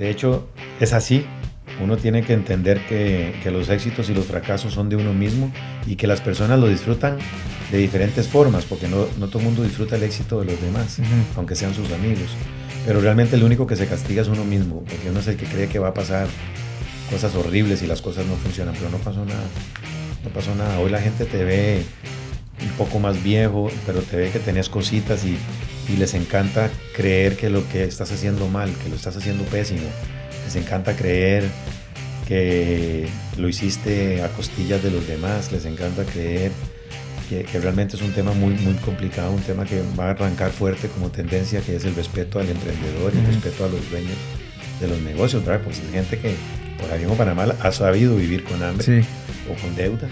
[0.00, 0.48] De hecho,
[0.80, 1.26] es así.
[1.78, 5.52] Uno tiene que entender que, que, los éxitos y los fracasos son de uno mismo
[5.86, 7.18] y que las personas lo disfrutan
[7.70, 11.00] de diferentes formas, porque no, no todo el mundo disfruta el éxito de los demás,
[11.36, 12.30] aunque sean sus amigos.
[12.86, 15.44] Pero realmente el único que se castiga es uno mismo, porque uno es el que
[15.44, 16.28] cree que va a pasar
[17.10, 19.44] cosas horribles y las cosas no funcionan, pero no pasó nada.
[20.24, 20.78] No pasó nada.
[20.80, 21.82] Hoy la gente te ve
[22.62, 25.36] un poco más viejo, pero te ve que tenías cositas y,
[25.92, 29.88] y les encanta creer que lo que estás haciendo mal, que lo estás haciendo pésimo.
[30.44, 31.44] Les encanta creer
[32.28, 36.52] que lo hiciste a costillas de los demás, les encanta creer
[37.28, 40.50] que, que, realmente es un tema muy, muy complicado, un tema que va a arrancar
[40.52, 44.16] fuerte como tendencia, que es el respeto al emprendedor y el respeto a los dueños
[44.80, 45.62] de los negocios, ¿verdad?
[45.64, 46.34] Pues hay gente que
[46.80, 49.08] por ahí en Panamá ha sabido vivir con hambre Sí.
[49.50, 50.10] o con deudas.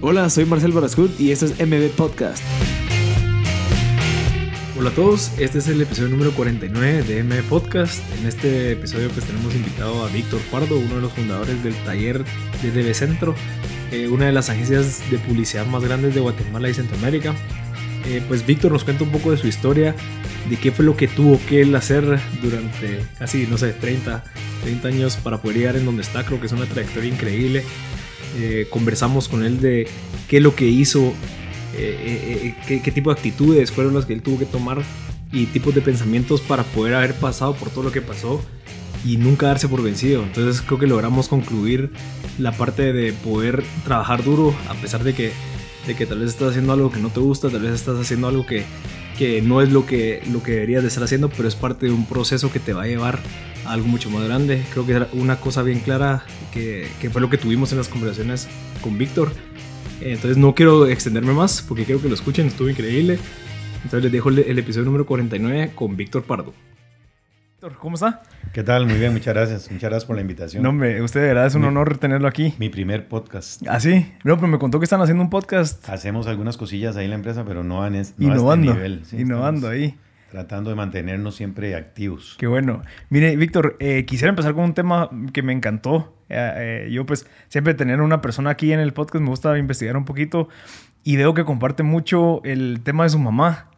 [0.00, 2.42] Hola, soy Marcel Barascut y este es MB Podcast.
[4.74, 8.00] Hola a todos, este es el episodio número 49 de MB Podcast.
[8.18, 12.24] En este episodio pues tenemos invitado a Víctor Pardo, uno de los fundadores del taller
[12.62, 13.34] de DB Centro,
[13.90, 17.34] eh, una de las agencias de publicidad más grandes de Guatemala y Centroamérica.
[18.06, 19.94] Eh, pues Víctor nos cuenta un poco de su historia,
[20.48, 24.24] de qué fue lo que tuvo que él hacer durante casi, no sé, 30,
[24.62, 26.24] 30 años para poder llegar en donde está.
[26.24, 27.62] Creo que es una trayectoria increíble.
[28.38, 29.86] Eh, conversamos con él de
[30.28, 31.12] qué es lo que hizo,
[31.74, 34.82] eh, eh, qué, qué, tipo de actitudes fueron las que él tuvo que tomar
[35.32, 38.42] y tipos de pensamientos para poder haber pasado por todo lo que pasó
[39.04, 40.22] y nunca darse por vencido.
[40.22, 41.90] Entonces creo que logramos concluir
[42.38, 45.32] la parte de poder trabajar duro a pesar de que,
[45.86, 48.28] de que tal vez estás haciendo algo que no te gusta, tal vez estás haciendo
[48.28, 48.64] algo que,
[49.18, 51.92] que no es lo que, lo que deberías de estar haciendo, pero es parte de
[51.92, 53.20] un proceso que te va a llevar
[53.66, 54.62] a algo mucho más grande.
[54.72, 58.48] Creo que una cosa bien clara que, que fue lo que tuvimos en las conversaciones
[58.82, 59.32] con Víctor.
[60.04, 63.18] Entonces no quiero extenderme más porque quiero que lo escuchen, estuvo increíble.
[63.76, 66.52] Entonces les dejo el, el episodio número 49 con Víctor Pardo.
[67.52, 68.22] Víctor, ¿cómo está?
[68.52, 68.86] ¿Qué tal?
[68.86, 69.70] Muy bien, muchas gracias.
[69.70, 70.62] Muchas gracias por la invitación.
[70.62, 72.54] No, hombre, usted de verdad es un Mi- honor tenerlo aquí.
[72.58, 73.62] Mi primer podcast.
[73.68, 74.12] ¿Ah, sí?
[74.24, 77.16] No, pero me contó que están haciendo un podcast Hacemos algunas cosillas ahí en la
[77.16, 78.72] empresa, pero no, en es, no innovando.
[78.72, 79.04] a este nivel.
[79.06, 79.98] Sí, innovando estamos ahí.
[80.32, 82.36] Tratando de mantenernos siempre activos.
[82.38, 82.80] Qué bueno.
[83.10, 86.16] Mire, Víctor, eh, quisiera empezar con un tema que me encantó.
[86.30, 89.94] Eh, eh, yo pues siempre tener una persona aquí en el podcast me gusta investigar
[89.94, 90.48] un poquito
[91.04, 93.68] y veo que comparte mucho el tema de su mamá.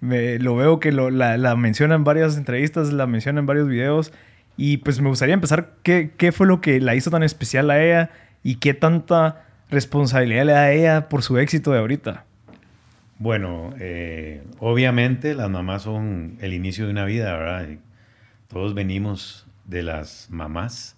[0.00, 4.12] Lo veo que la, la menciona en varias entrevistas, la menciona en varios videos
[4.56, 7.82] y pues me gustaría empezar qué, qué fue lo que la hizo tan especial a
[7.82, 8.10] ella
[8.44, 12.26] y qué tanta responsabilidad le da a ella por su éxito de ahorita.
[13.18, 17.68] Bueno, eh, obviamente las mamás son el inicio de una vida, ¿verdad?
[17.70, 17.78] Y
[18.48, 20.96] Todos venimos de las mamás,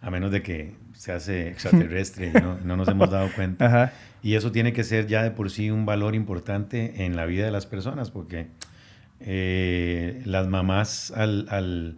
[0.00, 3.66] a menos de que se hace extraterrestre y no, no nos hemos dado cuenta.
[3.66, 3.92] Ajá.
[4.22, 7.44] Y eso tiene que ser ya de por sí un valor importante en la vida
[7.46, 8.48] de las personas, porque
[9.20, 11.96] eh, las mamás al, al-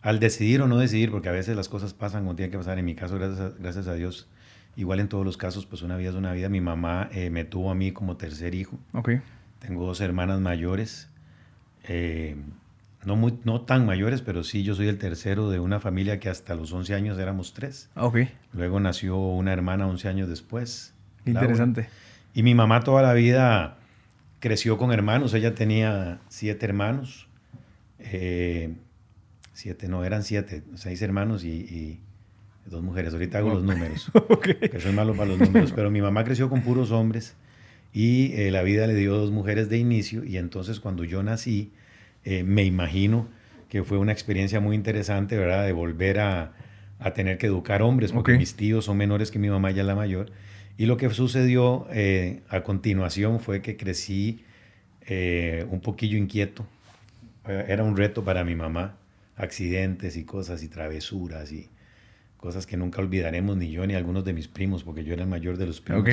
[0.00, 2.76] al decidir o no decidir, porque a veces las cosas pasan como tienen que pasar,
[2.78, 4.28] en mi caso, gracias a, gracias a Dios,
[4.76, 6.48] igual en todos los casos, pues una vida es una vida.
[6.48, 8.78] Mi mamá eh, me tuvo a mí como tercer hijo.
[8.92, 9.10] Ok.
[9.58, 11.08] Tengo dos hermanas mayores,
[11.84, 12.36] eh,
[13.04, 16.28] no, muy, no tan mayores, pero sí, yo soy el tercero de una familia que
[16.28, 17.90] hasta los 11 años éramos tres.
[17.96, 18.18] Ok.
[18.52, 20.94] Luego nació una hermana 11 años después.
[21.24, 21.46] Qué Laura.
[21.46, 21.88] interesante.
[22.34, 23.76] Y mi mamá toda la vida
[24.40, 25.34] creció con hermanos.
[25.34, 27.28] Ella tenía siete hermanos.
[27.98, 28.74] Eh,
[29.52, 30.62] siete, no, eran siete.
[30.74, 32.00] Seis hermanos y, y
[32.66, 33.12] dos mujeres.
[33.12, 34.10] Ahorita hago los números.
[34.14, 34.48] ok.
[34.70, 35.72] que soy malo para los números.
[35.72, 37.34] Pero mi mamá creció con puros hombres.
[37.92, 40.24] Y eh, la vida le dio dos mujeres de inicio.
[40.24, 41.72] Y entonces cuando yo nací,
[42.24, 43.28] eh, me imagino
[43.68, 45.64] que fue una experiencia muy interesante, ¿verdad?
[45.66, 46.52] De volver a,
[46.98, 48.12] a tener que educar hombres.
[48.12, 48.38] Porque Ok.
[48.38, 50.30] mis tíos son menores que mi mamá, ya la mayor.
[50.78, 54.42] Y lo que sucedió eh, a continuación fue que crecí
[55.06, 56.64] eh, un poquillo inquieto.
[57.46, 58.96] Eh, Era un reto para mi mamá.
[59.36, 61.68] Accidentes y cosas y travesuras y
[62.42, 65.28] cosas que nunca olvidaremos ni yo ni algunos de mis primos, porque yo era el
[65.28, 66.10] mayor de los primos, Ok.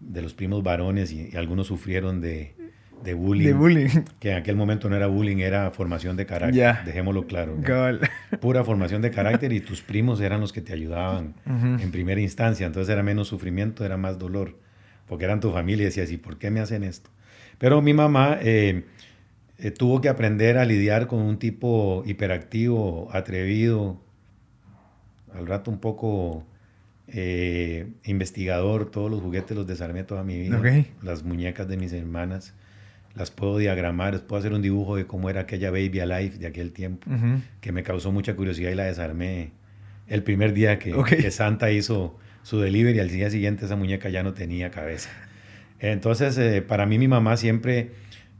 [0.00, 2.56] de los primos varones y, y algunos sufrieron de,
[3.04, 3.46] de bullying.
[3.46, 3.88] De bullying.
[4.18, 6.56] Que en aquel momento no era bullying, era formación de carácter.
[6.58, 6.82] Ya.
[6.84, 7.56] Dejémoslo claro.
[8.40, 11.80] Pura formación de carácter y tus primos eran los que te ayudaban Ujú.
[11.82, 12.66] en primera instancia.
[12.66, 14.58] Entonces era menos sufrimiento, era más dolor,
[15.06, 17.10] porque eran tu familia y decías, ¿y por qué me hacen esto?
[17.58, 18.84] Pero mi mamá eh,
[19.58, 24.00] eh, tuvo que aprender a lidiar con un tipo hiperactivo, atrevido,
[25.34, 26.44] al rato un poco
[27.08, 28.90] eh, investigador.
[28.90, 30.60] Todos los juguetes los desarmé toda mi vida.
[31.02, 32.54] Las muñecas de mis hermanas
[33.14, 36.48] las puedo diagramar, les puedo hacer un dibujo de cómo era aquella baby alive de
[36.48, 37.08] aquel tiempo
[37.60, 39.52] que me causó mucha curiosidad y la desarmé
[40.08, 42.98] el primer día que Santa hizo su delivery.
[42.98, 45.10] Al día siguiente esa muñeca ya no tenía cabeza.
[45.78, 47.90] Entonces, eh, para mí mi mamá siempre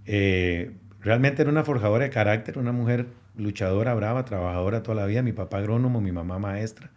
[0.06, 5.22] eh, realmente era una forjadora de carácter, una mujer luchadora, brava, trabajadora toda la vida.
[5.22, 6.90] Mi papá agrónomo, mi mamá maestra.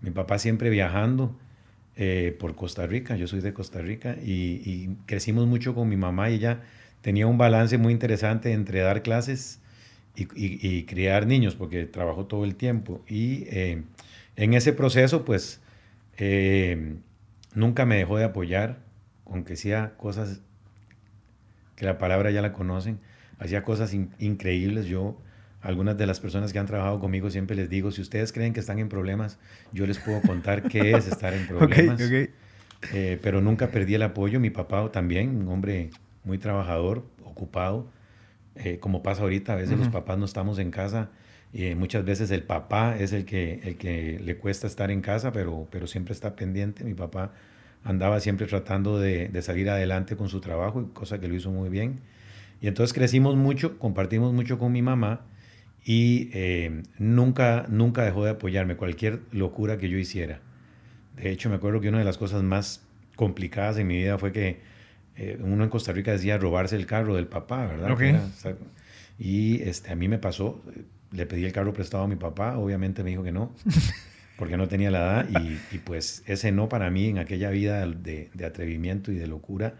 [0.00, 1.36] Mi papá siempre viajando
[1.96, 3.16] eh, por Costa Rica.
[3.16, 6.60] Yo soy de Costa Rica y, crecimos mucho con mi mamá y ella
[7.00, 9.60] tenía un balance muy interesante entre dar clases
[10.14, 13.04] y, criar niños, porque trabajó todo el tiempo.
[13.08, 13.82] Y eh,
[14.36, 15.60] en ese proceso, pues,
[16.18, 16.96] eh,
[17.54, 18.78] nunca me dejó de apoyar,
[19.26, 20.40] aunque hacía cosas
[21.76, 22.98] que la palabra ya la conocen,
[23.38, 24.86] hacía cosas increíbles.
[24.86, 25.18] Yo,
[25.66, 28.60] algunas de las personas que han trabajado conmigo, siempre les digo, si ustedes creen que
[28.60, 29.40] están en problemas,
[29.72, 32.00] yo les puedo contar qué es estar en problemas.
[32.92, 34.38] Eh, pero nunca perdí el apoyo.
[34.38, 35.90] Mi papá también, un hombre
[36.22, 37.90] muy trabajador, ocupado,
[38.54, 41.10] eh, como pasa ahorita, a veces los papás no estamos en casa
[41.52, 45.32] y muchas veces el papá es el que, el que le cuesta estar en casa,
[45.32, 46.84] pero, pero siempre está pendiente.
[46.84, 47.32] Mi papá
[47.82, 51.70] andaba siempre tratando de, de, salir adelante con su trabajo, cosa que lo hizo muy
[51.70, 51.96] bien.
[52.60, 55.22] Y entonces crecimos mucho, compartimos mucho con mi mamá
[55.88, 60.40] y eh, nunca, nunca dejó de apoyarme cualquier locura que yo hiciera.
[61.14, 62.84] De hecho, me acuerdo que una de las cosas más
[63.14, 64.58] complicadas en mi vida fue que
[65.14, 67.96] eh, uno en Costa Rica decía robarse el carro del papá, ¿verdad?
[69.16, 70.60] y este, a mí me pasó,
[71.12, 73.54] le pedí el carro prestado a mi papá, obviamente me dijo que no,
[74.36, 75.28] porque no tenía la edad,
[75.72, 79.74] y, pues ese no para mí en aquella vida de, atrevimiento y de locura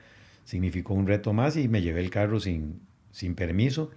[0.44, 2.80] significó un reto más y me llevé el carro sin,
[3.10, 3.90] sin permiso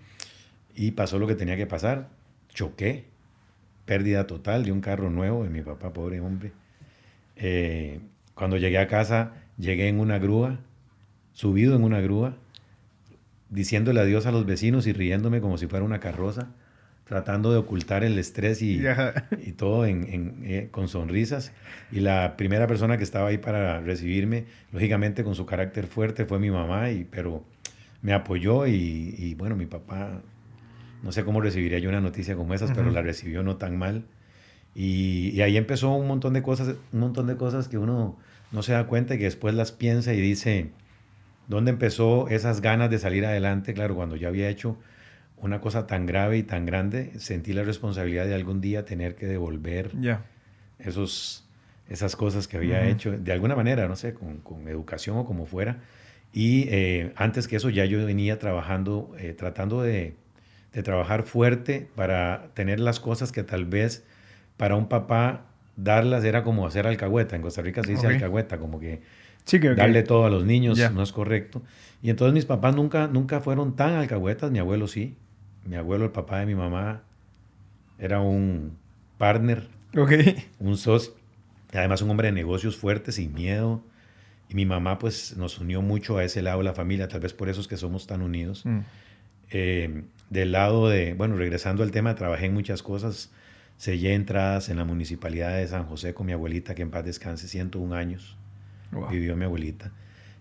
[0.80, 2.08] y pasó lo que tenía que pasar,
[2.48, 3.06] choqué,
[3.86, 6.54] pérdida total de un carro nuevo de mi papá, pobre hombre.
[7.36, 8.00] Eh,
[8.34, 10.60] cuando llegué a casa, llegué en una grúa
[11.40, 12.36] subido en una grúa,
[13.50, 16.50] diciéndole adiós a los vecinos y riéndome como si fuera una carroza,
[17.06, 18.82] tratando de ocultar el estrés y,
[19.46, 21.54] y todo en, eh, con sonrisas.
[21.94, 26.40] Y la primera persona que estaba ahí para recibirme, lógicamente con su carácter fuerte, fue
[26.40, 27.46] mi mamá, y, pero
[28.02, 30.22] me apoyó y, bueno, mi papá,
[31.04, 34.06] no sé cómo recibiría yo una noticia como esas, pero la recibió no tan mal.
[34.76, 38.18] Y, y, ahí empezó un montón de cosas, un montón de cosas que uno
[38.52, 40.72] no se da cuenta y que después las piensa y dice,
[41.50, 43.74] ¿Dónde empezó esas ganas de salir adelante?
[43.74, 44.78] Claro, cuando ya había hecho
[45.38, 49.26] una cosa tan grave y tan grande, sentí la responsabilidad de algún día tener que
[49.26, 49.92] devolver
[50.78, 51.50] esos,
[51.90, 55.80] esas cosas que había hecho, de alguna manera, no sé, con, educación o como fuera.
[56.32, 60.18] Y eh, antes que eso ya yo venía trabajando, eh, tratando de,
[60.72, 64.06] trabajar fuerte para tener las cosas que tal vez
[64.58, 65.46] para un papá
[65.76, 67.36] darlas era como hacer alcahueta.
[67.36, 69.02] En Costa Rica se dice alcahueta, como que
[69.76, 71.62] darle todo a los niños no es correcto.
[72.02, 75.16] Y entonces mis papás nunca, nunca fueron tan alcahuetas, mi abuelo sí.
[75.66, 77.04] Mi abuelo, el papá de mi mamá,
[77.98, 78.78] era un
[79.18, 79.68] partner,
[80.60, 81.14] un socio,
[81.74, 83.82] además un hombre de negocios fuerte, sin miedo.
[84.48, 87.34] Y mi mamá pues nos unió mucho a ese lado de la familia, tal vez
[87.34, 88.66] por eso es que somos tan unidos.
[88.66, 88.80] Mm.
[89.52, 93.32] Eh, del lado de, bueno, regresando al tema, trabajé en muchas cosas.
[93.78, 97.48] Sellé entradas en la municipalidad de San José con mi abuelita, que en paz descanse,
[97.48, 98.38] 101 años
[99.10, 99.92] vivió mi abuelita.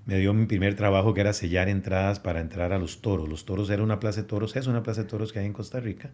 [0.06, 3.29] Me dio mi primer trabajo que era sellar entradas para entrar a los toros.
[3.29, 5.52] Los toros era una plaza de toros, es una plaza de toros que hay en
[5.52, 6.11] Costa Rica.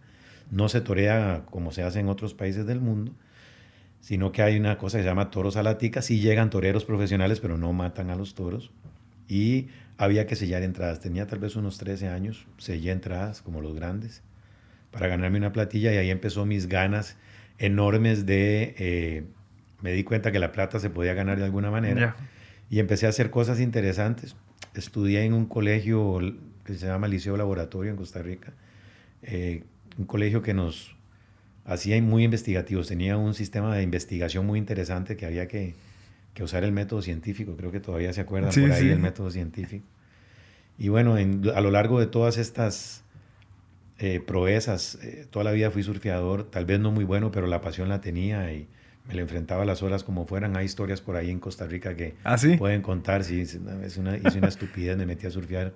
[0.51, 3.13] No se torea como se hace en otros países del mundo,
[4.01, 6.01] sino que hay una cosa que se llama toros a la tica.
[6.01, 8.69] Sí llegan toreros profesionales, pero no matan a los toros.
[9.27, 9.67] Y
[9.97, 10.99] había que sellar entradas.
[10.99, 14.21] Tenía tal vez unos 13 años, sellé entradas como los grandes
[14.91, 17.17] para ganarme una platilla y ahí empezó mis ganas
[17.57, 19.23] enormes de eh,
[19.81, 22.15] me di cuenta que la plata se podía ganar de alguna manera.
[22.69, 24.35] Y empecé a hacer cosas interesantes.
[24.73, 26.19] Estudié en un colegio
[26.63, 28.53] que se llama Liceo Laboratorio en Costa Rica.
[29.21, 29.63] Eh,
[29.97, 30.95] un colegio que nos
[31.65, 32.87] hacía muy investigativos.
[32.87, 35.75] Tenía un sistema de investigación muy interesante que había que,
[36.35, 37.55] que usar el método científico.
[37.57, 39.85] Creo que todavía se acuerdan por ahí del método científico.
[40.77, 43.03] Y bueno, a lo largo de todas estas
[43.97, 47.61] eh, proezas, eh, toda la vida fui surfeador, tal vez no muy bueno, pero la
[47.61, 48.67] pasión la tenía y
[49.07, 50.57] me le enfrentaba a las olas como fueran.
[50.57, 53.23] Hay historias por ahí en Costa Rica que ¿Ah, pueden contar.
[53.23, 53.55] Sí, es
[53.97, 55.73] una, hice una estupidez, me metí a surfear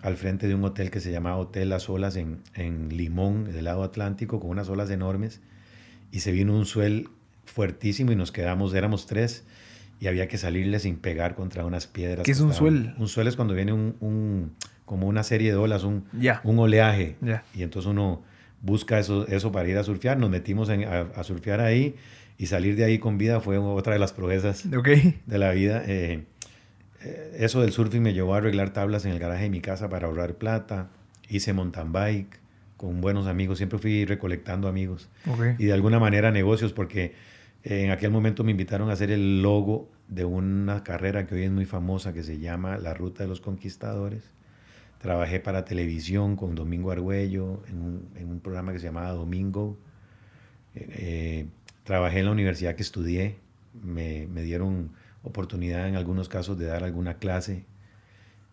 [0.00, 3.66] al frente de un hotel que se llamaba Hotel Las Olas en, en Limón, del
[3.66, 5.42] lado Atlántico, con unas olas enormes.
[6.10, 7.08] Y se vino un suel
[7.44, 9.44] fuertísimo y nos quedamos, éramos tres,
[10.02, 12.24] y había que salirle sin pegar contra unas piedras.
[12.24, 12.92] ¿Qué es un suel?
[12.98, 14.50] Un suel es cuando viene un, un
[14.84, 16.06] como una serie de olas, un,
[16.42, 17.14] un oleaje.
[17.54, 18.20] Y entonces uno
[18.62, 20.18] busca eso, eso para ir a surfear.
[20.18, 21.94] Nos metimos a, a surfear ahí
[22.36, 24.68] y salir de ahí con vida fue otra de las proezas
[25.24, 25.84] de la vida.
[25.86, 26.24] Eh,
[27.04, 29.88] eh, eso del surfing me llevó a arreglar tablas en el garaje de mi casa
[29.88, 30.88] para ahorrar plata.
[31.28, 32.40] Hice mountain bike
[32.76, 33.58] con buenos amigos.
[33.58, 35.08] Siempre fui recolectando amigos.
[35.58, 37.14] Y de alguna manera negocios porque
[37.64, 41.50] en aquel momento me invitaron a hacer el logo de una carrera que hoy es
[41.50, 44.32] muy famosa que se llama La Ruta de los Conquistadores.
[44.98, 49.78] Trabajé para televisión con Domingo Argüello en un, en programa que se llamaba Domingo.
[50.74, 51.46] Eh,
[51.84, 53.36] trabajé en la universidad que estudié.
[53.82, 54.92] Me, dieron
[55.22, 57.64] oportunidad en algunos casos de dar alguna clase.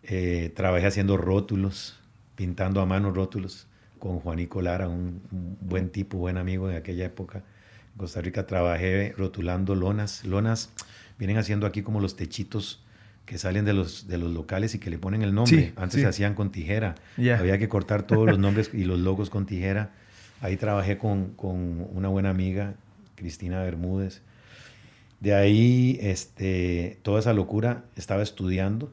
[0.02, 2.00] Eh, trabajé haciendo rótulos,
[2.36, 7.04] pintando a mano rótulos con Juanico Lara, un, un, buen tipo, buen amigo de aquella
[7.04, 7.44] época.
[8.00, 10.24] Costa Rica trabajé rotulando lonas.
[10.24, 10.70] Lonas
[11.18, 12.82] vienen haciendo aquí como los techitos
[13.26, 15.66] que salen de los, de los locales y que le ponen el nombre.
[15.66, 16.00] Sí, Antes sí.
[16.00, 16.94] se hacían con tijera.
[17.18, 19.90] Había que cortar todos los nombres y los logos con tijera.
[20.40, 22.72] Ahí trabajé con, con una buena amiga,
[23.16, 24.22] Cristina Bermúdez.
[25.20, 28.90] De ahí, este, toda esa locura, estaba estudiando.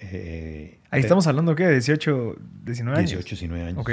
[0.00, 1.66] Eh, Ahí estamos hablando, ¿qué?
[1.66, 3.10] 18, 19 años.
[3.10, 3.78] 18, 19 años.
[3.78, 3.90] Ok,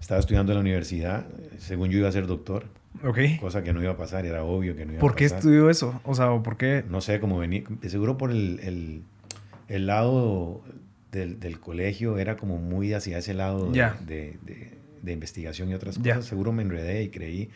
[0.00, 1.26] Estaba estudiando en la universidad.
[1.58, 2.64] Según yo iba a ser doctor,
[3.04, 3.18] ok.
[3.40, 5.38] cosa que no iba a pasar, era obvio que no iba ¿Por a qué pasar.
[5.38, 6.00] estudió eso?
[6.04, 6.84] O sea, ¿o ¿por qué?
[6.88, 7.62] No sé cómo venía.
[7.86, 9.02] Seguro por el, el,
[9.68, 10.62] el lado
[11.12, 13.98] del, del colegio era como muy hacia ese lado de- Ya.
[14.06, 16.24] de, de- de investigación y otras cosas.
[16.26, 17.48] Seguro me enredé y creí.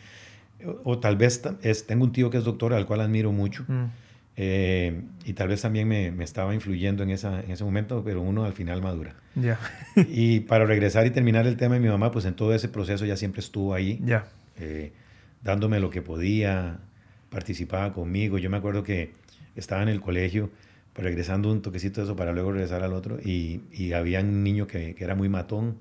[0.65, 3.65] O, o tal vez es, tengo un tío que es doctor al cual admiro mucho.
[3.67, 3.85] Mm,
[4.37, 8.21] eh, y tal vez también me, me estaba influyendo en, esa, en ese momento, pero
[8.21, 9.15] uno al final madura.
[9.35, 9.59] ya,
[9.95, 13.05] y para regresar y terminar el tema de mi mamá, pues en todo ese proceso
[13.05, 14.25] ya siempre estuvo ahí ya.
[14.57, 14.91] eh,
[15.43, 16.79] dándome lo que podía,
[17.29, 18.37] participaba conmigo.
[18.37, 19.13] Yo me acuerdo que
[19.55, 20.49] estaba en el colegio,
[20.93, 24.43] pues, regresando un toquecito de eso para luego regresar al otro, y, y había un
[24.43, 25.77] niño que, que era muy matón.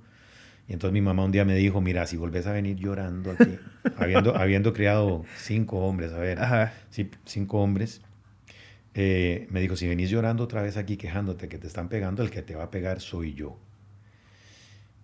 [0.69, 3.59] Y entonces mi mamá un día me dijo, mira, si volvés a venir llorando aquí,
[3.99, 6.73] habiendo, habiendo criado cinco hombres, a ver, Ajá.
[6.91, 8.01] sí, cinco hombres,
[8.95, 12.31] eh, me dijo, si venís llorando otra vez aquí quejándote que te están pegando, el
[12.31, 13.59] que te va a pegar soy yo.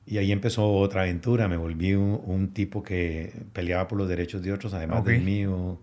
[0.06, 4.42] Y ahí empezó otra aventura, me volví un, un tipo que peleaba por los derechos
[4.42, 5.06] de otros, además Ok.
[5.08, 5.80] del mío.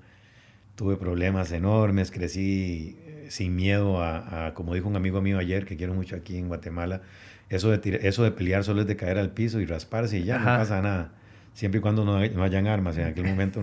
[0.75, 5.65] Tuve problemas enormes, crecí eh, sin miedo a, a, como dijo un amigo mío ayer,
[5.65, 7.01] que quiero mucho aquí en Guatemala,
[7.49, 10.23] eso de, tira- eso de pelear solo es de caer al piso y rasparse y
[10.25, 10.51] ya, Ajá.
[10.53, 11.13] no pasa nada.
[11.53, 12.97] Siempre y cuando no, hay- no hayan armas.
[12.97, 13.61] En aquel momento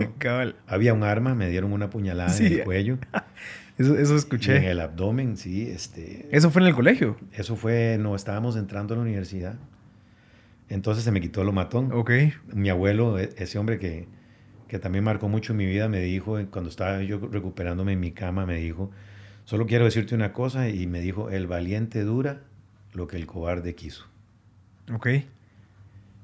[0.67, 2.47] había un arma, me dieron una puñalada Sí.
[2.47, 2.97] en el cuello.
[3.77, 4.71] Eso, eso Y en escuché.
[4.71, 5.69] el abdomen, sí.
[5.69, 7.17] Este, Eso fue en el colegio.
[7.33, 9.55] eso fue, no, estábamos entrando a la universidad.
[10.69, 11.91] Entonces se me quitó lo matón.
[11.91, 12.11] Ok.
[12.53, 14.07] Mi abuelo, e- ese hombre que,
[14.67, 18.11] que también marcó mucho mi vida, me dijo, eh, cuando estaba yo recuperándome en mi
[18.11, 18.91] cama, me dijo,
[19.43, 22.41] solo quiero decirte una cosa, y me dijo, el valiente dura
[22.93, 24.05] lo que el cobarde quiso.
[24.93, 25.07] Ok.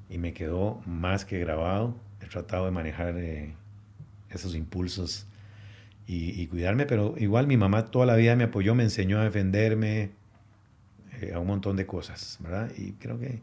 [0.08, 1.94] Y me quedó más que grabado.
[2.20, 3.54] He tratado de manejar eh,
[4.30, 5.26] esos impulsos
[6.12, 9.24] y, y cuidarme, pero igual mi mamá toda la vida me apoyó, me enseñó a
[9.24, 10.10] defenderme,
[11.20, 12.70] eh, a un montón de cosas, ¿verdad?
[12.76, 13.40] Y creo que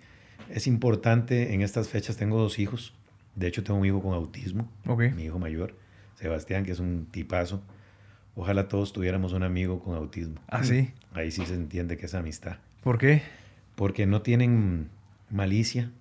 [0.49, 2.17] es importante en estas fechas.
[2.17, 2.93] Tengo dos hijos.
[3.35, 5.03] De hecho, tengo un hijo con autismo, Ok.
[5.15, 5.75] mi hijo mayor,
[6.15, 7.61] Sebastián, que es un tipazo.
[8.35, 10.35] Ojalá todos tuviéramos un amigo con autismo.
[10.47, 10.91] Ah, sí.
[11.13, 12.57] Ahí sí se entiende que es amistad.
[12.83, 13.21] ¿Por qué?
[13.75, 14.89] Porque no tienen
[15.29, 15.91] malicia,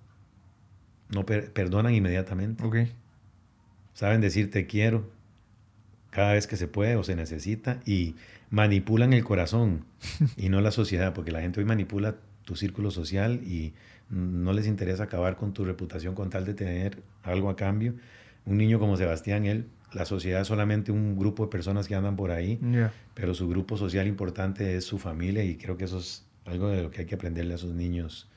[1.10, 2.76] no per- perdonan inmediatamente, Ok.
[3.94, 5.10] saben decir te quiero
[6.18, 8.16] cada vez que se puede o se necesita y
[8.50, 9.84] manipulan el corazón
[10.36, 13.72] y no la sociedad, porque la gente hoy manipula tu círculo social y
[14.10, 17.94] no les interesa acabar con tu reputación con tal de tener algo a cambio.
[18.46, 22.16] Un niño como Sebastián, él, la sociedad es solamente un grupo de personas que andan
[22.16, 22.92] por ahí, Ya.
[23.14, 26.82] pero su grupo social importante es su familia y creo que eso es algo de
[26.82, 28.28] lo que hay que aprenderle a esos niños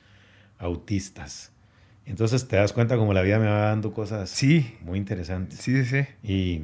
[0.58, 1.50] autistas.
[2.06, 4.76] Entonces te das cuenta como la vida me va dando cosas Sí.
[4.82, 5.58] muy interesantes.
[5.58, 6.06] Sí, sí, sí.
[6.32, 6.60] Y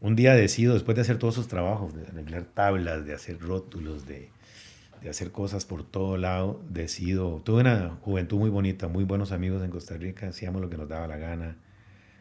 [0.00, 4.06] un día decido, después de hacer todos esos trabajos, de arreglar tablas, de hacer rótulos,
[4.06, 4.30] de,
[5.02, 9.62] de hacer cosas por todo lado, decido, tuve una juventud muy bonita, muy buenos amigos
[9.62, 11.56] en Costa Rica, hacíamos lo que nos daba la gana.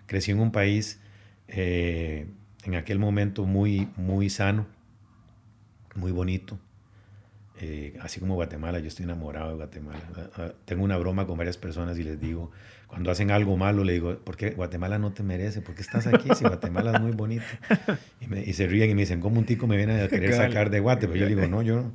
[0.06, 1.00] Crecí en un país
[1.48, 2.28] eh,
[2.64, 4.68] en aquel momento muy, muy sano,
[5.96, 6.60] muy bonito.
[7.62, 10.02] Eh, así como Guatemala, yo estoy enamorado de Guatemala.
[10.16, 12.52] Ah, ah, Tengo una broma con varias personas y les digo,
[12.88, 15.62] cuando hacen algo malo, le digo, ¿por qué Guatemala no te merece?
[15.62, 17.44] ¿Por qué estás aquí si Guatemala es muy bonito?
[18.22, 20.30] Y, me- y se ríen y me dicen, ¿cómo un tico me viene a querer
[20.48, 21.08] sacar de Guate?
[21.08, 21.92] Pero yo le digo, no, yo no.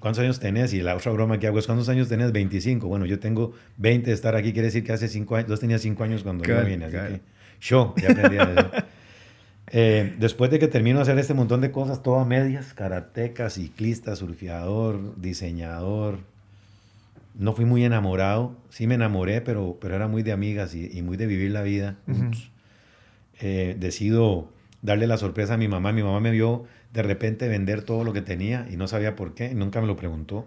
[0.00, 0.72] ¿Cuántos años tenés?
[0.74, 2.30] Y la otra broma que hago es, ¿cuántos años tenés?
[2.32, 2.88] 25.
[2.88, 5.78] Bueno, yo tengo 20 de estar aquí, quiere decir que hace 5 años, dos tenía
[5.78, 7.20] 5 años cuando yo vine, así que
[7.60, 8.70] yo ya aprendí a eso.
[9.70, 13.50] Eh, después de que termino de hacer este montón de cosas, todo a medias, karateca,
[13.50, 16.18] ciclista, surfeador, diseñador,
[17.38, 21.02] no fui muy enamorado, sí me enamoré, pero, pero era muy de amigas y, y
[21.02, 21.96] muy de vivir la vida.
[23.40, 24.48] Eh, decido
[24.82, 28.12] darle la sorpresa a mi mamá, mi mamá me vio de repente vender todo lo
[28.12, 30.46] que tenía y no sabía por qué, nunca me lo preguntó.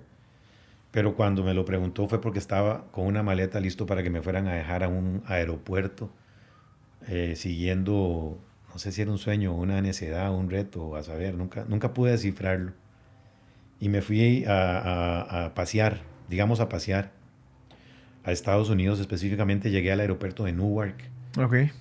[0.92, 4.22] Pero cuando me lo preguntó fue porque estaba con una maleta listo para que me
[4.22, 6.10] fueran a dejar a un aeropuerto,
[7.08, 8.38] eh, siguiendo,
[8.74, 12.12] no sé si era un sueño, una necedad, un reto, a saber, nunca, nunca pude
[12.12, 12.72] descifrarlo.
[13.80, 17.12] Y me fui a, a- a pasear digamos, a pasear
[18.24, 19.00] a Estados Unidos.
[19.02, 20.96] Específicamente llegué al aeropuerto de Newark,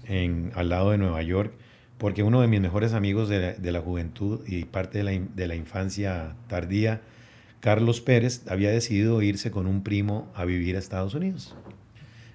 [0.04, 1.52] en, al lado de Nueva York,
[1.98, 5.10] porque uno de mis mejores amigos de la, de la juventud y parte de la,
[5.12, 7.00] de la infancia tardía,
[7.60, 11.54] Carlos Pérez, había decidido irse con un primo a vivir a Estados Unidos.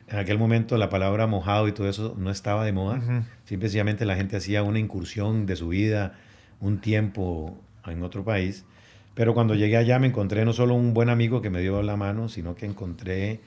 [0.08, 2.98] En aquel momento la palabra mojado y todo eso no estaba de moda.
[3.00, 3.26] Ujú.
[3.46, 6.14] Simplemente la gente hacía una incursión de su vida,
[6.60, 8.66] un tiempo en otro país.
[9.14, 11.96] Pero cuando llegué allá me encontré no solo un buen amigo que me dio la
[11.96, 13.40] mano, sino que encontré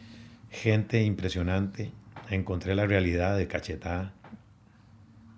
[0.50, 1.90] gente impresionante.
[2.30, 4.12] Encontré la realidad de cachetada.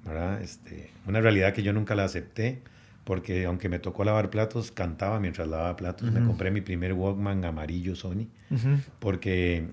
[0.05, 0.43] ¿verdad?
[0.43, 2.62] Este, una realidad que yo nunca la acepté,
[3.05, 6.11] porque aunque me tocó lavar platos, cantaba mientras lavaba platos.
[6.12, 8.26] Me compré mi primer Walkman amarillo Sony
[8.99, 9.69] porque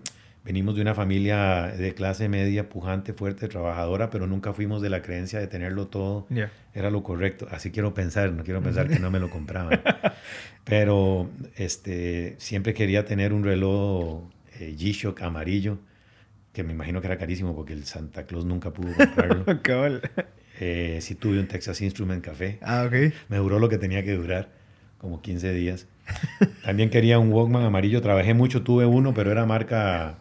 [0.47, 5.01] venimos de una familia de clase media, pujante, fuerte, trabajadora, pero nunca fuimos de la
[5.01, 6.25] creencia de tenerlo todo.
[6.29, 6.49] Ya.
[6.73, 7.49] Era lo correcto.
[7.51, 9.81] Así quiero pensar, no quiero pensar que no me lo compraban.
[10.63, 14.23] Pero este, siempre quería tener un reloj
[14.57, 15.79] eh, G-Shock amarillo,
[16.53, 19.43] que me imagino que era carísimo porque el Santa Claus nunca pudo comprarlo.
[19.63, 20.01] Cabal.
[20.61, 22.57] Eh, sí tuve un Texas Instrument Café.
[22.61, 23.13] Ah, ok.
[23.27, 24.47] Me duró lo que tenía que durar,
[24.97, 25.87] como 15 días.
[26.63, 28.01] También quería un Walkman amarillo.
[28.01, 30.19] Trabajé mucho, tuve uno, pero era marca...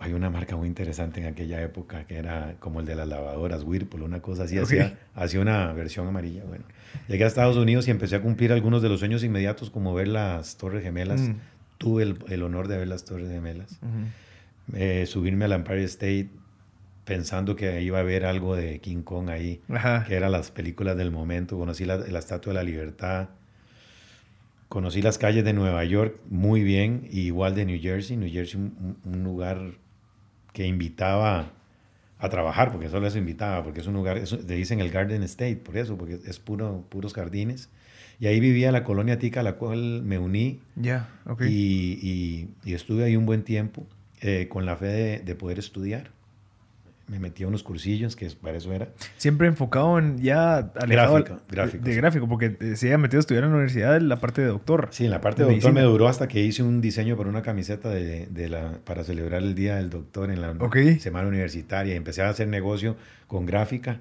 [0.00, 3.64] Hay una marca muy interesante en aquella época que era como el de las lavadoras,
[3.64, 4.56] Whirlpool, una cosa así.
[4.58, 6.44] Hacía, hacía una versión amarilla.
[6.44, 6.64] Bueno,
[7.08, 10.08] llegué a Estados Unidos y empecé a cumplir algunos de los sueños inmediatos, como ver
[10.08, 11.20] las Torres Gemelas.
[11.20, 11.34] Mm.
[11.78, 13.72] Tuve el, el honor de ver las Torres Gemelas.
[13.82, 14.76] Ujú.
[14.76, 16.28] Eh, subirme al Empire State
[17.04, 20.04] pensando que iba a haber algo de King Kong ahí Ajá.
[20.06, 21.58] que eran las películas del momento.
[21.58, 23.30] Conocí la, la Estatua de la Libertad.
[24.68, 28.18] Conocí las calles de Nueva York muy bien, y igual de New Jersey.
[28.18, 29.72] New Jersey, un, un lugar
[30.58, 31.52] que invitaba
[32.18, 35.22] a trabajar, porque solo eso invitaba, porque es un lugar, eso, le dicen el Garden
[35.22, 37.68] State, por eso, porque es puro, puros jardines.
[38.18, 41.42] Y ahí vivía la colonia tica a la cual me uní Ya, ok.
[41.42, 41.52] y,
[42.02, 43.86] y- y estuve ahí un buen tiempo
[44.20, 46.10] eh, con la fe de, de poder estudiar.
[47.08, 48.88] Me metí a unos cursillos, que para eso era.
[49.16, 53.18] Siempre enfocado en ya alejado Gráfico, al- gráfico, de, gráfico, porque eh, se había metido
[53.18, 54.88] a estudiar en la universidad la parte de doctor.
[54.90, 57.30] Sí, en la parte De de doctor me duró hasta que hice un diseño para
[57.30, 60.54] una camiseta de, de la, para celebrar el Día del Doctor en la
[61.00, 61.94] semana universitaria.
[61.96, 64.00] Empecé a hacer negocio con gráfica.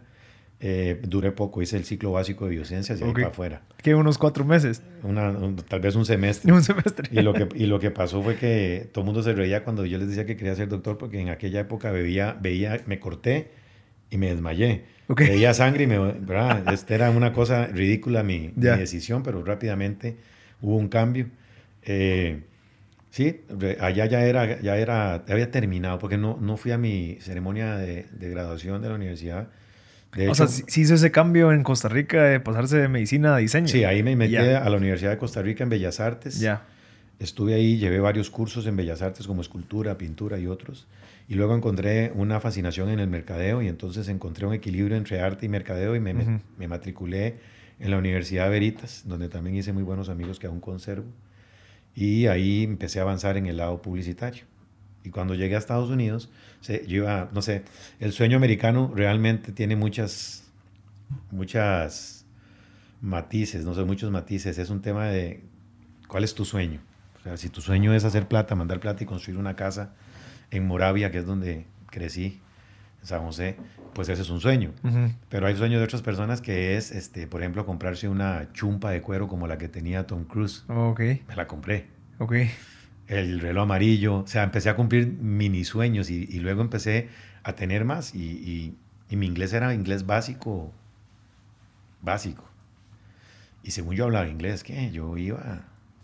[0.59, 3.15] Eh, duré poco, hice el ciclo básico de biociencias y ahí Ok.
[3.17, 3.61] para afuera.
[3.77, 4.81] Que unos cuatro meses.
[5.03, 6.51] Una, un- tal vez un semestre.
[6.53, 7.07] Un semestre.
[7.11, 9.85] Y lo, que, y lo que pasó fue que todo el mundo se reía cuando
[9.85, 13.51] yo les decía que quería ser doctor porque en aquella época bebía, veía, me corté
[14.09, 14.85] y me desmayé.
[15.09, 15.19] Ok.
[15.21, 15.99] Veía sangre y me...
[15.99, 16.73] ¿verdad?
[16.73, 18.77] Este era una cosa ridícula mi, mi Ya.
[18.77, 20.17] decisión, pero rápidamente
[20.61, 21.27] hubo un cambio.
[21.83, 22.41] Eh,
[23.11, 23.41] sí,
[23.79, 28.05] allá ya era, ya era, había terminado porque no, no fui a mi ceremonia de,
[28.11, 29.49] de graduación de la universidad.
[30.15, 33.35] De o hecho, sea, sí hizo ese cambio en Costa Rica de pasarse de medicina
[33.35, 33.67] a diseño.
[33.67, 36.39] sí, ahí me metí a la Universidad de Costa Rica en Bellas Artes.
[36.39, 36.65] Ya.
[37.19, 40.87] Estuve ahí, llevé varios cursos en Bellas Artes como escultura, pintura y otros.
[41.27, 45.45] Y luego encontré una fascinación en el mercadeo y entonces encontré un equilibrio entre arte
[45.45, 47.35] y mercadeo y me, me- matriculé
[47.79, 51.05] en la Universidad Veritas, donde también hice muy buenos amigos que aún conservo.
[51.95, 54.43] Y ahí empecé a avanzar en el lado publicitario.
[55.03, 56.29] Y cuando llegué a Estados Unidos,
[56.61, 57.63] se, yo iba, no sé,
[57.99, 60.43] el sueño americano realmente tiene muchas,
[61.31, 62.25] muchas
[63.01, 64.57] matices, no sé, muchos matices.
[64.57, 65.43] Es un tema de
[66.07, 66.79] cuál es tu sueño.
[67.19, 69.93] O sea, si tu sueño es hacer plata, mandar plata y construir una casa
[70.51, 72.39] en Moravia, que es donde crecí,
[73.01, 73.57] en San José,
[73.93, 74.71] pues ese es un sueño.
[74.83, 75.11] Ujú.
[75.29, 79.01] Pero hay sueños de otras personas que es, este, por ejemplo, comprarse una chumpa de
[79.01, 80.63] cuero como la que tenía Tom Cruise.
[80.67, 81.87] Ok, Me la compré.
[82.19, 82.33] ok.
[83.07, 84.17] El reloj amarillo.
[84.19, 87.09] O sea, empecé a cumplir mini sueños y, y luego empecé
[87.43, 88.13] a tener más.
[88.15, 88.75] Y, y-
[89.09, 90.73] y mi inglés era inglés básico.
[92.01, 92.43] Básico.
[93.63, 94.91] Y según yo hablaba inglés, ¿qué?
[94.91, 95.61] Yo iba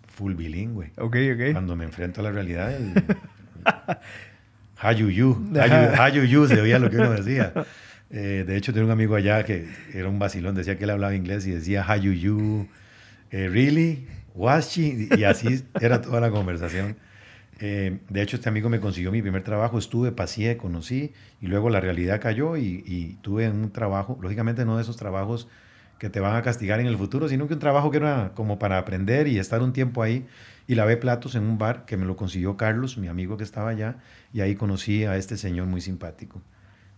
[0.08, 0.92] full bilingüe.
[0.98, 1.52] Ok, ok.
[1.54, 2.94] Cuando me enfrento a la realidad, el,
[4.78, 5.50] Hayuyu.
[6.00, 7.54] Hayuyu, se oía lo que uno decía.
[8.10, 11.16] Eh, de hecho, tenía un amigo allá que era un vacilón, decía que él hablaba
[11.16, 12.68] inglés y decía Hayuyu,
[13.32, 15.10] eh, really, she?
[15.16, 16.96] Y así era toda la conversación.
[17.60, 21.70] Eh, de hecho, este amigo me consiguió mi primer trabajo, estuve, pasé, conocí y luego
[21.70, 25.48] la realidad cayó y, y tuve un trabajo, lógicamente no de esos trabajos
[26.00, 28.60] que te van a castigar en el futuro, sino que un trabajo que era como
[28.60, 30.26] para aprender y estar un tiempo ahí.
[30.68, 33.70] Y lavé platos en un bar que me lo consiguió Carlos, mi amigo que estaba
[33.70, 33.98] allá,
[34.34, 36.42] y ahí conocí a este señor muy simpático,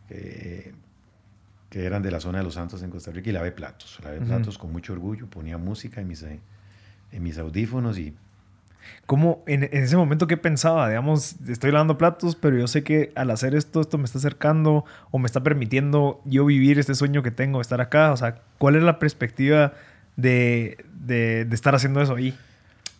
[0.07, 0.73] que,
[1.69, 3.99] que eran de la zona de Los Santos en Costa Rica, y lavé platos.
[4.03, 4.27] Lavé Ujú.
[4.27, 6.23] platos con mucho orgullo, ponía música en mis,
[7.15, 8.13] en mis audífonos y
[9.07, 10.87] ¿Cómo, en, en ese momento, qué pensaba?
[10.89, 14.85] Digamos, estoy lavando platos, pero yo sé que al hacer esto, esto me está acercando
[15.11, 18.11] o me está permitiendo yo vivir este sueño que tengo, estar acá.
[18.11, 19.73] O sea, ¿cuál es la perspectiva
[20.15, 22.35] de, de- de estar haciendo eso ahí?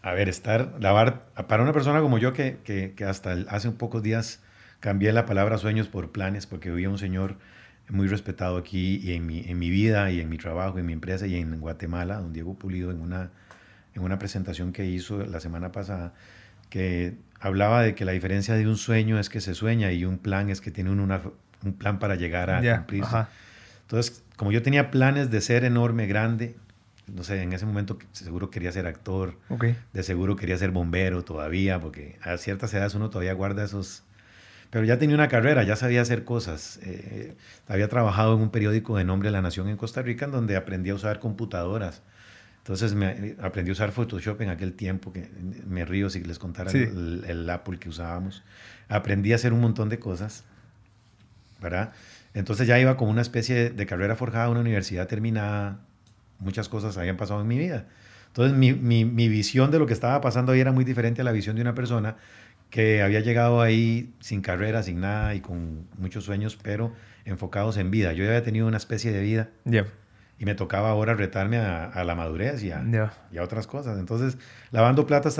[0.01, 3.75] a ver, estar, lavar, para una persona como yo que, que, que hasta hace un
[3.75, 4.39] pocos días
[4.80, 7.38] cambié la palabra sueños por planes, porque había un señor
[7.89, 10.93] muy respetado aquí y en mi, en mi vida y en mi trabajo, en mi
[10.93, 13.32] empresa y en Guatemala, don Diego Pulido, en una,
[13.95, 16.13] en una presentación que hizo la semana pasada,
[16.69, 20.17] que hablaba de que la diferencia de un sueño es que se sueña y un
[20.17, 21.21] plan es que tiene una,
[21.63, 23.08] un plan para llegar a Ya, cumplirse.
[23.08, 23.29] ajá.
[23.81, 26.55] Entonces, como yo tenía planes de ser enorme, grande,
[27.08, 29.65] no sé, en ese momento seguro quería ser actor, Ok.
[29.93, 34.03] de seguro quería ser bombero todavía, porque a ciertas edades uno todavía guarda esos...
[34.71, 36.79] Pero ya tenía una carrera, ya sabía hacer cosas.
[36.84, 37.36] Eh,
[37.67, 40.89] había trabajado en un periódico de nombre La Nación en Costa Rica, en donde aprendí
[40.89, 42.01] a usar computadoras.
[42.65, 45.30] Entonces me, aprendí a usar Photoshop en aquel tiempo, que
[45.67, 46.80] me río si les contara Sí.
[46.80, 48.43] el, el Apple que usábamos.
[48.89, 50.45] Aprendí a hacer un montón de cosas,
[51.62, 51.93] ¿verdad?
[52.34, 55.80] Entonces ya iba como una especie de, de carrera forjada, una universidad terminada,
[56.39, 57.86] muchas cosas habían pasado en mi vida.
[58.28, 61.23] Entonces mi, mi, mi visión de lo que estaba pasando ahí era muy diferente a
[61.23, 62.15] la visión de una persona
[62.71, 66.93] que había llegado ahí sin carrera, sin nada y con muchos sueños, pero
[67.25, 68.12] enfocados en vida.
[68.13, 69.49] Yo ya había tenido una especie de vida.
[70.39, 73.13] Y me tocaba ahora retarme a, a la madurez y a, Ya.
[73.32, 73.98] y a otras cosas.
[74.00, 74.38] Entonces,
[74.71, 75.39] lavando platos,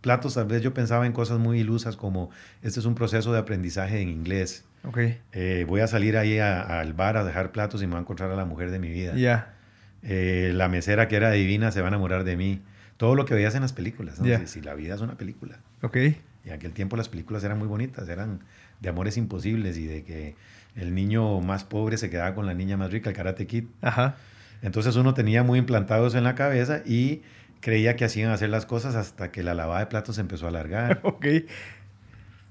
[0.00, 2.30] platos, tal vez yo pensaba en cosas muy ilusas como
[2.62, 4.64] este es un proceso de aprendizaje en inglés.
[4.84, 4.98] Ok.
[5.32, 8.30] Eh, voy a salir ahí al bar a dejar platos y me voy a encontrar
[8.32, 9.14] a la mujer de mi vida.
[9.14, 9.54] Ya.
[10.02, 12.60] Eh, la mesera que era divina se va a enamorar de mí.
[12.96, 14.16] Todo lo que veías en las películas.
[14.22, 15.58] Si, si la vida es una película.
[15.82, 15.96] Ok.
[16.44, 18.40] Y en aquel tiempo las películas eran muy bonitas, eran
[18.80, 20.34] de amores imposibles y de que
[20.74, 23.66] el niño más pobre se quedaba con la niña más rica, el Karate Kid.
[23.80, 24.16] Ajá.
[24.62, 27.22] Entonces uno tenía muy implantado eso en la cabeza y
[27.60, 30.48] creía que hacían hacer las cosas hasta que la lavada de platos se empezó a
[30.50, 31.00] alargar.
[31.04, 31.26] Ok.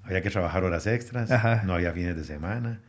[0.03, 1.63] había que trabajar horas extras, Ajá.
[1.65, 2.79] no había fines de semana.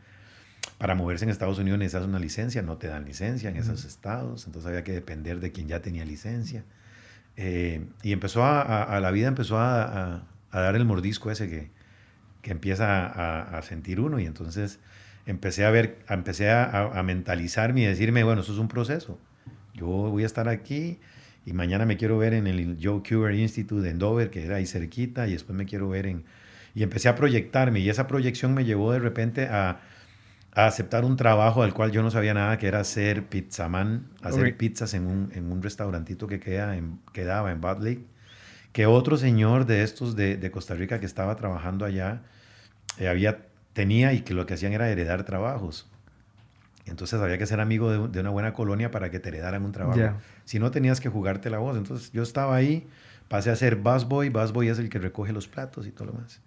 [0.77, 4.45] Para moverse en Estados Unidos necesitas una licencia, no te dan licencia en esos estados,
[4.47, 6.63] entonces había que depender de quien ya tenía licencia.
[7.37, 11.31] Eh, y empezó a, a- a la vida empezó a, a- a dar el mordisco
[11.31, 11.71] ese que,
[12.41, 14.79] que empieza a, a sentir uno y entonces
[15.25, 19.19] empecé a ver, empecé a, a- a mentalizarme y decirme, bueno, esto es un proceso.
[19.73, 20.99] Yo voy a estar aquí
[21.45, 24.65] y mañana me quiero ver en el Joe Cuber Institute en Dover, que era ahí
[24.65, 26.25] cerquita, y después me quiero ver en...
[26.75, 29.81] Y empecé a proyectarme y esa proyección me llevó de repente a,
[30.53, 34.47] a aceptar un trabajo del cual yo no sabía nada, que era ser pizzaman, hacer
[34.47, 34.57] Ok.
[34.57, 38.05] pizzas en un, en un restaurantito que queda en, quedaba en Bad Lake,
[38.73, 42.23] que otro señor de estos de, de Costa Rica que estaba trabajando allá,
[42.99, 45.89] eh, había, tenía y que lo que hacían era heredar trabajos.
[46.85, 49.63] Entonces había que ser amigo de, un- de una buena colonia para que te heredaran
[49.63, 49.99] un trabajo.
[50.45, 51.77] Si no, tenías que jugarte la voz.
[51.77, 52.87] Entonces yo estaba ahí,
[53.29, 54.29] pasé a ser busboy.
[54.29, 56.41] Busboy es el que recoge los platos y todo lo más.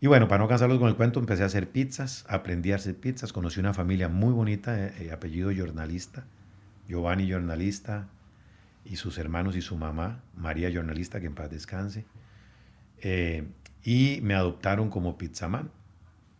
[0.00, 2.94] Y bueno, para no cansarlos con el cuento, empecé a hacer pizzas, aprendí a hacer
[2.94, 6.24] pizzas, conocí una familia muy bonita, eh, eh, apellido jornalista,
[6.86, 8.08] Giovanni jornalista,
[8.84, 12.04] y sus hermanos y su mamá, María jornalista, que en paz descanse.
[13.00, 13.46] Eh,
[13.82, 15.70] y me adoptaron como pizzaman.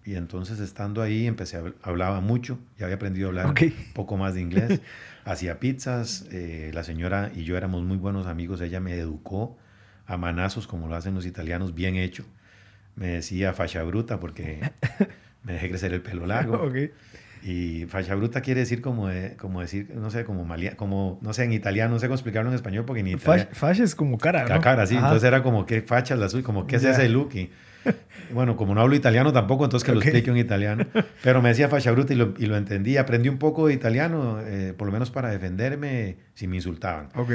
[0.04, 3.62] Y entonces estando ahí empecé a habl- hablaba mucho, ya había aprendido a hablar Ok.
[3.62, 4.80] un poco más de inglés.
[5.24, 9.56] Hacía pizzas, eh, la señora y yo éramos muy buenos amigos, ella me educó
[10.06, 12.24] a manazos como lo hacen los italianos, bien hecho.
[12.96, 14.60] Me decía facha bruta porque
[15.42, 16.56] me dejé crecer el pelo largo.
[16.66, 16.76] Ok.
[17.46, 21.32] Y facha bruta quiere decir como, de- como decir, no sé, como, malia- como, no
[21.34, 23.50] sé, en italiano, no sé cómo explicarlo en español porque ni italiano.
[23.52, 24.60] Fash es como cara, La ¿no?
[24.62, 24.96] cara, sí.
[24.96, 25.06] Ajá.
[25.08, 26.42] Entonces era como, ¿qué facha la suya?
[26.42, 26.92] Como, ¿qué es Ya.
[26.92, 27.34] ese look?
[27.34, 27.50] Y,
[28.32, 29.96] bueno, como no hablo italiano tampoco, entonces que Ok.
[29.96, 30.86] lo explique en italiano.
[31.22, 32.96] Pero me decía facha bruta y lo, y lo entendí.
[32.96, 37.08] Aprendí un poco de italiano, eh, por lo menos para defenderme si me insultaban.
[37.14, 37.30] Ok.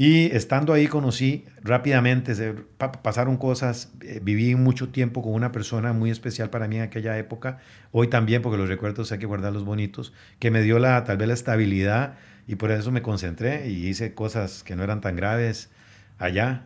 [0.00, 5.50] Y estando ahí conocí rápidamente, se- pa- pasaron cosas, eh, viví mucho tiempo con una
[5.50, 7.58] persona muy especial para mí en aquella época,
[7.90, 11.26] hoy también porque los recuerdos hay que guardarlos bonitos, que me dio la, tal vez
[11.26, 12.14] la estabilidad
[12.46, 15.68] y por eso me concentré y hice cosas que no eran tan graves
[16.18, 16.62] allá.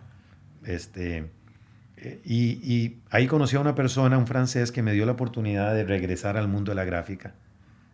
[0.67, 1.31] Este,
[2.25, 5.85] y, y ahí conocí a una persona, un francés, que me dio la oportunidad de
[5.85, 7.35] regresar al mundo de la gráfica.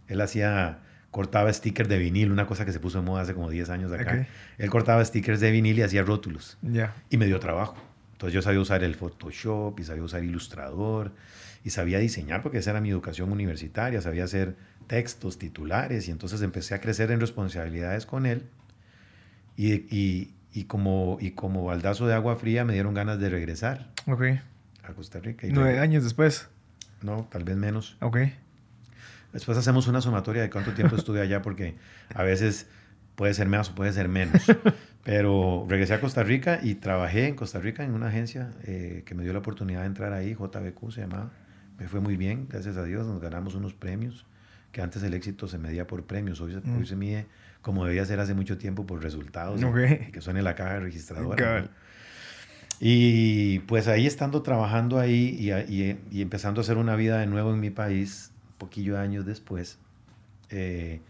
[0.07, 0.79] Él hacía,
[1.11, 3.93] cortaba stickers de vinil, una cosa que se puso de moda hace como 10 años
[3.93, 4.21] acá.
[4.21, 4.27] Ok.
[4.59, 6.59] Él cortaba stickers de vinil y hacía rótulos.
[6.63, 6.95] Ya.
[7.11, 7.77] Y me dio trabajo.
[8.13, 11.13] Entonces yo sabía usar el Photoshop y sabía usar Ilustrador
[11.63, 14.57] y sabía diseñar porque esa era mi educación universitaria, sabía hacer
[14.89, 18.47] textos, titulares y entonces empecé a crecer en responsabilidades con él
[19.57, 23.91] y, y, y como, y como baldazo de agua fría me dieron ganas de regresar
[24.83, 25.47] a Costa Rica.
[25.47, 26.49] Y Nueve años después.
[27.03, 27.97] No, tal vez menos.
[28.01, 28.19] Ok.
[29.33, 31.77] Después hacemos una sumatoria de cuánto tiempo estuve allá porque
[32.15, 32.67] a veces
[33.15, 34.43] puede ser más o puede ser menos.
[35.05, 39.15] Pero regresé a Costa Rica y trabajé en Costa Rica en una agencia eh, que
[39.15, 41.31] me dio la oportunidad de entrar ahí, JBQ se llamaba.
[41.79, 44.27] Me fue muy bien, gracias a Dios, nos ganamos unos premios,
[44.73, 46.79] que antes el éxito se medía por premios, hoy, se- Mm.
[46.79, 47.27] hoy se mide
[47.63, 49.79] como debía ser hace mucho tiempo por resultados y- Ok.
[50.09, 51.69] y, que suene la caja registradora.
[52.81, 57.27] Y pues ahí estando trabajando ahí y, y, y, empezando a hacer una vida de
[57.27, 59.79] nuevo en mi país, un poquillo de años después,
[60.51, 61.01] eh,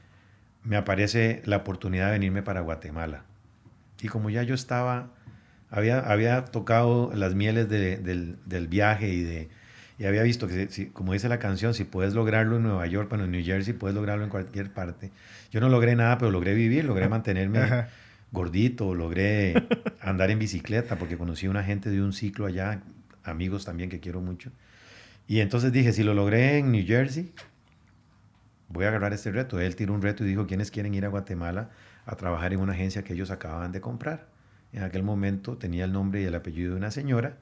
[0.65, 3.25] me aparece la oportunidad de venirme para Guatemala.
[4.01, 5.11] Y como ya yo estaba,
[5.71, 9.49] había, había tocado las mieles de, del, del, viaje y, de,
[9.99, 13.09] y había visto que, si, como dice la canción, si puedes lograrlo en Nueva York,
[13.09, 15.11] bueno, en New Jersey, puedes lograrlo en cualquier parte.
[15.51, 17.87] Yo no logré nada, pero logré vivir, logré mantenerme
[18.31, 19.55] gordito, logré
[20.01, 22.81] andar en bicicleta porque conocí a una gente de un ciclo allá,
[23.25, 24.53] amigos también que quiero mucho.
[25.27, 27.33] Y entonces dije, si lo logré en New Jersey,
[28.69, 29.59] voy a agarrar este reto.
[29.59, 31.71] Él tiró un reto y dijo, ¿quiénes quieren ir a Guatemala
[32.07, 34.29] a trabajar en una agencia que ellos acababan de comprar?
[34.73, 37.37] En aquel momento tenía el nombre y el apellido de una señora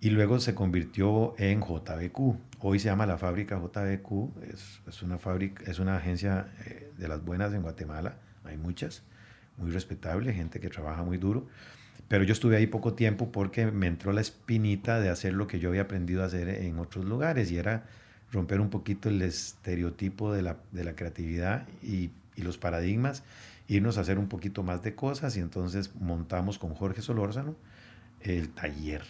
[0.00, 2.36] y luego se convirtió en JBQ.
[2.60, 7.08] Hoy se llama la fábrica JBQ, es, es una, fábrica, es una agencia eh, de
[7.08, 9.02] las buenas en Guatemala, hay muchas
[9.56, 11.46] muy respetable, gente que trabaja muy duro.
[12.08, 15.58] Pero yo estuve ahí poco tiempo porque me entró la espinita de hacer lo que
[15.58, 17.86] yo había aprendido a hacer en otros lugares y era
[18.30, 23.24] romper un poquito el estereotipo de la, de la creatividad y, y, los paradigmas,
[23.66, 27.56] irnos a hacer un poquito más de cosas y entonces montamos con Jorge Solórzano
[28.20, 29.02] el taller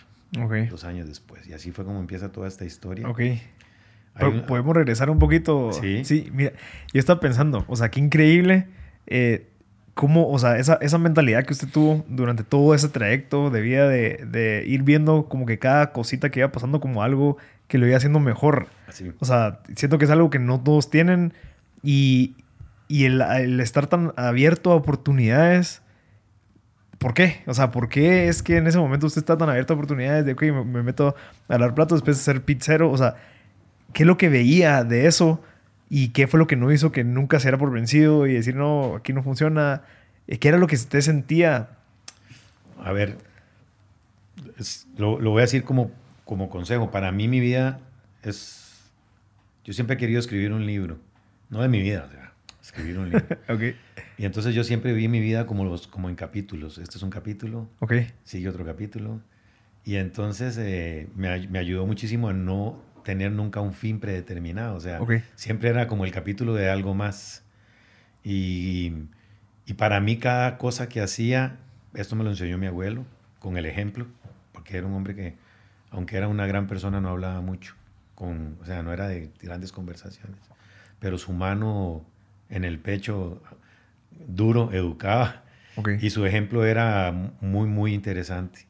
[0.44, 0.66] okay.
[0.66, 1.46] dos años después.
[1.49, 3.09] Y así fue como empieza toda esta historia.
[3.09, 3.20] Ok.
[4.46, 5.72] Podemos regresar un poquito.
[5.72, 6.05] Sí.
[6.05, 6.53] Sí, mira,
[6.92, 8.66] yo estaba pensando, o sea, qué increíble.
[9.07, 9.49] Eh,
[9.96, 13.88] cómo, o sea, esa, esa, mentalidad que usted tuvo durante todo ese trayecto de vida
[13.88, 17.87] de, de, ir viendo como que cada cosita que iba pasando como algo que lo
[17.87, 18.68] iba haciendo mejor.
[19.18, 21.33] O sea, siento que es algo que no todos tienen
[21.83, 22.37] y,
[22.88, 25.83] y el, el, estar tan abierto a oportunidades.
[26.98, 27.42] ¿Por qué?
[27.46, 30.24] O sea, ¿por qué es que en ese momento usted está tan abierto a oportunidades
[30.24, 31.14] de, me, me meto
[31.48, 32.90] a lavar platos después de ser pizzero?
[32.90, 33.16] O sea,
[33.92, 35.42] ¿qué es lo que veía de eso?
[35.90, 38.56] ¿Y qué fue lo que no hizo que nunca se era por vencido y decir,
[38.56, 39.82] no, aquí no funciona?
[40.26, 41.68] ¿Qué era lo que usted sentía?
[42.82, 43.18] A ver,
[44.96, 45.90] lo, lo, voy a decir como,
[46.24, 46.90] como consejo.
[46.90, 47.80] Para mí mi vida
[48.22, 48.90] es...
[49.64, 50.98] Yo siempre he querido escribir un libro.
[51.50, 52.26] No de mi vida, o sea,
[52.66, 53.26] escribir un libro.
[53.48, 53.76] okay.
[54.18, 56.79] Y entonces yo siempre vi mi vida como, los, como en capítulos.
[56.79, 58.09] Este es un capítulo, okay.
[58.24, 59.20] sigue otro capítulo.
[59.85, 64.74] Y entonces eh, me, me ayudó muchísimo a no tener nunca un fin predeterminado.
[64.74, 64.98] O sea,
[65.37, 67.44] siempre era como el capítulo de algo más.
[68.24, 68.92] Y,
[69.64, 71.59] y, para mí cada cosa que hacía,
[71.94, 73.05] esto me lo enseñó mi abuelo,
[73.38, 74.09] con el ejemplo,
[74.50, 75.37] porque era un hombre que,
[75.90, 77.74] aunque era una gran persona, no hablaba mucho.
[78.16, 80.40] Con, o sea, no era de grandes conversaciones.
[80.98, 82.05] Pero su mano
[82.50, 83.42] en el pecho,
[84.26, 85.44] duro, educaba.
[86.00, 88.66] Y su ejemplo era muy, muy interesante.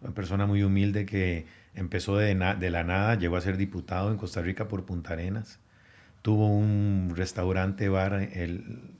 [0.00, 4.16] Una persona muy humilde que Empezó de, de, la nada, llegó a ser diputado en
[4.16, 5.58] Costa Rica por Punta Arenas.
[6.22, 8.92] Tuvo un restaurante, bar, el,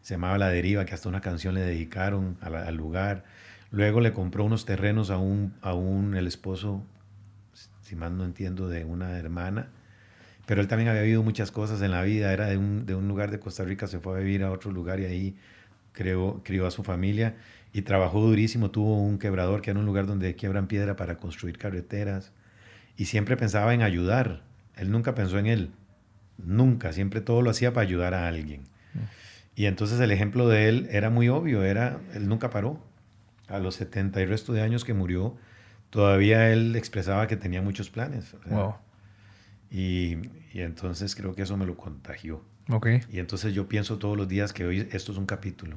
[0.00, 3.24] se llamaba La Deriva, que hasta una canción le dedicaron al lugar.
[3.72, 6.84] Luego le compró unos terrenos a un, a un, el esposo,
[7.82, 9.70] si mal no entiendo, de una hermana.
[10.50, 12.32] Pero él también había vivido muchas cosas en la vida.
[12.32, 14.72] Era de un, de un lugar de Costa Rica, se fue a vivir a otro
[14.72, 15.36] lugar y ahí
[15.92, 17.36] creó, crió a su familia
[17.72, 18.72] y trabajó durísimo.
[18.72, 22.32] Tuvo un quebrador que era un lugar donde quiebran piedra para construir carreteras
[22.96, 24.42] y siempre pensaba en ayudar.
[24.74, 25.70] Él nunca pensó en él,
[26.36, 28.64] nunca, siempre todo lo hacía para ayudar a alguien.
[29.54, 32.80] Y entonces el ejemplo de él era muy obvio, era, él nunca paró.
[33.46, 35.36] A los 70 y resto de años que murió,
[35.90, 38.34] todavía él expresaba que tenía muchos planes.
[39.70, 40.16] Y,
[40.52, 42.42] y, entonces creo que eso me lo contagió.
[42.68, 43.00] Okay.
[43.10, 45.76] Y entonces yo pienso todos los días que hoy esto es un capítulo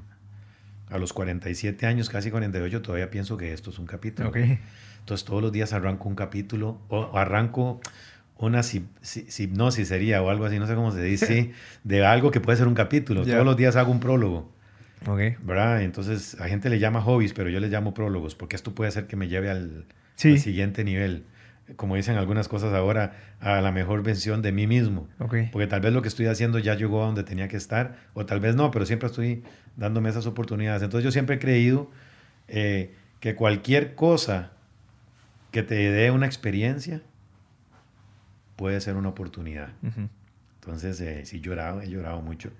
[0.89, 4.29] a los 47 años, casi 48, todavía pienso que esto es un capítulo.
[4.29, 4.59] Okay.
[4.99, 7.81] Entonces todos los días arranco un capítulo o arranco
[8.37, 8.61] una
[9.37, 11.51] hipnosis sería o algo así, no sé cómo se dice,
[11.83, 13.23] de algo que puede ser un capítulo.
[13.23, 14.51] Todos los días hago un prólogo.
[15.05, 15.35] Okay.
[15.41, 15.81] ¿Verdad?
[15.81, 19.07] Entonces a gente le llama hobbies, pero yo les llamo prólogos porque esto puede hacer
[19.07, 19.85] que me lleve al,
[20.23, 21.25] al siguiente nivel
[21.75, 25.07] como dicen algunas cosas ahora, a la mejor versión de mí mismo.
[25.51, 28.25] Porque tal vez lo que estoy haciendo ya llegó a donde tenía que estar, o
[28.25, 29.43] tal vez no, pero siempre estoy
[29.77, 30.83] dándome esas oportunidades.
[30.83, 31.89] Entonces yo siempre he creído
[32.47, 34.51] eh, que cualquier cosa
[35.51, 37.01] que te dé una experiencia
[38.55, 39.69] puede ser una oportunidad.
[40.59, 42.51] Entonces, eh, sí, he llorado, he llorado mucho.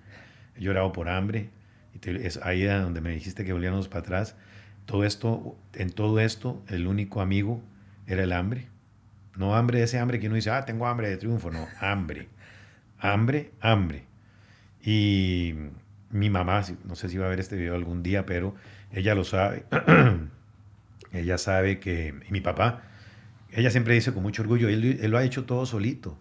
[0.56, 1.50] He llorado por hambre.
[1.94, 4.36] Y es ahí donde me dijiste que volvíamos para atrás.
[4.86, 7.62] Todo esto, en todo esto, el único amigo
[8.08, 8.68] era el hambre.
[9.36, 11.52] No hambre de ese hambre que uno dice, ah, tengo hambre de triunfo.
[11.52, 12.28] No, hambre.
[13.00, 14.06] Hambre, hambre.
[14.82, 15.56] Y
[16.12, 18.56] mi mamá, no sé si va a ver este video algún día, pero
[18.92, 19.66] ella lo sabe.
[21.12, 22.84] ella sabe que, y mi papá,
[23.52, 26.18] ella siempre dice con mucho orgullo, él, lo ha hecho todo solito.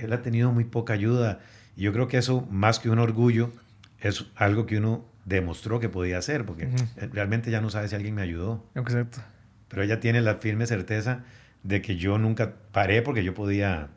[0.00, 1.40] Él ha tenido muy poca ayuda.
[1.76, 3.52] Y yo creo que eso, más que un orgullo,
[4.00, 6.70] es algo que uno demostró que podía hacer, porque
[7.12, 8.64] realmente ya no sabe si alguien me ayudó.
[8.74, 9.18] Exacto.
[9.68, 11.24] pero ella tiene la firme certeza
[11.62, 13.88] de que yo nunca paré porque yo podía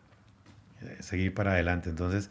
[0.82, 1.90] eh, seguir para adelante.
[1.90, 2.30] Entonces,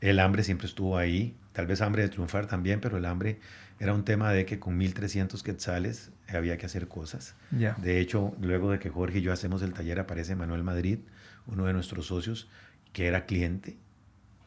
[0.00, 3.38] el hambre siempre estuvo ahí, tal vez hambre de triunfar también, pero el hambre
[3.78, 7.34] era un tema de que con 1.300 quetzales había que hacer cosas.
[7.50, 10.98] De hecho, luego de que Jorge y yo hacemos el taller, aparece Manuel Madrid,
[11.46, 12.48] uno de nuestros socios,
[12.92, 13.76] que era cliente,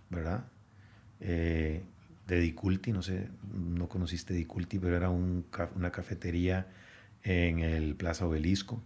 [0.09, 0.45] ¿verdad?
[1.19, 1.83] Eh,
[2.27, 6.67] de Diculti, no sé, no conociste Diculti, pero era una cafetería
[7.23, 8.83] en el Plaza Obelisco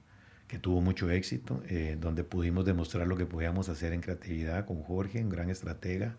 [0.48, 4.82] que tuvo mucho éxito, eh, donde pudimos demostrar lo que podíamos hacer en creatividad con
[4.82, 6.16] Jorge, un gran estratega,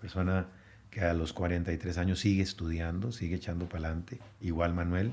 [0.00, 0.46] persona
[0.90, 4.18] que a los 43 años sigue estudiando, sigue echando para adelante.
[4.40, 5.12] Igual Manuel,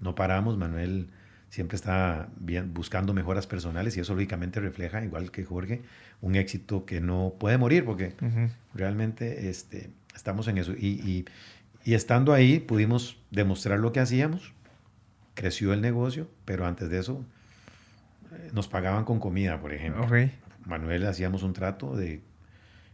[0.00, 1.08] no paramos, Manuel
[1.48, 5.82] siempre está bien, buscando mejoras personales y eso lógicamente refleja, igual que Jorge,
[6.20, 8.14] un éxito que no puede morir porque
[8.74, 10.72] realmente este, estamos en eso.
[10.72, 11.24] Y,
[11.84, 14.54] y, estando ahí pudimos demostrar lo que hacíamos,
[15.34, 17.24] creció el negocio, pero antes de eso
[18.52, 20.06] nos pagaban con comida, por ejemplo.
[20.64, 22.22] Manuel hacíamos un trato de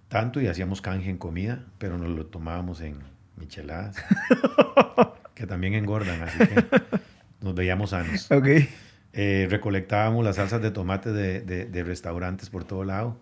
[0.08, 2.98] tanto y hacíamos canje en comida, pero nos lo tomábamos en
[3.36, 3.96] micheladas,
[5.34, 6.64] que también engordan, así que
[7.40, 8.30] nos veíamos sanos.
[8.30, 8.68] Okay.
[9.12, 13.18] Eh, recolectábamos las salsas de tomate de, de, restaurantes por todo lado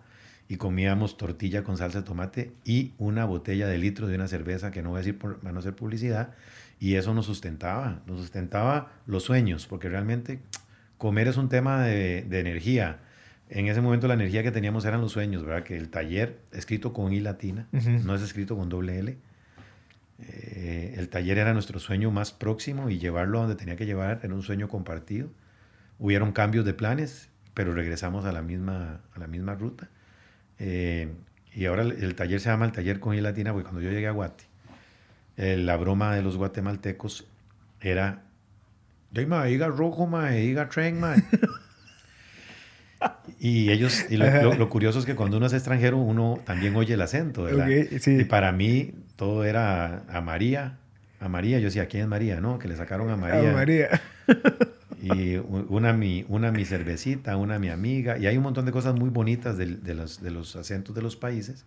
[0.49, 4.71] y comíamos tortilla con salsa de tomate y una botella de litro de una cerveza,
[4.71, 6.33] que no voy a decir por, para no hacer publicidad,
[6.79, 10.39] y eso nos sustentaba, nos sustentaba los sueños, porque realmente
[10.97, 12.99] comer es un tema de, de energía
[13.49, 15.63] en ese momento la energía que teníamos eran los sueños, ¿verdad?
[15.63, 19.17] Que el taller, escrito con I latina, no es escrito con doble L.
[20.19, 24.19] Eh, el taller era nuestro sueño más próximo y llevarlo a donde tenía que llevar
[24.21, 25.29] era un sueño compartido.
[25.97, 29.87] Hubieron cambios de planes, pero regresamos a la misma, a la misma ruta.
[30.59, 31.13] Eh,
[31.53, 34.07] y ahora el, taller se llama el taller con I latina porque cuando yo llegué
[34.07, 34.43] a Guate,
[35.37, 37.25] eh, la broma de los guatemaltecos
[37.79, 38.23] era,
[39.11, 41.15] diga rojo, ma, diga tren, ma.
[43.39, 47.01] Y ellos, y lo, curioso es que cuando uno es extranjero, uno también oye el
[47.01, 47.67] acento, ¿verdad?
[47.69, 50.77] Y para mí todo era a María,
[51.19, 51.59] a María.
[51.59, 52.41] Yo decía, ¿quién es María?
[52.41, 53.51] No, que le sacaron a María.
[53.51, 54.01] A María.
[55.01, 58.17] y una mi, una mi cervecita, una mi amiga.
[58.17, 61.03] Y hay un montón de cosas muy bonitas de, de, los, de los acentos de
[61.03, 61.65] los países.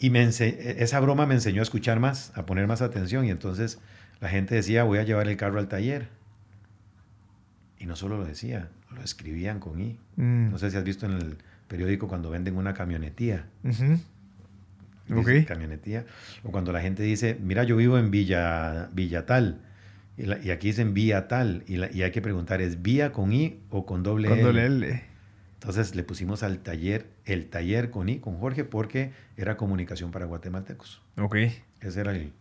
[0.00, 3.24] Y me esa broma me enseñó a escuchar más, a poner más atención.
[3.26, 3.78] Y entonces
[4.20, 6.08] la gente decía, voy a llevar el carro al taller.
[7.84, 9.98] Y no solo lo decía, lo escribían con I.
[10.16, 10.52] Mm.
[10.52, 11.36] No sé si has visto en el
[11.68, 13.44] periódico cuando venden una camionetía.
[15.46, 16.06] Camionetía.
[16.44, 19.60] O cuando la gente dice, mira, yo vivo en Villa, Villa tal.
[20.16, 21.62] Y, aquí dicen Vía tal.
[21.66, 24.36] Y, hay que preguntar, ¿es Vía con I o con doble L?
[24.36, 25.02] Con doble L.
[25.52, 30.24] Entonces le pusimos al taller, el taller con I, con Jorge, porque era comunicación para
[30.24, 31.02] guatemaltecos.
[31.18, 31.36] Ok.
[31.82, 32.32] Ese era el.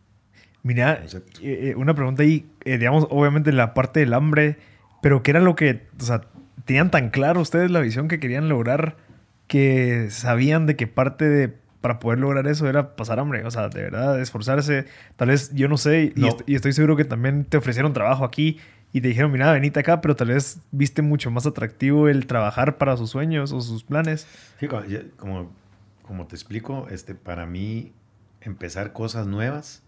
[0.62, 4.56] Mira, eh, eh, una pregunta ahí, eh, digamos, obviamente la parte del hambre,
[5.04, 6.22] pero ¿qué era lo que, o sea,
[6.64, 8.96] tenían tan claro ustedes la visión que querían lograr
[9.48, 13.68] que sabían de que parte de para poder lograr eso era pasar hambre, o sea,
[13.68, 14.86] de verdad, esforzarse.
[15.18, 18.62] Tal vez, yo no sé, Y, estoy seguro que también te ofrecieron trabajo aquí
[18.94, 22.78] y te dijeron, mira, venite acá, pero tal vez viste mucho más atractivo el trabajar
[22.78, 24.26] para sus sueños o sus planes.
[24.62, 24.70] Sí,
[25.18, 25.52] como,
[26.04, 27.92] como te explico, este, para mí
[28.40, 29.84] empezar cosas nuevas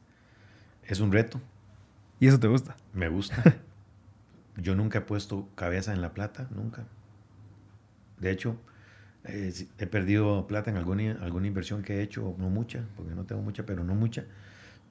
[0.84, 1.40] es un reto.
[2.20, 2.76] ¿Y eso te gusta?
[2.92, 3.42] Me gusta.
[4.58, 6.86] Yo nunca he puesto cabeza en la plata, nunca.
[8.20, 8.58] De hecho,
[9.26, 13.26] eh, he perdido plata en alguna, alguna inversión que he hecho, no mucha, porque no
[13.26, 14.26] tengo mucha, pero no mucha.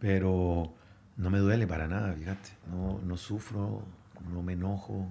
[0.01, 0.75] Pero
[1.17, 2.51] no me duele para nada, fíjate.
[2.71, 3.83] No, no sufro,
[4.33, 5.09] no me enojo.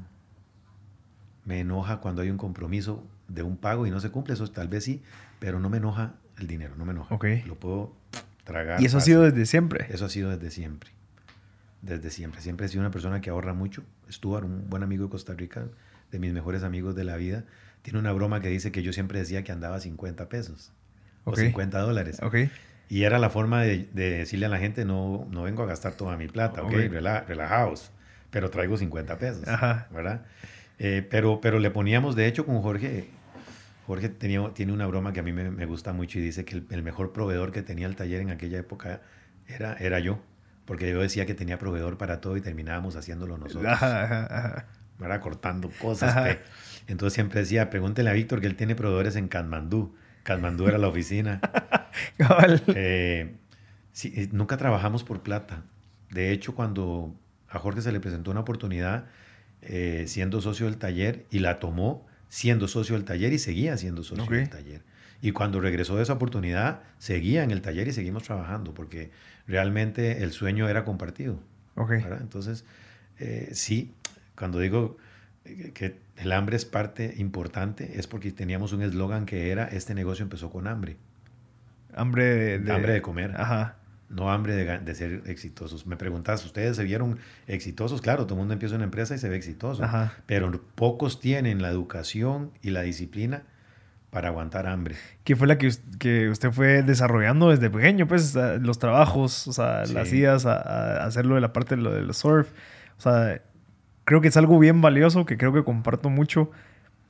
[1.46, 4.68] Me enoja cuando hay un compromiso de un pago y no se cumple, eso tal
[4.68, 5.02] vez sí,
[5.40, 7.18] pero no me enoja el dinero, no me enoja.
[7.48, 7.94] Lo puedo
[8.44, 8.80] tragar.
[8.82, 9.88] ¿Y eso ha sido desde siempre?
[9.90, 10.92] Eso ha sido desde siempre
[11.84, 12.42] desde siempre.
[12.42, 13.84] Siempre he sido una persona que ahorra mucho.
[14.10, 15.68] Stuart, un buen amigo de Costa Rica,
[16.12, 17.44] de mis mejores amigos de la vida,
[17.82, 20.72] tiene una broma que dice que yo siempre decía que andaba 50 pesos
[21.26, 22.22] o 50 dólares.
[22.22, 22.50] Okay.
[22.90, 26.16] Y era la forma de, decirle a la gente, no, no vengo a gastar toda
[26.16, 26.74] mi plata, ok,
[27.28, 27.92] relajaos,
[28.30, 29.46] pero traigo 50 pesos,
[29.92, 30.26] ¿verdad?
[30.80, 33.10] Eh, pero, pero le poníamos, de hecho, con Jorge,
[33.88, 36.68] Jorge tenía, tiene una broma que a mí me, gusta mucho y dice que el,
[36.70, 39.02] el, mejor proveedor que tenía el taller en aquella época
[39.48, 40.20] era, era yo
[40.66, 43.72] porque yo decía que tenía proveedor para todo y terminábamos haciéndolo nosotros.
[43.72, 44.66] Ajá,
[45.22, 46.38] Cortando cosas.
[46.88, 49.96] Entonces siempre decía, pregúntele a Víctor que él tiene proveedores en Katmandú.
[50.24, 51.42] Katmandú era la oficina.
[52.76, 53.36] Eh,
[54.04, 55.62] eh, nunca trabajamos por plata.
[56.10, 57.14] De hecho, cuando
[57.48, 59.06] a Jorge se le presentó una oportunidad
[59.62, 64.04] eh, siendo socio del taller y la tomó siendo socio del taller y seguía siendo
[64.04, 64.82] socio del taller.
[65.24, 69.10] Y cuando regresó de esa oportunidad, seguía en el taller y seguimos trabajando porque
[69.48, 71.40] realmente el sueño era compartido.
[71.76, 72.06] Okay.
[72.20, 72.66] Entonces,
[73.20, 73.94] eh, sí,
[74.36, 74.98] cuando digo
[75.46, 80.24] que el hambre es parte importante, es porque teníamos un eslogan que era, este negocio
[80.24, 80.98] empezó con hambre.
[81.96, 82.74] Hambre de...
[82.74, 83.34] Hambre de comer.
[83.38, 83.78] Ajá.
[84.10, 85.88] No hambre de, de ser exitosos.
[85.88, 87.18] Me preguntas, ¿ustedes se vieron
[87.48, 88.02] exitosos?
[88.02, 89.86] Claro, todo el mundo empieza una empresa y se ve exitoso.
[89.86, 90.18] Ajá.
[90.26, 93.44] Pero pocos tienen la educación y la disciplina
[94.14, 94.96] para aguantar hambre.
[95.24, 98.08] ¿Qué fue la que, que usted fue desarrollando desde pequeño?
[98.08, 99.94] Pues los trabajos, o sea, Sí.
[99.94, 100.54] las idas a,
[101.02, 102.50] a hacerlo de la parte de lo del surf.
[102.98, 103.42] O sea,
[104.06, 106.52] creo que es algo bien valioso que creo que comparto mucho.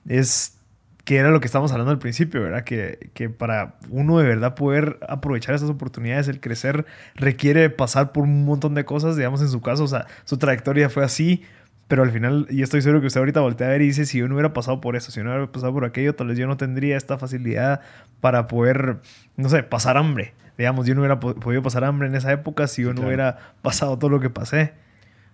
[0.07, 0.57] Es
[1.03, 2.63] que era lo que estábamos hablando al principio, ¿verdad?
[2.63, 6.85] Que, que para uno de verdad poder aprovechar esas oportunidades, el crecer
[7.15, 10.89] requiere pasar por un montón de cosas, digamos en su caso, o sea, su trayectoria
[10.89, 11.43] fue así,
[11.87, 14.17] pero al final, y estoy seguro que usted ahorita voltea a ver y dice, si
[14.19, 16.37] yo no hubiera pasado por eso, si yo no hubiera pasado por aquello, tal vez
[16.37, 17.81] yo no tendría esta facilidad
[18.21, 18.99] para poder,
[19.37, 20.33] no sé, pasar hambre.
[20.57, 23.07] Digamos, yo no hubiera po- podido pasar hambre en esa época si yo no claro.
[23.07, 24.73] hubiera pasado todo lo que pasé.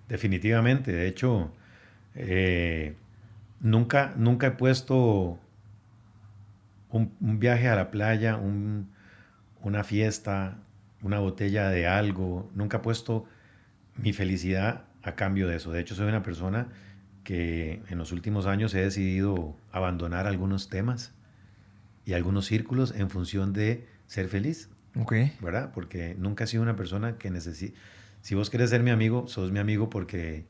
[0.07, 0.91] Definitivamente.
[0.91, 1.53] De hecho,
[2.15, 2.95] eh,
[3.61, 5.37] nunca, nunca he puesto
[6.89, 8.89] un, un viaje a la playa, un-
[9.61, 10.57] una fiesta,
[11.01, 12.49] una botella de algo.
[12.55, 13.25] Nunca he puesto
[13.95, 15.71] mi felicidad a cambio de eso.
[15.71, 16.67] De hecho, soy una persona
[17.23, 21.13] que en los últimos años he decidido abandonar algunos temas
[22.05, 24.69] y algunos círculos en función de ser feliz.
[24.95, 25.13] Ok.
[25.41, 25.71] ¿verdad?
[25.73, 27.75] Porque nunca he sido una persona que necesite...
[28.21, 30.45] Si vos querés ser mi amigo, sos mi amigo porque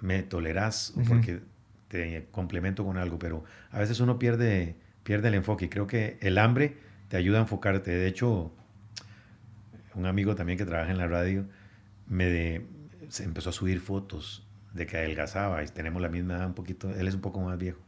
[0.00, 1.08] me tolerás o Ujú.
[1.08, 1.40] porque
[1.88, 6.16] te complemento con algo, pero a veces uno pierde, pierde el enfoque y creo que
[6.20, 6.76] el hambre
[7.08, 7.90] te ayuda a enfocarte.
[7.92, 8.50] De hecho,
[9.94, 11.44] un amigo también que trabaja en la radio
[12.08, 12.66] me de-
[13.08, 16.90] se empezó a subir fotos de que adelgazaba y tenemos la misma edad un poquito,
[16.94, 17.80] él es un poco más viejo.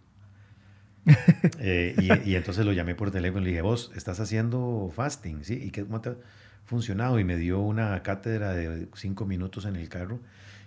[1.61, 5.45] Eh, y, y entonces lo llamé por teléfono y le dije, vos, ¿estás haciendo fasting?
[5.45, 5.55] ¿Sí?
[5.55, 6.17] ¿Y qué, cómo te ha
[6.65, 7.19] funcionado?
[7.19, 10.21] Y me dio una cátedra de cinco minutos en el carro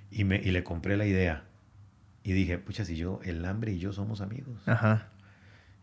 [0.10, 1.43] y, me, y le compré la idea.
[2.24, 4.62] Y dije, pucha, si yo, el hambre y yo somos amigos.
[4.66, 5.10] Ajá.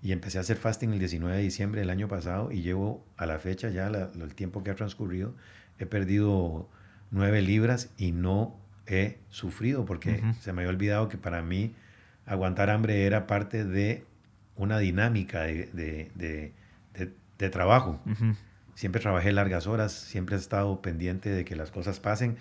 [0.03, 3.27] Y empecé a hacer fasting el 19 de diciembre del año pasado y llevo a
[3.27, 5.35] la fecha ya, la- el tiempo que ha transcurrido,
[5.79, 6.69] he perdido
[7.11, 8.57] nueve libras y no
[8.87, 11.75] he sufrido porque se me había olvidado que para mí
[12.27, 14.05] aguantar hambre era parte de
[14.57, 16.53] una dinámica de, de- de-
[16.95, 18.01] de- de trabajo.
[18.75, 22.37] Siempre trabajé largas horas, siempre he estado pendiente de que las cosas pasen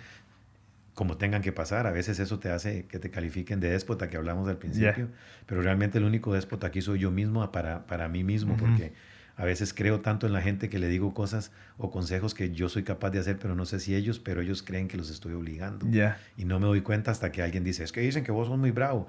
[0.94, 1.86] como tengan que pasar.
[1.86, 5.08] A veces eso te hace que te califiquen de déspota que hablamos al principio,
[5.46, 8.92] pero realmente el único déspota aquí soy yo mismo para, para mí mismo, porque
[9.38, 12.68] a veces creo tanto en la gente que le digo cosas o consejos que yo
[12.68, 15.32] soy capaz de hacer, pero no sé si ellos, pero ellos creen que los estoy
[15.32, 15.86] obligando.
[15.88, 16.18] Ya.
[16.36, 18.58] Y no me doy cuenta hasta que alguien dice, es que dicen que vos sos
[18.58, 19.06] muy bravo.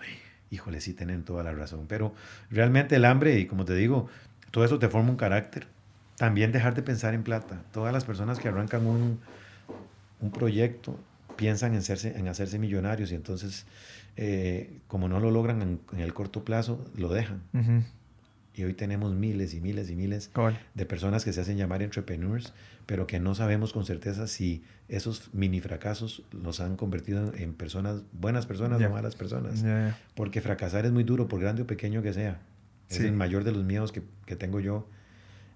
[0.51, 1.85] Híjole, sí tienen toda la razón.
[1.87, 2.13] Pero
[2.51, 4.07] realmente el hambre, y como te digo,
[4.51, 5.65] todo eso te forma un carácter.
[6.15, 7.63] También dejar de pensar en plata.
[7.73, 9.19] Todas las personas que arrancan un,
[10.19, 10.95] un proyecto
[11.37, 13.65] piensan en, hacerse, en hacerse millonarios y entonces,
[14.15, 17.41] eh, como no lo logran en, en el corto plazo, lo dejan.
[17.53, 17.83] Ujú.
[18.55, 20.59] Y hoy tenemos miles y miles y miles Cabal.
[20.73, 22.53] de personas que se hacen llamar entrepreneurs,
[22.85, 28.01] pero que no sabemos con certeza si esos mini fracasos los han convertido en personas,
[28.11, 28.89] buenas personas Ya.
[28.89, 29.61] o malas personas.
[29.61, 29.97] Ya, ya.
[30.15, 32.39] Porque fracasar es muy duro, por grande o pequeño que sea.
[32.89, 33.05] Es Sí.
[33.05, 34.87] el mayor de los miedos que, que tengo yo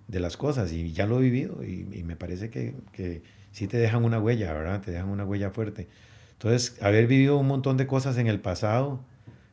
[0.07, 3.67] de las cosas y ya lo he vivido y, y me parece que, que sí
[3.67, 4.81] te dejan una huella, ¿verdad?
[4.81, 5.87] Te dejan una huella fuerte.
[6.33, 8.99] Entonces, haber vivido un montón de cosas en el pasado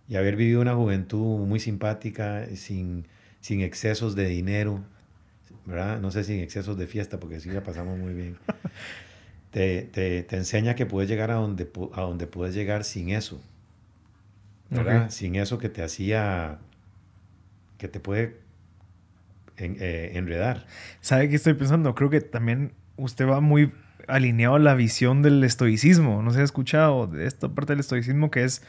[0.09, 3.07] y haber vivido una juventud muy simpática, sin,
[3.41, 4.81] sin excesos de dinero,
[5.67, 6.01] ¿verdad?
[6.01, 8.37] No sé sin excesos de fiesta, porque sí la pasamos muy bien.
[9.51, 13.43] Te, te, te enseña que puedes llegar a donde, a donde puedes llegar sin eso,
[14.71, 15.11] ¿verdad?
[15.11, 16.59] Sin eso que te hacía,
[17.77, 18.37] que te puede
[19.57, 20.67] en- eh, enredar.
[21.01, 21.97] ¿Sabe qué estoy pensando?
[21.97, 23.73] Creo que también usted va muy
[24.07, 26.23] alineado a la visión del estoicismo.
[26.23, 28.63] No se ha escuchado de esta parte del estoicismo que es,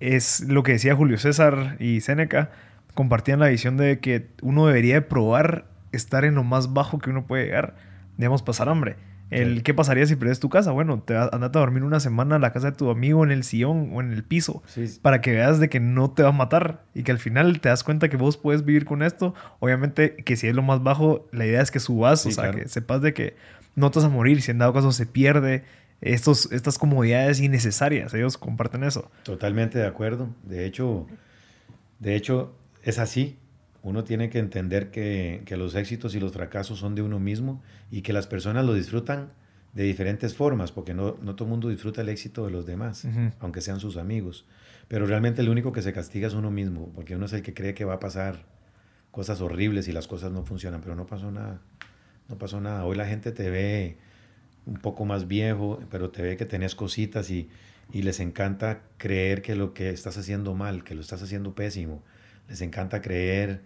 [0.00, 2.50] es lo que decía Julio César y Séneca.
[2.94, 7.10] Compartían la visión de que uno debería de probar estar en lo más bajo que
[7.10, 7.76] uno puede llegar.
[8.16, 8.96] Digamos, pasar hambre.
[9.30, 9.62] El, Sí.
[9.62, 10.72] ¿Qué pasaría si pierdes tu casa?
[10.72, 13.30] Bueno, te vas- andate a dormir una semana a la casa de tu amigo en
[13.30, 16.30] el sillón o en el piso Sí, para que veas de que no te va
[16.30, 19.32] a matar y que al final te das cuenta que vos puedes vivir con esto.
[19.60, 22.58] Obviamente que si es lo más bajo, la idea es que subas, o sea, claro.
[22.58, 23.36] que sepas de que
[23.76, 25.62] no te vas a morir, si en dado caso se pierde
[26.00, 28.12] estos, estas comodidades innecesarias.
[28.14, 29.12] Ellos comparten eso.
[29.22, 30.28] Totalmente de acuerdo.
[30.42, 31.06] De hecho,
[32.00, 32.52] de hecho,
[32.90, 33.38] es así.
[33.82, 37.62] Uno tiene que entender que, que los éxitos y los fracasos son de uno mismo
[37.90, 39.32] y que las personas lo disfrutan
[39.72, 43.06] de diferentes formas, porque no, no todo el mundo disfruta el éxito de los demás,
[43.38, 44.44] aunque sean sus amigos.
[44.88, 47.54] Pero realmente el único que se castiga es uno mismo, porque uno es el que
[47.54, 48.44] cree que va a pasar
[49.10, 51.60] cosas horribles y las cosas no funcionan, pero no pasó nada.
[52.28, 52.84] No pasó nada.
[52.84, 53.98] Hoy la gente te ve
[54.66, 57.48] un poco más viejo, pero te ve que tenés cositas y,
[57.92, 62.02] y les encanta creer que lo que estás haciendo mal, que lo estás haciendo pésimo.
[62.50, 63.60] Les encanta creer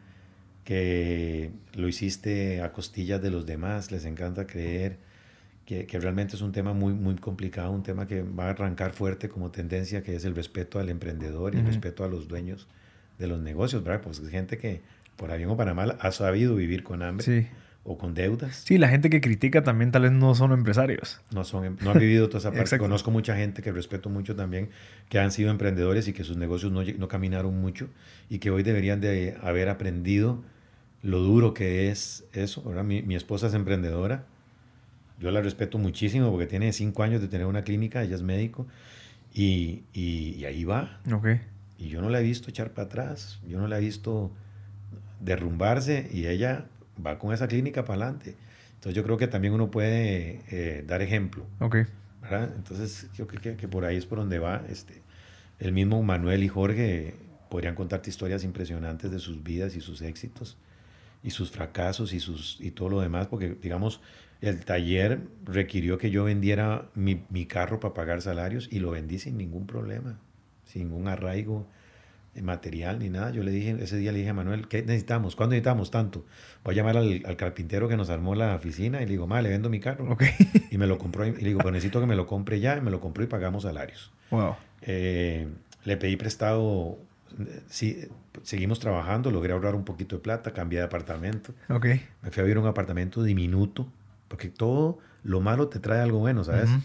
[0.65, 3.91] que lo hiciste a costillas de los demás.
[3.91, 4.99] Les encanta creer
[5.67, 8.93] que, que, realmente es un tema muy, muy complicado, un tema que va a arrancar
[8.93, 12.69] fuerte como tendencia, que es el respeto al emprendedor y el respeto a los dueños
[13.19, 14.03] de los negocios, ¿verdad?
[14.03, 14.83] Pues gente que
[15.17, 17.25] por bien o para mal ha sabido vivir con hambre.
[17.25, 17.49] Sí
[17.85, 18.63] o con deudas.
[18.65, 21.21] Sí, la gente que critica también tal vez no son empresarios.
[21.33, 22.79] No son, em, no han vivido toda esa parte.
[22.79, 24.71] Conozco mucha gente que respeto mucho también,
[25.11, 27.89] que han sido emprendedores y que sus negocios no, no caminaron mucho
[28.31, 30.43] y que hoy deberían de haber aprendido
[31.03, 32.63] lo duro que es eso.
[32.65, 34.25] Ahora mi, mi, esposa es emprendedora.
[35.21, 38.67] Yo la respeto muchísimo porque tiene cinco años de tener una clínica, ella es médico
[39.35, 41.01] y, y, y ahí va.
[41.13, 41.43] Okay.
[41.79, 44.33] Y yo no la he visto echar para atrás, yo no la he visto
[45.21, 46.67] derrumbarse y ella
[47.05, 48.37] va con esa clínica para adelante.
[48.75, 51.47] Entonces yo creo que también uno puede eh, dar ejemplo.
[51.61, 51.77] Ok.
[52.23, 52.51] ¿verdad?
[52.57, 54.63] Entonces yo creo que, que, por ahí es por donde va.
[54.69, 55.03] Este,
[55.59, 57.15] el mismo Manuel y Jorge
[57.49, 60.57] podrían contarte historias impresionantes de sus vidas y sus éxitos
[61.23, 64.01] y sus fracasos y, sus, y todo lo demás, porque digamos,
[64.41, 69.19] el taller requirió que yo vendiera mi, mi carro para pagar salarios y lo vendí
[69.19, 70.19] sin ningún problema,
[70.67, 71.67] sin ningún arraigo
[72.43, 73.31] material ni nada.
[73.31, 75.37] Yo le dije, ese día le dije a Manuel, ¿qué necesitamos?
[75.37, 76.25] ¿Cuándo necesitamos tanto?
[76.65, 79.41] Voy a llamar al, al carpintero que nos armó la oficina y le digo, ma,
[79.43, 80.11] le vendo mi carro.
[80.13, 80.33] Okay.
[80.71, 82.77] Y me lo compró y, le digo, pues necesito que me lo compre ya.
[82.77, 84.13] Y me lo compró y pagamos salarios.
[84.31, 84.57] Wow.
[84.83, 85.49] Eh,
[85.85, 86.99] le pedí prestado,
[87.69, 88.09] sí,
[88.43, 91.53] seguimos trabajando, logré ahorrar un poquito de plata, cambié de apartamento.
[91.69, 92.03] Okay.
[92.23, 93.87] Me fui a vivir un apartamento diminuto,
[94.29, 96.71] porque todo lo malo te trae algo bueno, ¿sabes?
[96.71, 96.83] Uh -huh.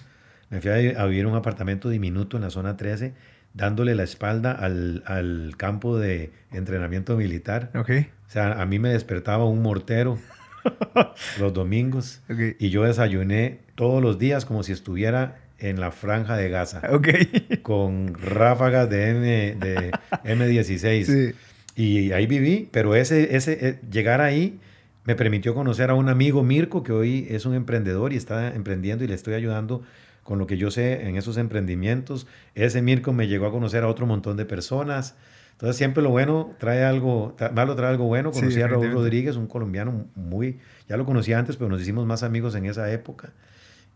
[0.49, 3.13] Me fui a, a vivir un apartamento diminuto en la zona 13
[3.53, 7.71] dándole la espalda al, al, campo de entrenamiento militar.
[7.75, 8.09] Okay.
[8.27, 10.19] O sea, a mí me despertaba un mortero
[11.39, 12.55] los domingos okay.
[12.59, 16.81] y yo desayuné todos los días como si estuviera en la franja de Gaza.
[16.91, 17.59] Okay.
[17.63, 19.91] Con ráfagas de, M, de
[20.23, 21.03] M16.
[21.03, 21.35] Sí.
[21.75, 24.59] Y ahí viví, pero ese, ese, eh, llegar ahí
[25.05, 29.03] me permitió conocer a un amigo Mirko que hoy es un emprendedor y está emprendiendo
[29.03, 29.81] y le estoy ayudando
[30.29, 32.27] con lo que yo sé en esos emprendimientos.
[32.53, 35.15] Ese Mirko me llegó a conocer a otro montón de personas.
[35.53, 38.29] Entonces siempre lo bueno trae algo, malo trae algo bueno.
[38.29, 42.05] Conocí sí, a Raúl Rodríguez, un colombiano muy, ya lo conocía antes, pero nos hicimos
[42.05, 43.33] más amigos en esa época.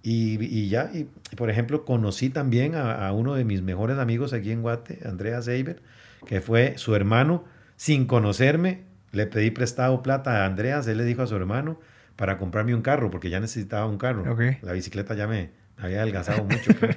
[0.01, 3.99] Y, y ya, y, y, por ejemplo, conocí también a, a, uno de mis mejores
[3.99, 5.84] amigos aquí en Guate, Andrea Seiber,
[6.25, 7.43] que fue su hermano,
[7.75, 11.79] sin conocerme, le pedí prestado plata a Andreas, él le dijo a su hermano
[12.15, 14.34] para comprarme un carro, porque ya necesitaba un carro.
[14.34, 14.57] Okay.
[14.63, 16.74] La bicicleta ya me, había adelgazado mucho.
[16.80, 16.95] Creo.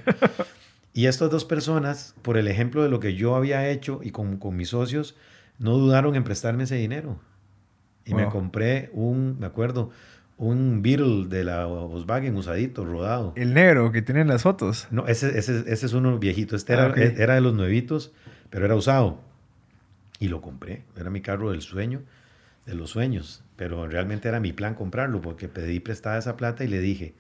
[0.93, 4.37] y estas dos personas, por el ejemplo de lo que yo había hecho y con,
[4.39, 5.17] con mis socios,
[5.59, 7.19] no dudaron en prestarme ese dinero.
[8.05, 8.21] Y wow.
[8.21, 9.91] me compré un, me acuerdo,
[10.39, 13.33] un Beetle de la Volkswagen usadito, rodado.
[13.37, 14.87] El negro que tienen las fotos.
[14.91, 16.57] No, ese, ese, ese es uno viejito.
[16.57, 17.15] Este era, ah, okay.
[17.17, 18.13] era de los nuevitos,
[18.51, 19.21] pero era usado.
[20.19, 20.83] Y lo compré.
[20.97, 22.03] Era mi carro del sueño,
[22.67, 23.43] de los sueños.
[23.57, 27.15] Pero realmente era mi plan comprarlo porque pedí prestada esa plata y le dije,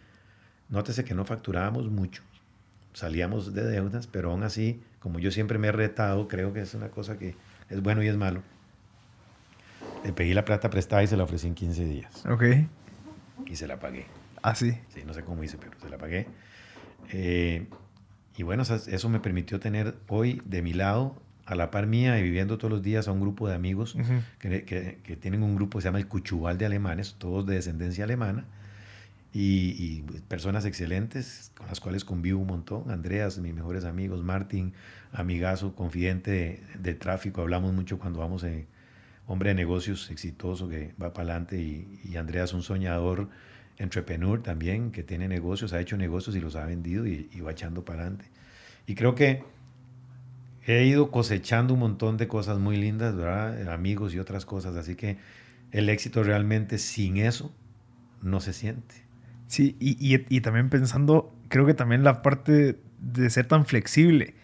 [0.69, 2.23] Nótese que no facturábamos mucho,
[2.93, 6.75] salíamos de deudas, pero aún así, como yo siempre me he retado, creo que es
[6.75, 7.35] una cosa que
[7.71, 8.43] es bueno y es malo.
[10.05, 12.27] Le pedí la plata prestada y se la ofrecí en 15 días.
[12.27, 12.45] Ok.
[13.47, 14.07] Y se la pagué.
[14.43, 14.79] ¿Ah, sí?
[14.89, 16.27] Sí, no sé cómo hice, pero se la pagué.
[17.13, 17.67] Eh,
[18.37, 22.23] y bueno, eso me permitió tener hoy de mi lado, a la par mía y
[22.25, 24.23] viviendo todos los días a un grupo de amigos uh -huh.
[24.41, 27.55] que, que, que, tienen un grupo que se llama el Cuchubal de Alemanes, todos de
[27.55, 28.45] descendencia alemana
[29.39, 32.91] y, y, personas excelentes con las cuales convivo un montón.
[32.91, 34.73] Andreas, mis mejores amigos, Martín,
[35.13, 38.67] amigazo, confidente de, de tráfico, hablamos mucho cuando vamos, eh,
[39.27, 43.29] hombre de negocios exitoso que va para adelante y, y, Andreas un soñador,
[43.77, 47.53] entrepreneur también, que tiene negocios, ha hecho negocios y los ha vendido y, y va
[47.53, 48.31] echando para adelante.
[48.87, 49.43] Y creo que
[50.67, 53.69] he ido cosechando un montón de cosas muy lindas, ¿verdad?
[53.69, 55.19] amigos y otras cosas, así que
[55.73, 57.53] el éxito realmente sin eso
[58.23, 59.06] no se siente.
[59.47, 59.97] Sí, y,
[60.29, 64.35] y, también pensando, creo que también la parte de ser tan flexible.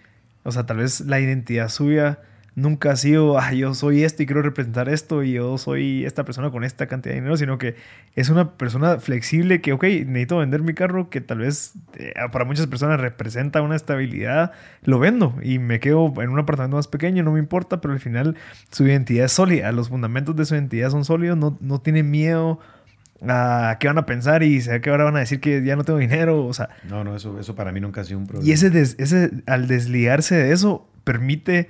[0.45, 2.21] O sea, tal vez la identidad suya
[2.55, 6.25] nunca ha sido, ah, yo soy esto y quiero representar esto y yo soy esta
[6.25, 7.77] persona con esta cantidad de dinero, sino que
[8.15, 12.45] es una persona flexible que, ok, necesito vender mi carro que tal vez eh, para
[12.45, 17.23] muchas personas representa una estabilidad, lo vendo y me quedo en un apartamento más pequeño,
[17.23, 18.37] no me importa, pero al final
[18.71, 22.61] su identidad es sólida, los fundamentos de su identidad son sólidos, no, no tiene miedo
[23.29, 25.99] a qué van a pensar y que ahora van a decir que ya no tengo
[25.99, 26.71] dinero, o sea...
[26.89, 28.49] No, no, eso, eso para mí nunca ha sido un problema.
[28.49, 31.69] Y ese, des, ese al desligarse de eso permite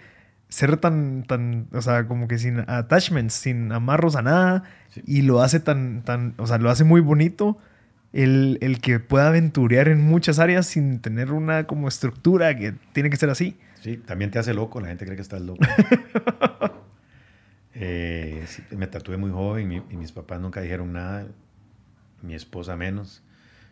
[0.48, 5.02] ser tan, tan, o sea, como que sin attachments, sin amarros a nada, sí.
[5.06, 7.58] y lo hace tan, tan, o sea, lo hace muy bonito
[8.12, 13.10] el, el que pueda aventurear en muchas áreas sin tener una como estructura que tiene
[13.10, 13.56] que ser así.
[13.80, 15.60] Sí, también te hace loco, la gente cree que estás loco.
[17.74, 21.26] Eh, me tatué muy joven y, y mis papás nunca dijeron nada,
[22.22, 23.22] mi esposa menos.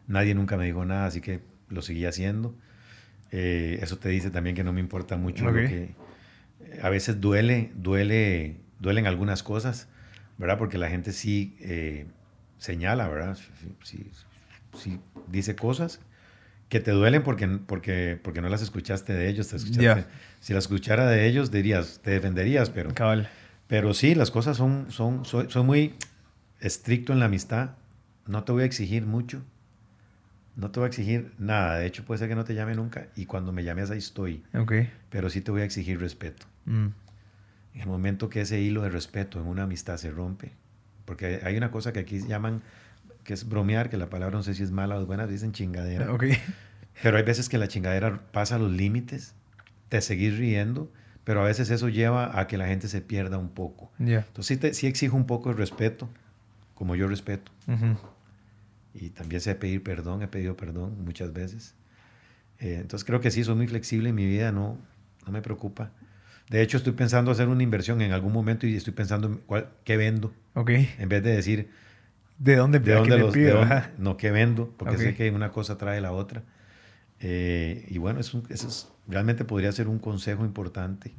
[0.06, 2.54] Nadie nunca me dijo nada, así que lo seguí haciendo.
[3.30, 5.68] Eh, eso te dice también que no me importa mucho lo Ok.
[5.68, 5.82] que
[6.62, 9.86] eh, a veces duele, duele, duelen algunas cosas,
[10.38, 10.58] ¿verdad?
[10.58, 12.06] Porque la gente sí eh,
[12.58, 13.36] señala, ¿verdad?
[13.36, 14.10] Sí, sí-
[14.78, 16.00] sí dice cosas
[16.68, 19.48] que te duelen porque, porque, porque no las escuchaste de ellos.
[19.48, 20.06] te escuchaste- Ya.
[20.40, 23.28] Si las escuchara de ellos, dirías, te defenderías, pero, Cabal.
[23.70, 25.94] Pero sí, las cosas son, son, soy, soy muy
[26.58, 27.76] estricto en la amistad.
[28.26, 29.44] No te voy a exigir mucho.
[30.56, 31.76] No te voy a exigir nada.
[31.76, 33.06] De hecho, puede ser que no te llame nunca.
[33.14, 34.42] Y cuando me llames, ahí estoy.
[34.54, 34.72] Ok.
[35.08, 36.46] Pero sí te voy a exigir respeto.
[36.64, 36.88] Mm.
[37.74, 40.50] En el momento que ese hilo de respeto en una amistad se rompe,
[41.04, 42.62] porque hay una cosa que aquí llaman,
[43.22, 45.52] que es bromear, que la palabra no sé si es mala o es buena, dicen
[45.52, 46.12] chingadera.
[46.12, 46.24] Ok.
[47.04, 49.36] Pero hay veces que la chingadera pasa los límites,
[49.88, 50.92] te seguís riendo,
[51.30, 53.88] pero a veces eso lleva a que la gente se pierda un poco.
[54.00, 54.24] Ya.
[54.26, 56.08] Entonces sí, te- sí exijo un poco de respeto,
[56.74, 57.52] como yo respeto.
[58.94, 61.76] Y también sé pedir perdón, he pedido perdón muchas veces.
[62.58, 64.76] Eh, entonces creo que sí, soy muy flexible en mi vida, no,
[65.24, 65.92] no me preocupa.
[66.48, 69.68] De hecho, estoy pensando hacer una inversión en algún momento y estoy pensando en cuál,
[69.84, 70.32] qué vendo,
[70.98, 71.70] en vez de decir
[72.38, 73.58] ¿De dónde, de dónde los, de pido?
[73.60, 76.42] dónde- no qué vendo, porque sé que una cosa trae la otra.
[77.20, 81.12] Eh, y bueno, es un- eso es- realmente podría ser un consejo importante.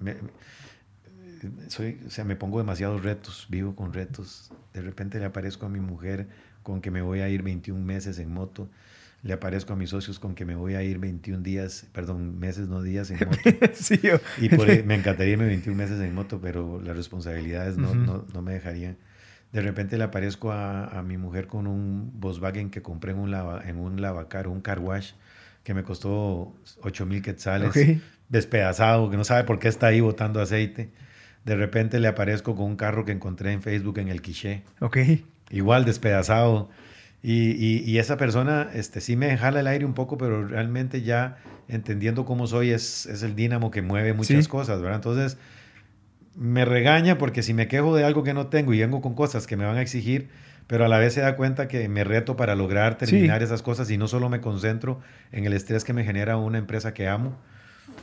[0.00, 4.50] Me- me- soy, o sea, me pongo demasiados retos, vivo con retos.
[4.74, 6.26] De repente le aparezco a mi mujer
[6.62, 8.68] con que me voy a ir 21 meses en moto.
[9.22, 12.68] Le aparezco a mis socios con que me voy a ir 21 días, perdón, meses,
[12.68, 13.38] no días en moto.
[13.74, 17.88] sí, yo- Y por me encantaría irme 21 meses en moto, pero las responsabilidades no,
[17.90, 17.98] Ujú.
[17.98, 18.96] no, no me dejarían.
[19.52, 23.30] De repente le aparezco a, a mi mujer con un Volkswagen que compré en un,
[23.30, 25.12] lava, en un lavacar, un car wash,
[25.68, 27.74] que me costó 8 mil quetzales,
[28.30, 30.88] despedazado, que no sabe por qué está ahí botando aceite.
[31.44, 34.96] De repente le aparezco con un carro que encontré en Facebook en el Quiché, Ok.
[35.50, 36.70] igual despedazado.
[37.22, 41.02] Y, y- y esa persona este, sí me jala el aire un poco, pero realmente
[41.02, 41.36] ya
[41.68, 44.50] entendiendo cómo soy, es, es el dínamo que mueve muchas Sí.
[44.50, 44.96] cosas, ¿verdad?
[44.96, 45.36] Entonces,
[46.34, 49.46] me regaña porque si me quejo de algo que no tengo y vengo con cosas
[49.46, 50.30] que me van a exigir,
[50.68, 53.90] pero a la vez se da cuenta que me reto para lograr terminar esas cosas
[53.90, 55.00] y no solo me concentro
[55.32, 57.36] en el estrés que me genera una empresa que amo,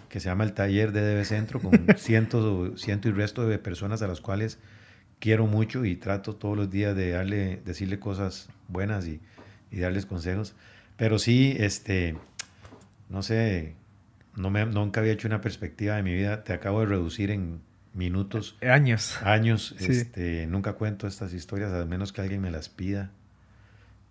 [0.10, 4.02] que se llama el Taller de DB Centro, con cientos, ciento y resto de personas
[4.02, 4.58] a las cuales
[5.20, 9.22] quiero mucho y trato todos los días de darle, decirle cosas buenas y,
[9.70, 10.56] y darles consejos.
[10.98, 12.16] Pero sí, este,
[13.10, 13.76] no sé,
[14.36, 16.44] no me, nunca había hecho una perspectiva de mi vida.
[16.44, 17.62] Te acabo de reducir en
[17.96, 19.20] minutos, Años.
[19.24, 19.76] años.
[19.78, 19.92] Sí.
[19.92, 23.12] Este, nunca cuento estas historias, a menos que alguien me las pida.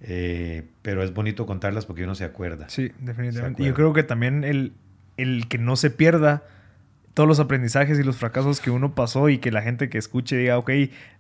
[0.01, 2.69] Eh, pero es bonito contarlas porque uno se acuerda.
[2.69, 3.63] Sí, definitivamente.
[3.63, 3.75] Y yo acuerda.
[3.75, 4.73] creo que también el,
[5.17, 6.43] el que no se pierda
[7.15, 10.37] todos los aprendizajes y los fracasos que uno pasó y que la gente que escuche
[10.37, 10.71] diga, ok,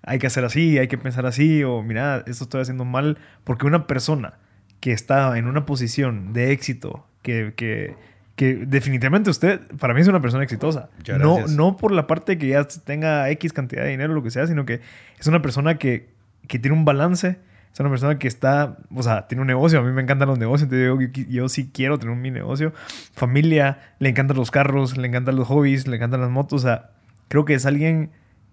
[0.02, 3.64] hay que hacer así, hay que pensar así, o mira, esto estoy haciendo mal, porque
[3.64, 4.34] una persona
[4.80, 7.94] que está en una posición de éxito, que, que,
[8.36, 10.88] que definitivamente usted, para mí es una persona exitosa.
[11.18, 14.30] No, no por la parte que ya tenga X cantidad de dinero o lo que
[14.30, 14.80] sea, sino que
[15.18, 16.08] es una persona que,
[16.48, 17.38] que tiene un balance.
[17.72, 19.80] Es una persona que está, o sea, tiene un negocio.
[19.80, 22.72] A mí me encantan los negocios, entonces yo, yo, yo sí quiero tener mi negocio.
[23.14, 26.62] Familia, le encantan los carros, le encantan los hobbies, le encantan las motos.
[26.62, 26.90] O sea,
[27.28, 28.10] creo que es alguien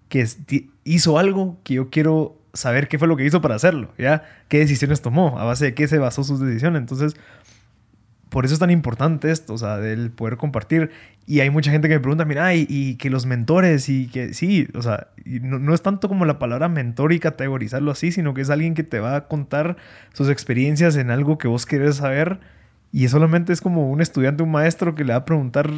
[0.08, 0.26] que
[0.84, 4.24] hizo algo que yo quiero saber qué fue lo que hizo para hacerlo, ¿ya?
[4.48, 5.38] ¿Qué decisiones tomó?
[5.38, 6.80] ¿A base de qué se basó sus decisiones?
[6.80, 7.16] Entonces,
[8.32, 10.90] por eso es tan importante esto, o sea, del poder compartir.
[11.26, 14.68] Y hay mucha gente que me pregunta, mira, y, que los mentores, y que sí,
[14.74, 18.48] o sea, no, es tanto como la palabra mentor y categorizarlo así, sino que es
[18.48, 19.76] alguien que te va a contar
[20.14, 22.40] sus experiencias en algo que vos querés saber.
[22.90, 25.70] Y solamente es como un estudiante, un maestro que le va a preguntar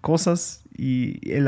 [0.00, 1.46] cosas y el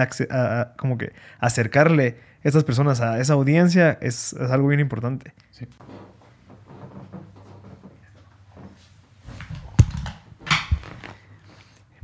[0.76, 5.32] como que acercarle a estas personas a esa audiencia es, es algo bien importante.
[5.52, 5.66] Sí.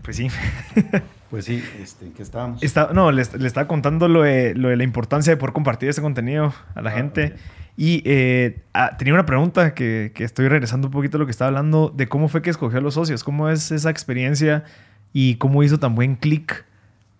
[0.06, 0.28] Pues sí.
[1.28, 2.62] Pues sí, este, ¿qué estábamos?
[2.62, 6.00] Está, no, le, estaba contando lo de, lo de la importancia de poder compartir este
[6.00, 7.34] contenido a la Ah, gente.
[7.76, 11.32] Y eh, ah, tenía una pregunta que, que estoy regresando un poquito a lo que
[11.32, 14.62] estaba hablando de cómo fue que escogió a los socios, cómo es esa experiencia
[15.12, 16.64] y cómo hizo tan buen clic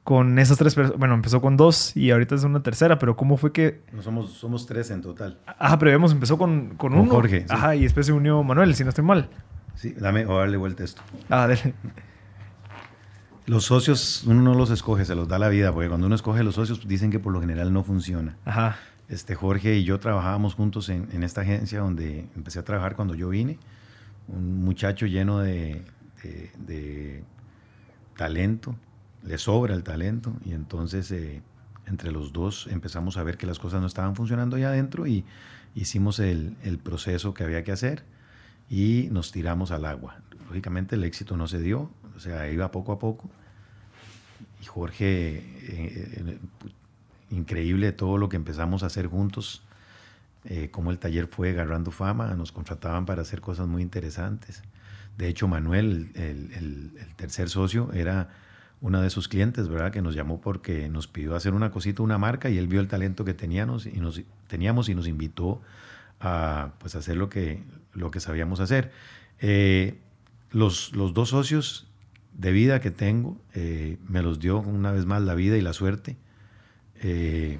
[0.04, 1.00] con esas tres personas.
[1.00, 3.80] Bueno, empezó con dos y ahorita es una tercera, pero cómo fue que...
[3.92, 5.40] No, somos, somos tres en total.
[5.58, 7.10] Ajá, pero habíamos empezó con, con, Con uno.
[7.10, 7.46] Jorge, sí.
[7.50, 9.28] Ajá, y después se unió Manuel, si no estoy mal.
[9.74, 11.02] Sí, dame o darle vuelta a esto.
[11.28, 11.74] Ah, dale.
[13.46, 16.42] Los socios uno no los escoge, se los da la vida, porque cuando uno escoge
[16.42, 18.36] los socios dicen que por lo general no funciona.
[18.44, 18.76] Ajá.
[19.08, 23.14] Este, Jorge y yo trabajábamos juntos en, en, esta agencia donde empecé a trabajar cuando
[23.14, 23.58] yo vine.
[24.26, 25.84] Un muchacho lleno de,
[26.24, 27.24] de, de
[28.16, 28.74] talento,
[29.22, 31.42] le sobra el talento y entonces eh,
[31.86, 35.24] entre los dos empezamos a ver que las cosas no estaban funcionando allá adentro y
[35.74, 38.04] hicimos el, el, proceso que había que hacer
[38.68, 40.20] y nos tiramos al agua.
[40.48, 43.30] Lógicamente el éxito no se dio, o sea, iba poco a poco.
[44.60, 46.38] Y Jorge, eh, eh,
[47.30, 49.62] increíble todo lo que empezamos a hacer juntos,
[50.44, 54.62] eh, como el taller fue agarrando fama, nos contrataban para hacer cosas muy interesantes.
[55.18, 58.28] De hecho, Manuel, el, el, el tercer socio, era
[58.80, 59.90] uno de sus clientes, ¿verdad?
[59.90, 62.88] Que nos llamó porque nos pidió hacer una cosita, una marca, y él vio el
[62.88, 65.62] talento que teníamos y nos, teníamos y nos invitó
[66.20, 67.62] a pues, hacer lo que,
[67.94, 68.92] lo que sabíamos hacer.
[69.40, 69.98] Eh,
[70.50, 71.85] los, los, dos socios
[72.38, 75.72] de vida que tengo eh, me los dio una vez más la vida y la
[75.72, 76.16] suerte.
[77.02, 77.58] Eh,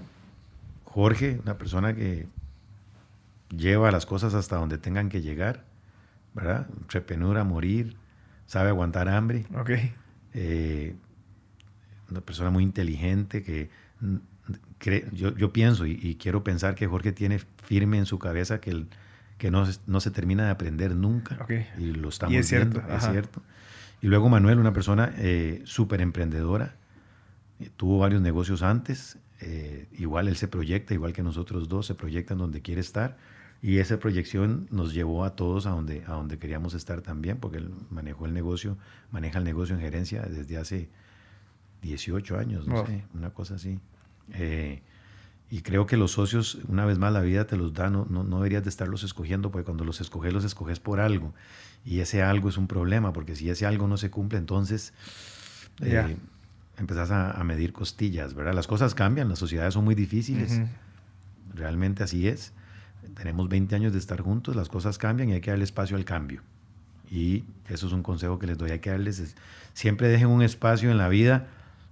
[0.84, 2.26] Jorge, una persona que
[3.54, 5.64] lleva las cosas hasta donde tengan que llegar,
[6.34, 6.66] ¿verdad?
[6.78, 7.96] Entrepreneur a morir,
[8.46, 9.46] sabe aguantar hambre.
[9.54, 9.94] Okay.
[10.34, 10.94] Eh,
[12.10, 13.70] una persona muy inteligente que
[15.12, 18.70] yo, yo, pienso y, y, quiero pensar que Jorge tiene firme en su cabeza que,
[18.70, 18.88] el,
[19.38, 21.38] que no, no se termina de aprender nunca.
[21.42, 21.66] Okay.
[21.78, 23.42] Y lo estamos y es viendo, cierto, es cierto.
[24.02, 26.76] Y luego Manuel, una persona eh, súper emprendedora,
[27.60, 31.94] eh, tuvo varios negocios antes, eh, igual él se proyecta, igual que nosotros dos, se
[31.94, 33.16] proyectan donde quiere estar.
[33.62, 37.58] Y esa proyección nos llevó a todos a donde, a donde queríamos estar también, porque
[37.58, 38.76] él manejó el negocio,
[39.10, 40.88] maneja el negocio en gerencia desde hace
[41.82, 43.80] 18 años, no sé, una cosa así.
[44.34, 44.82] Eh,
[45.50, 48.24] y creo que los socios, una vez más, la vida te los da, no, no,
[48.24, 51.32] no deberías de estarlos escogiendo, porque cuando los escoges, los escoges por algo.
[51.84, 54.92] Y ese algo es un problema, porque si ese algo no se cumple, entonces
[55.82, 56.10] eh, Ya.
[56.78, 58.54] empezás a, a medir costillas, ¿verdad?
[58.54, 60.62] Las cosas cambian, las sociedades son muy difíciles,
[61.54, 62.52] realmente así es.
[63.14, 66.04] Tenemos 20 años de estar juntos, las cosas cambian y hay que darle espacio al
[66.04, 66.42] cambio.
[67.08, 69.36] Y eso es un consejo que les doy, hay que darles, es-
[69.74, 71.46] siempre dejen un espacio en la vida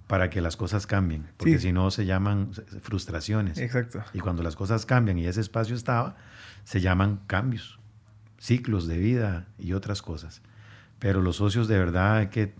[0.07, 1.67] para que las cosas cambien, porque Sí.
[1.67, 2.51] si no se llaman
[2.81, 3.57] frustraciones.
[3.57, 4.03] Exacto.
[4.13, 6.15] Y cuando las cosas cambian y ese espacio estaba,
[6.63, 7.79] se llaman cambios,
[8.37, 10.41] ciclos de vida y otras cosas.
[10.99, 12.53] Pero los socios de verdad que,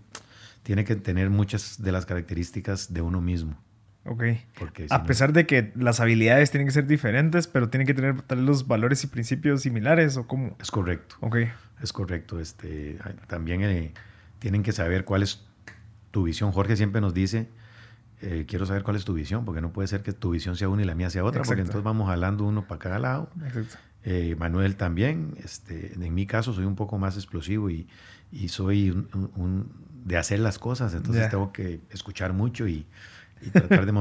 [0.62, 3.56] tiene que tener muchas de las características de uno mismo.
[4.04, 4.24] Ok.
[4.58, 7.86] Porque si A no- pesar de que las habilidades tienen que ser diferentes, pero tienen
[7.86, 10.56] que tener tal los valores y principios similares o cómo.
[10.60, 11.14] es correcto.
[11.20, 11.36] Ok.
[11.82, 12.40] Es correcto.
[12.40, 13.94] Este, también eh,
[14.40, 15.45] tienen que saber cuál es
[16.10, 16.52] tu visión.
[16.52, 17.48] Jorge siempre nos dice,
[18.22, 20.68] eh, quiero saber cuál es tu visión, porque no puede ser que tu visión sea
[20.68, 23.30] una y la mía sea otra, porque entonces vamos jalando uno para cada lado.
[23.44, 23.76] Exacto.
[24.04, 27.88] Eh, Manuel también, este, en mi caso soy un poco más explosivo y,
[28.30, 29.72] y soy un, un- un-
[30.04, 32.86] de hacer las cosas, entonces tengo que escuchar mucho y,
[33.42, 33.92] y tratar de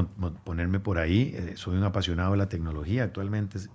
[0.44, 1.34] ponerme por ahí.
[1.36, 3.70] Eh, soy un apasionado de la tecnología, actualmente es-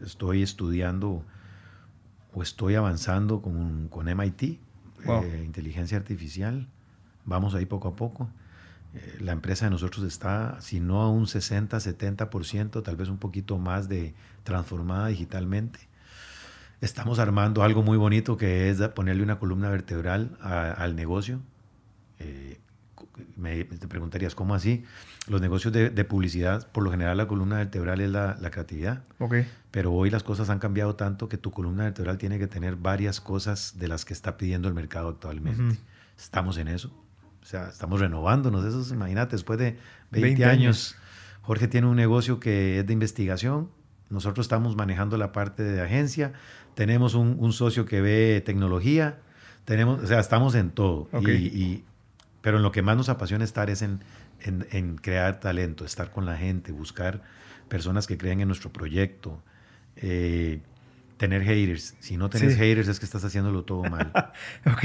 [0.00, 1.24] estoy estudiando
[2.34, 4.60] o estoy avanzando con, con MIT,
[5.04, 5.24] Wow.
[5.44, 6.66] inteligencia artificial,
[7.28, 8.28] vamos ahí poco a poco.
[8.94, 13.18] Eh, la empresa de nosotros está, si no a un 60, 70%, tal vez un
[13.18, 14.14] poquito más de
[14.44, 15.78] transformada digitalmente.
[16.80, 21.40] Estamos armando algo muy bonito que es ponerle una columna vertebral a- al negocio.
[22.20, 22.58] Eh,
[23.36, 24.84] me, te preguntarías, ¿cómo así?
[25.26, 29.02] Los negocios de, de publicidad, por lo general la columna vertebral es la, la creatividad,
[29.18, 29.34] Ok.
[29.72, 33.20] pero hoy las cosas han cambiado tanto que tu columna vertebral tiene que tener varias
[33.20, 35.62] cosas de las que está pidiendo el mercado actualmente.
[35.62, 35.76] Ujú.
[36.16, 36.92] Estamos en eso.
[37.48, 38.62] O sea, estamos renovándonos.
[38.66, 39.78] Eso, es- imagínate, después de
[40.10, 40.96] 20, 20 años, años.
[41.40, 43.70] Jorge tiene un negocio que es de investigación.
[44.10, 46.34] Nosotros estamos manejando la parte de agencia.
[46.74, 49.20] Tenemos un, un socio que ve tecnología.
[49.64, 51.08] Tenemos, o sea, estamos en todo.
[51.10, 51.26] Ok.
[51.28, 51.84] Y, y-
[52.42, 54.00] pero en lo que más nos apasiona estar es en,
[54.42, 57.22] en- en crear talento, estar con la gente, buscar
[57.70, 59.42] personas que crean en nuestro proyecto.
[59.96, 60.60] eh,
[61.18, 61.94] tener haters.
[62.00, 62.58] Si no tenés Sí.
[62.58, 64.10] haters es que estás haciéndolo todo mal.
[64.66, 64.84] Ok.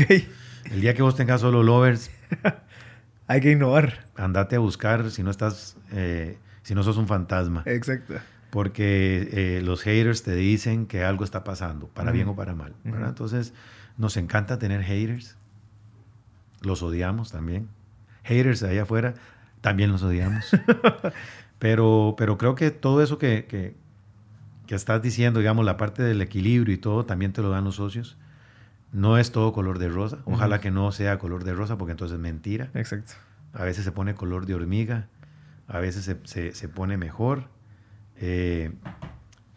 [0.71, 2.09] El día que vos tengas solo lovers,
[3.27, 4.05] Hay que innovar.
[4.17, 7.63] andate a buscar si no estás, eh, si no sos un fantasma.
[7.65, 8.15] Exacto.
[8.49, 12.75] Porque eh, los haters te dicen que algo está pasando, para bien o para mal.
[12.83, 13.53] Entonces,
[13.97, 15.37] nos encanta tener haters.
[16.61, 17.67] Los odiamos también.
[18.23, 19.15] Haters allá afuera,
[19.61, 20.45] también los odiamos.
[21.59, 23.75] pero, pero creo que todo eso que, que,
[24.73, 27.75] que estás diciendo, digamos, la parte del equilibrio y todo, también te lo dan los
[27.75, 28.17] socios.
[28.91, 30.17] No es todo color de rosa.
[30.25, 32.71] Ojalá que no sea color de rosa, porque entonces es mentira.
[32.73, 33.13] Exacto.
[33.53, 35.09] A veces se pone color de hormiga,
[35.67, 37.43] a veces se, se- se pone mejor,
[38.17, 38.71] eh,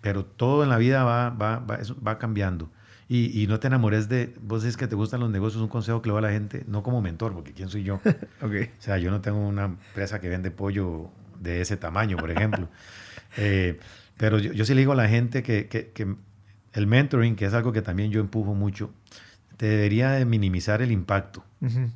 [0.02, 2.68] pero todo en la vida va, va, va, va cambiando.
[3.08, 6.02] Y, y no te enamores de, vos dices que te gustan los negocios, un consejo
[6.02, 8.00] que le doy a la gente, no como mentor, porque ¿quién soy yo?
[8.42, 8.52] Ok.
[8.78, 11.08] O sea, yo no tengo una empresa que vende pollo
[11.40, 12.68] de ese tamaño, por ejemplo.
[13.38, 13.78] Eh,
[14.16, 16.14] Pero yo, yo sí le digo a la gente que, que, que
[16.72, 18.90] el mentoring, que es algo que también yo empujo mucho,
[19.56, 21.44] te debería de minimizar el impacto.
[21.60, 21.90] Ujú.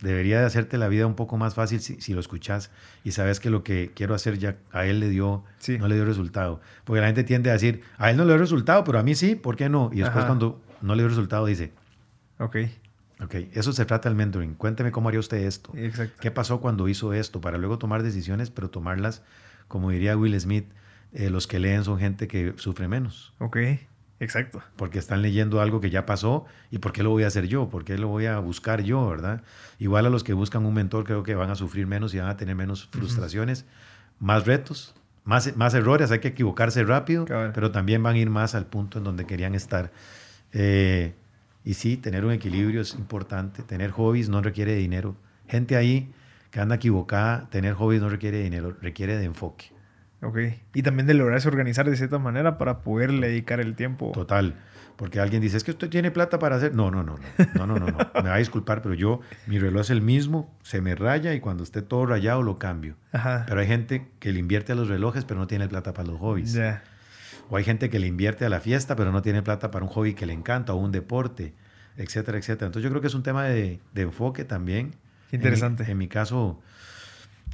[0.00, 2.70] Debería de hacerte la vida un poco más fácil si, si lo escuchas
[3.04, 5.78] y sabes que lo que quiero hacer ya a él le dio, Sí.
[5.78, 6.60] no le dio resultado.
[6.84, 9.14] Porque la gente tiende a decir, a él no le dio resultado, pero a mí
[9.14, 9.90] sí, ¿por qué no?
[9.92, 10.26] Y después Ajá.
[10.26, 11.72] cuando no le dio resultado dice,
[12.38, 12.56] Ok,
[13.20, 14.54] ok, eso se trata del mentoring.
[14.56, 15.72] Cuénteme cómo haría usted esto.
[15.76, 16.18] exacto.
[16.20, 17.40] ¿Qué pasó cuando hizo esto?
[17.40, 19.22] Para luego tomar decisiones, pero tomarlas,
[19.68, 20.66] como diría Will Smith,
[21.14, 23.32] eh, los que leen son gente que sufre menos.
[23.38, 23.56] Ok,
[24.20, 24.62] exacto.
[24.76, 27.68] porque están leyendo algo que ya pasó y por qué lo voy a hacer yo,
[27.68, 29.42] por qué lo voy a buscar yo, ¿verdad?
[29.78, 32.28] Igual a los que buscan un mentor creo que van a sufrir menos y van
[32.28, 33.64] a tener menos frustraciones,
[34.18, 34.94] más retos,
[35.24, 37.52] más, más errores, hay que equivocarse rápido, Cabal.
[37.54, 39.92] pero también van a ir más al punto en donde querían estar.
[40.52, 41.14] Eh,
[41.64, 45.16] y sí, tener un equilibrio es importante, tener hobbies no requiere dinero.
[45.48, 46.12] Gente ahí
[46.50, 49.73] que anda equivocada, tener hobbies no requiere dinero, requiere de enfoque.
[50.24, 50.38] Ok.
[50.72, 54.10] Y también de lograrse organizar de cierta manera para poderle dedicar el tiempo.
[54.12, 54.54] Total.
[54.96, 56.74] Porque alguien dice, es que usted tiene plata para hacer.
[56.74, 57.98] No, no, no, no, no, no, no, no.
[58.22, 61.40] Me va a disculpar, pero yo, mi reloj es el mismo, se me raya y
[61.40, 62.96] cuando esté todo rayado lo cambio.
[63.12, 63.44] Ajá.
[63.46, 66.20] Pero hay gente que le invierte a los relojes, pero no tiene plata para los
[66.20, 66.52] hobbies.
[66.52, 66.82] Ya.
[67.50, 69.90] O hay gente que le invierte a la fiesta, pero no tiene plata para un
[69.90, 71.54] hobby que le encanta o un deporte,
[71.96, 72.66] etcétera, etcétera.
[72.66, 74.94] Entonces yo creo que es un tema de, de enfoque también.
[75.28, 75.82] Qué interesante.
[75.82, 76.62] En mi, en mi caso,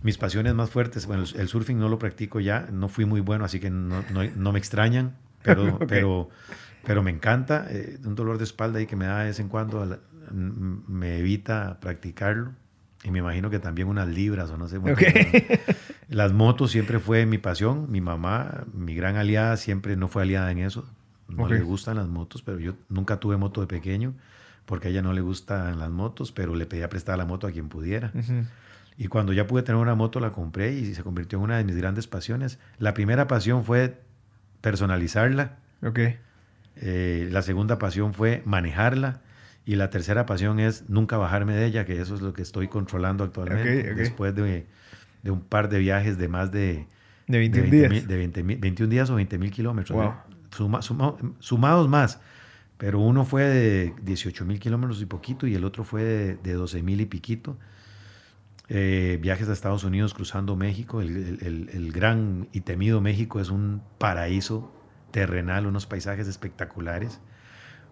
[0.03, 3.45] mis pasiones más fuertes, bueno, el surfing no lo practico ya, no fui muy bueno,
[3.45, 5.85] así que no, no, no me extrañan, pero, Ok.
[5.89, 6.29] pero,
[6.85, 7.67] pero me encanta.
[7.71, 9.99] eh, un dolor de espalda ahí que me da de vez en cuando la-
[10.33, 12.53] me evita practicarlo.
[13.03, 14.77] Y me imagino que también unas libras o no sé.
[14.79, 15.03] bueno, Ok.
[15.13, 15.63] pero-
[16.09, 17.91] las motos siempre fue mi pasión.
[17.91, 20.87] Mi mamá, mi gran aliada, siempre no fue aliada en eso.
[21.29, 21.51] No Ok.
[21.53, 24.13] le gustan las motos, pero yo nunca tuve moto de pequeño
[24.67, 27.51] porque a ella no le gustan las motos, pero le pedía prestar la moto a
[27.51, 28.13] quien pudiera.
[28.15, 28.45] Ujú.
[28.97, 31.65] Y cuando ya pude tener una moto, la compré y se convirtió en una de
[31.65, 32.59] mis grandes pasiones.
[32.79, 34.01] La primera pasión fue
[34.61, 35.57] personalizarla.
[35.83, 35.99] Ok.
[36.83, 39.21] eh, la segunda pasión fue manejarla.
[39.67, 42.69] Y la tercera pasión es nunca bajarme de ella, que eso es lo que estoy
[42.69, 43.81] controlando actualmente.
[43.83, 43.97] Ok, ok.
[43.99, 44.67] Después de,
[45.23, 46.87] de un par de viajes de más de,
[47.27, 47.91] De de 21 20 días.
[47.91, 49.97] mil- de 20 mil- 21 días o 20 mil kilómetros.
[49.97, 50.09] Wow.
[50.09, 50.15] ¿eh?
[50.51, 52.21] Suma- suma- sumados más.
[52.79, 56.53] Pero uno fue de 18 mil kilómetros y poquito y el otro fue de, de
[56.55, 57.59] 12 mil y piquito.
[58.73, 61.01] Eh, viajes a Estados Unidos cruzando México.
[61.01, 61.39] El,
[61.73, 64.73] el- gran y temido México es un paraíso
[65.11, 67.21] terrenal, unos paisajes espectaculares,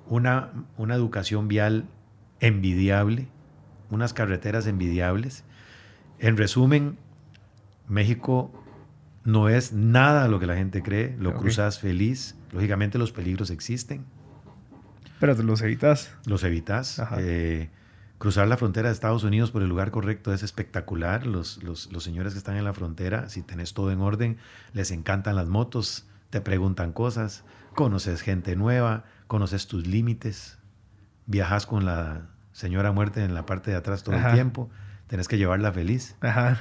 [0.07, 1.87] una, una educación vial
[2.39, 3.27] envidiable,
[3.91, 5.43] unas carreteras envidiables.
[6.21, 6.97] En resumen,
[7.89, 8.53] México
[9.25, 14.05] no es nada lo que la gente cree, lo cruzas feliz, lógicamente los peligros existen,
[15.19, 16.15] Pero te los evitas.
[16.25, 17.01] los evitas.
[17.01, 17.17] Ajá.
[17.19, 17.71] Eh,
[18.19, 21.27] cruzar la frontera de Estados Unidos por el lugar correcto es espectacular.
[21.27, 24.39] Los, los- los señores que están en la frontera, si tenés todo en orden,
[24.73, 27.45] les encantan las motos, te preguntan cosas,
[27.75, 30.59] conoces gente nueva, conoces tus límites,
[31.27, 34.31] viajas con la señora muerte en la parte de atrás todo Ajá.
[34.31, 34.69] el tiempo,
[35.07, 36.17] tenés que llevarla feliz.
[36.21, 36.59] Ajá.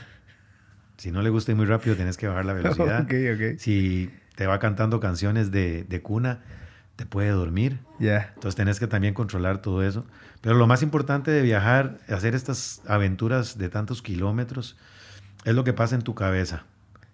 [0.98, 3.02] Si no le gusta ir muy rápido, tenés que bajar la velocidad.
[3.02, 3.58] ok, ok.
[3.60, 6.42] Si te va cantando canciones de, de cuna,
[6.96, 7.80] te puede dormir.
[8.00, 8.32] Ya.
[8.36, 10.06] Entonces tenés que también controlar todo eso.
[10.42, 14.78] Pero lo más importante de viajar, hacer estas aventuras de tantos kilómetros,
[15.46, 16.64] es lo que pasa en tu cabeza.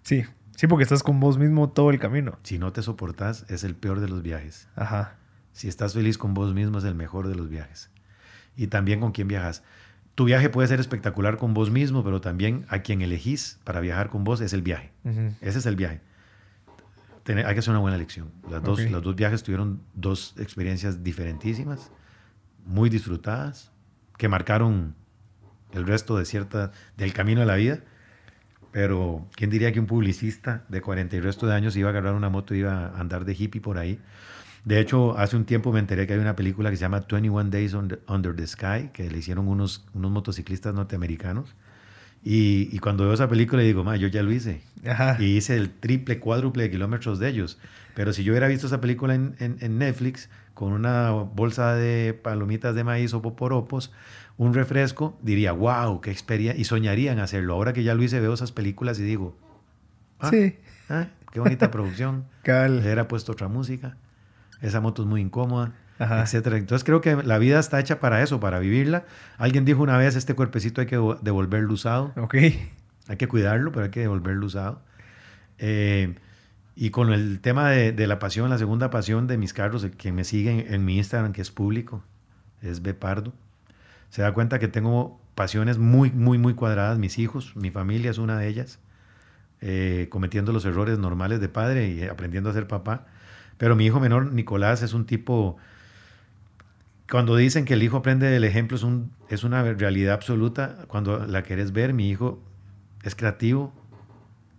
[0.02, 0.24] Sí.
[0.56, 2.38] Sí, porque estás con vos mismo todo el camino.
[2.44, 4.68] Si no te soportas, es el peor de los viajes.
[4.76, 5.16] Ajá.
[5.52, 7.90] Si estás feliz con vos mismo, es el mejor de los viajes.
[8.56, 9.62] Y también con quién viajas.
[10.14, 14.10] Tu viaje puede ser espectacular con vos mismo, pero también a quien elegís para viajar
[14.10, 14.92] con vos es el viaje.
[15.04, 15.34] Ujú.
[15.40, 16.00] Ese es el viaje.
[17.24, 18.30] Tener- hay que hacer una buena elección.
[18.50, 18.90] Las dos, Ok.
[18.90, 21.90] Los dos viajes tuvieron dos experiencias diferentísimas,
[22.64, 23.70] muy disfrutadas,
[24.16, 24.94] que marcaron
[25.72, 27.80] el resto de cierta, del camino de la vida.
[28.72, 32.14] Pero, ¿quién diría que un publicista de 40 y resto de años iba a agarrar
[32.14, 34.00] una moto y iba a andar de hippie por ahí?
[34.64, 37.50] De hecho, hace un tiempo me enteré que hay una película que se llama 21
[37.50, 41.54] Days Under, the Sky, que le hicieron unos, unos motociclistas norteamericanos.
[42.24, 45.18] Y, y cuando veo esa película digo, ma, yo ya lo hice Ajá.
[45.20, 47.58] y hice el triple, cuádruple de kilómetros de ellos.
[47.94, 52.14] Pero si yo hubiera visto esa película en, en- en Netflix con una bolsa de
[52.14, 53.92] palomitas de maíz o poporopos,
[54.36, 56.60] un refresco, diría, wow, qué experiencia.
[56.60, 57.54] Y soñaría en hacerlo.
[57.54, 59.36] Ahora que ya lo hice, veo esas películas y digo,
[60.20, 60.56] ah, Sí.
[60.88, 62.24] ah, qué bonita producción.
[62.44, 63.96] Le hubiera puesto otra música.
[64.60, 66.22] Esa moto es muy incómoda, Ajá.
[66.22, 66.56] etcétera.
[66.56, 69.04] Entonces creo que la vida está hecha para eso, para vivirla.
[69.38, 72.12] Alguien dijo una vez, este cuerpecito hay que devolverlo usado.
[72.16, 72.34] Ok.
[73.08, 74.80] Hay que cuidarlo, pero hay que devolverlo usado.
[75.58, 76.14] Eh,
[76.76, 79.92] y con el tema de, de la pasión, la segunda pasión de mis carros, el
[79.92, 82.02] que me siguen en mi Instagram, que es público,
[82.62, 83.32] es Bepardo,
[84.10, 86.98] se da cuenta que tengo pasiones muy, muy, muy cuadradas.
[86.98, 88.78] Mis hijos, mi familia es una de ellas.
[89.66, 93.06] eh, cometiendo los errores normales de padre y aprendiendo a ser papá.
[93.56, 95.56] Pero mi hijo menor, Nicolás, es un tipo...
[97.10, 100.84] Cuando dicen que el hijo aprende del ejemplo, es, un, es una realidad absoluta.
[100.86, 102.42] Cuando la quieres ver, mi hijo
[103.04, 103.72] es creativo,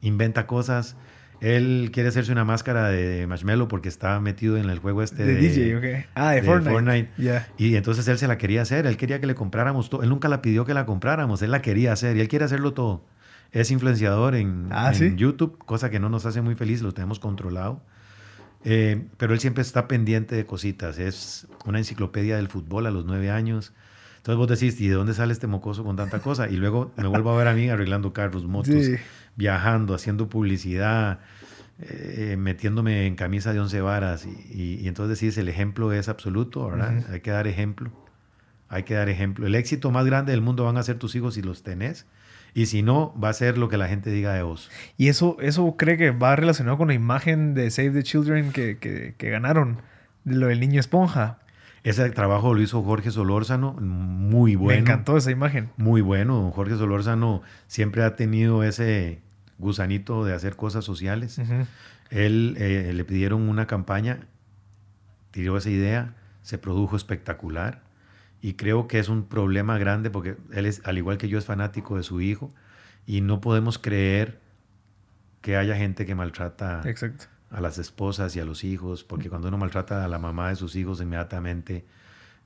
[0.01, 0.95] inventa cosas.
[1.41, 5.35] Él quiere hacerse una máscara de marshmallow porque está metido en el juego este de,
[5.35, 6.05] DJ, ok.
[6.15, 7.09] Ah, de, Fortnite.
[7.57, 8.85] Y entonces él se la quería hacer.
[8.85, 10.03] Él quería que le compráramos todo.
[10.03, 11.41] Él nunca la pidió que la compráramos.
[11.41, 13.03] Él la quería hacer y él quiere hacerlo todo.
[13.51, 17.81] Es influenciador en, ah, YouTube, cosa que no nos hace muy feliz, lo tenemos controlado.
[18.65, 20.97] Eh, pero él siempre está pendiente de cositas.
[20.97, 23.73] Es una enciclopedia del fútbol a los nueve años.
[24.25, 26.49] Entonces vos decís, ¿y de dónde sale este mocoso con tanta cosa?
[26.49, 28.73] Y luego me vuelvo a ver a mí arreglando carros, motos,
[29.35, 31.19] viajando, haciendo publicidad,
[31.79, 34.25] eh, metiéndome en camisa de once varas.
[34.25, 37.03] Y, entonces decís, el ejemplo es absoluto, ¿verdad?
[37.11, 37.91] Hay que dar ejemplo.
[38.69, 39.45] Hay que dar ejemplo.
[39.45, 42.05] El éxito más grande del mundo van a ser tus hijos si los tenés.
[42.53, 44.71] Y si no, va a ser lo que la gente diga de vos.
[44.97, 48.77] ¿Y eso, eso cree que va relacionado con la imagen de Save the Children que,
[48.77, 49.81] que, ganaron?
[50.23, 51.39] De lo del niño esponja.
[51.83, 54.73] Ese trabajo lo hizo Jorge Solórzano, muy bueno.
[54.73, 55.69] Me encantó esa imagen.
[55.75, 56.51] Muy bueno.
[56.55, 59.19] Jorge Solórzano siempre ha tenido ese
[59.57, 61.39] gusanito de hacer cosas sociales.
[62.09, 64.27] Él eh, le pidieron una campaña,
[65.31, 67.83] tiró esa idea, se produjo espectacular
[68.41, 71.45] y creo que es un problema grande porque él es, al igual que yo, es
[71.45, 72.53] fanático de su hijo
[73.07, 74.39] y no podemos creer
[75.41, 76.81] que haya gente que maltrata
[77.51, 80.55] a las esposas y a los hijos, porque cuando uno maltrata a la mamá de
[80.55, 81.85] sus hijos, inmediatamente...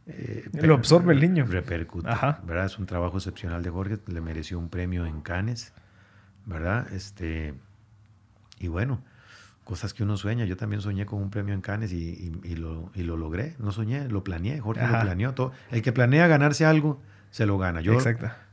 [0.05, 1.45] Eh, Lo absorbe el niño.
[1.45, 2.09] Repercute.
[2.43, 2.65] ¿verdad?
[2.65, 5.73] Es un trabajo excepcional de Jorge, le mereció un premio en Cannes,
[6.49, 6.91] ¿verdad?
[6.91, 7.53] Este,
[8.59, 9.01] y bueno,
[9.63, 10.45] cosas que uno sueña.
[10.45, 13.55] Yo también soñé con un premio en Cannes y, lo, lo, logré.
[13.59, 14.59] No soñé, lo planeé.
[14.59, 15.53] Jorge lo planeó todo.
[15.71, 17.81] El que planea ganarse algo, se lo gana.
[17.81, 17.97] Yo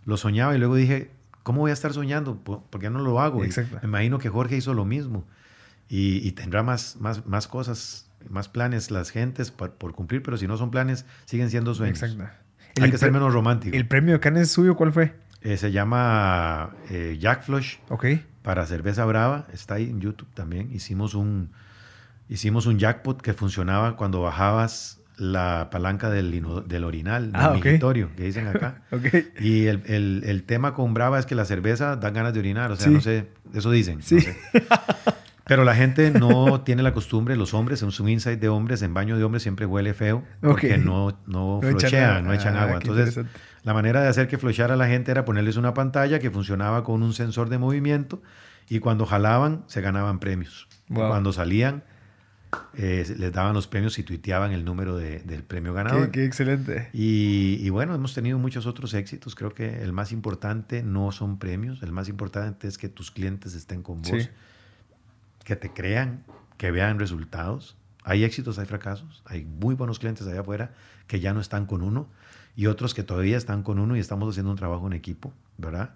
[0.05, 1.11] lo soñaba y luego dije,
[1.43, 2.37] ¿cómo voy a estar soñando?
[2.37, 3.41] ¿Por qué no lo hago?
[3.41, 3.49] me
[3.83, 5.25] imagino que Jorge hizo lo mismo.
[5.89, 10.57] Y, tendrá más, más, más cosas, más planes las gentes por, cumplir, pero si no
[10.57, 12.03] son planes, siguen siendo sueños.
[12.83, 13.75] Hay que ser menos romántico.
[13.75, 15.15] ¿El premio de Cannes suyo cuál fue?
[15.43, 17.77] Eh, se llama eh, Jack Flush.
[17.89, 18.07] Ok
[18.47, 20.71] para Cerveza Brava, está ahí en YouTube también.
[20.73, 21.51] Hicimos un,
[22.29, 26.31] hicimos un jackpot que funcionaba cuando bajabas la palanca del,
[26.65, 28.83] del orinal, ah, del que dicen acá.
[29.41, 32.87] Y el, tema con Brava es que la cerveza da ganas de orinar, o sea,
[32.87, 33.99] no sé, eso dicen.
[35.45, 38.95] Pero la gente no tiene la costumbre, los hombres, en un insight de hombres, en
[38.95, 42.77] baño de hombres siempre huele feo, porque no, no, flochean, no echan agua.
[42.77, 43.25] Ah, Entonces,
[43.67, 46.85] la manera de hacer que flocheara a la gente era ponerles una pantalla que funcionaba
[46.85, 48.23] con un sensor de movimiento
[48.69, 50.69] y cuando jalaban se ganaban premios.
[50.89, 51.83] Cuando salían
[52.75, 56.13] eh, les daban los premios y tuiteaban el número del premio ganador.
[56.13, 56.91] Qué, excelente.
[56.93, 59.35] Y, bueno, hemos tenido muchos otros éxitos.
[59.35, 63.55] Creo que el más importante no son premios, el más importante es que tus clientes
[63.55, 64.31] estén con vos,
[65.43, 66.23] que te crean,
[66.57, 67.77] que vean resultados.
[68.05, 70.71] Hay éxitos, hay fracasos, hay muy buenos clientes allá afuera
[71.09, 72.09] que ya no están con uno
[72.57, 75.91] y otros que todavía están con uno y estamos haciendo un trabajo en equipo, ¿verdad?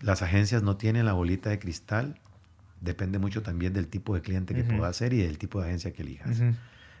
[0.00, 2.18] Las agencias no tienen la bolita de cristal,
[2.80, 5.92] depende mucho también del tipo de cliente que pueda ser y del tipo de agencia
[5.92, 6.40] que elijas.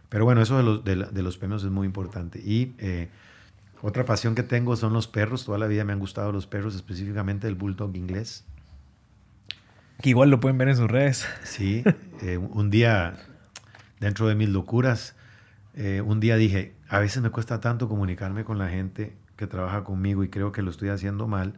[0.08, 2.38] Pero bueno, eso de los, de, los, premios es muy importante.
[2.38, 3.08] Y eh,
[3.82, 5.44] otra pasión que tengo son los perros.
[5.44, 8.44] Toda la vida me han gustado los perros, específicamente el bulldog inglés.
[10.00, 11.26] Que igual lo pueden ver en sus redes.
[11.42, 11.84] Sí,
[12.22, 13.16] eh, un día,
[14.00, 15.14] dentro de mis locuras,
[15.74, 19.84] eh, un día dije, a veces me cuesta tanto comunicarme con la gente que trabaja
[19.84, 21.54] conmigo y creo que lo estoy haciendo mal,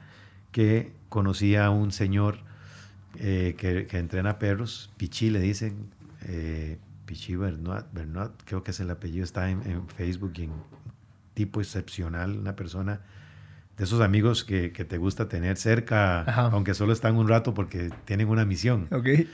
[0.52, 2.38] que conocí a un señor
[3.18, 5.90] eh, que, entrena perros, Pichi le dicen,
[6.22, 10.52] eh, Pichi Bernat, Bernat, creo que es el apellido, está en, Facebook y en
[11.34, 13.00] tipo excepcional, una persona
[13.76, 18.28] de esos amigos que, te gusta tener cerca, aunque solo están un rato porque tienen
[18.28, 18.88] una misión.
[18.90, 19.28] Okay.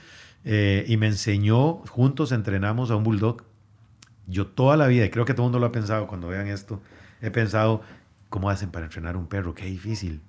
[0.45, 3.43] Eh, y me enseñó, juntos entrenamos a un bulldog
[4.27, 6.47] yo toda la vida, y creo que todo el mundo lo ha pensado cuando vean
[6.47, 6.81] esto,
[7.21, 7.81] he pensado,
[8.29, 9.53] ¿cómo hacen para entrenar un perro?
[9.53, 10.21] Qué difícil.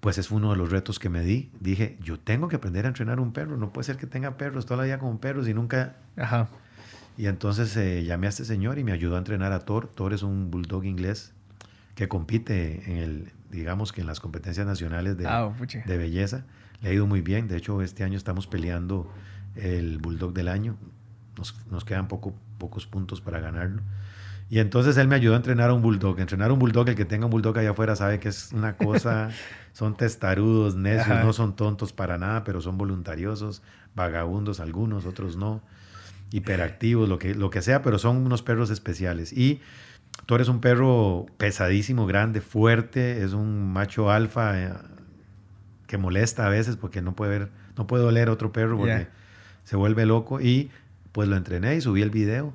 [0.00, 1.50] Pues es uno de los retos que me di.
[1.60, 3.56] Dije, yo tengo que aprender a entrenar un perro.
[3.56, 5.94] No puede ser que tenga perros toda la vida con perros y nunca...
[6.16, 6.48] Ajá.
[7.16, 9.88] Y entonces eh, llamé a este señor y me ayudó a entrenar a Thor.
[9.94, 11.34] Thor es un bulldog inglés
[11.94, 15.52] que compite en el, digamos que en las competencias nacionales de, ah,
[15.86, 16.44] de belleza.
[16.80, 17.46] Le ha ido muy bien.
[17.46, 19.08] De hecho, este año estamos peleando
[19.54, 20.76] el bulldog del año.
[21.36, 23.82] Nos, nos quedan poco, pocos puntos para ganarlo.
[24.48, 26.20] Y entonces él me ayudó a entrenar a un bulldog.
[26.20, 29.30] Entrenar un bulldog, el que tenga un bulldog allá afuera sabe que es una cosa,
[29.72, 33.62] son testarudos, necios, no son tontos para nada, pero son voluntariosos,
[33.96, 35.60] vagabundos algunos, otros no,
[36.30, 39.32] hiperactivos, lo que, lo que sea, pero son unos perros especiales.
[39.32, 39.60] Y
[40.26, 44.72] tú eres un perro pesadísimo, grande, fuerte, es un macho alfa eh,
[45.88, 49.08] que molesta a veces porque no puede ver no puedo leer otro perro porque
[49.64, 50.40] se vuelve loco.
[50.40, 50.70] Y
[51.12, 52.52] pues lo entrené y subí el video.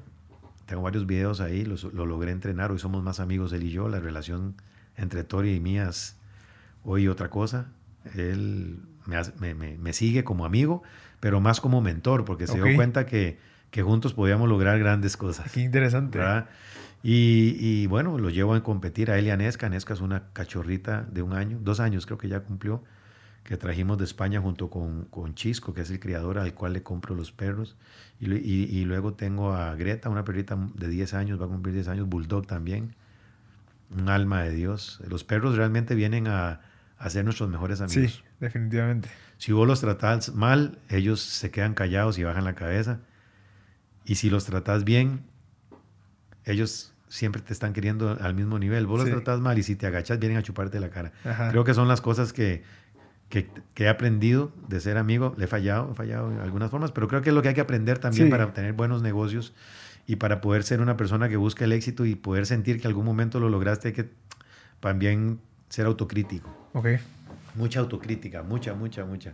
[0.66, 2.72] Tengo varios videos ahí, los- lo, logré entrenar.
[2.72, 3.88] Hoy somos más amigos él y yo.
[3.88, 4.56] La relación
[4.98, 6.18] entre Tori y mí es
[6.84, 7.68] hoy otra cosa.
[8.16, 10.84] Él me, hace- me- me- me sigue como amigo,
[11.20, 13.38] pero más como mentor, porque se dio cuenta que,
[13.72, 15.52] que juntos podíamos lograr grandes cosas.
[15.52, 16.18] Qué interesante.
[16.18, 16.50] ¿verdad?
[17.04, 19.70] Y, y, bueno, lo llevo a competir a él y a Nesca.
[19.70, 22.84] Nesca es una cachorrita de un año, dos años creo que ya cumplió,
[23.48, 26.84] que trajimos de España junto con, con Chisco, que es el criador al cual le
[26.84, 27.78] compro los perros.
[28.20, 31.74] Y, y- y luego tengo a Greta, una perrita de 10 años, va a cumplir
[31.74, 32.94] 10 años, Bulldog también,
[33.98, 35.00] un alma de Dios.
[35.08, 36.60] Los perros realmente vienen a,
[36.98, 38.12] a ser nuestros mejores amigos.
[38.12, 39.10] Sí, definitivamente.
[39.38, 43.00] Si vos los tratas mal, ellos se quedan callados y bajan la cabeza.
[44.04, 45.22] Y si los tratas bien,
[46.46, 48.86] ellos siempre te están queriendo al mismo nivel.
[48.86, 49.10] Vos Sí.
[49.10, 51.14] los tratas mal y si te agachas, vienen a chuparte la cara.
[51.24, 51.50] Ajá.
[51.52, 52.64] Creo que son las cosas que,
[53.30, 55.34] que, que he aprendido de ser amigo.
[55.38, 57.56] Le he fallado, he fallado en algunas formas, pero creo que es lo que hay
[57.56, 58.32] que aprender también Sí.
[58.32, 59.54] para tener buenos negocios
[60.06, 63.06] y para poder ser una persona que busca el éxito y poder sentir que algún
[63.06, 63.90] momento lo lograste.
[63.90, 64.10] Hay que
[64.80, 66.50] también ser autocrítico.
[66.74, 66.88] Ok.
[67.56, 69.34] Mucha autocrítica, mucha, mucha, mucha.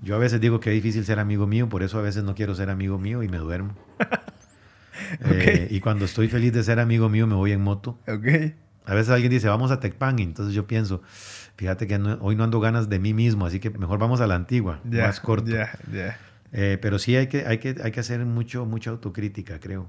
[0.00, 2.34] Yo a veces digo que es difícil ser amigo mío, por eso a veces no
[2.36, 3.74] quiero ser amigo mío y me duermo.
[5.24, 7.98] Eh, y cuando estoy feliz de ser amigo mío, me voy en moto.
[8.08, 8.26] Ok.
[8.84, 11.02] A veces alguien dice, vamos a Tecpan, y entonces yo pienso,
[11.58, 14.26] fíjate que no- hoy no ando ganas de mí mismo, así que mejor vamos a
[14.26, 15.06] la antigua, Ya.
[15.08, 15.50] más corto.
[15.50, 16.16] Ya, ya.
[16.52, 19.86] Eh, pero sí hay que, hay, que, hay que hacer mucho, mucha autocrítica, creo.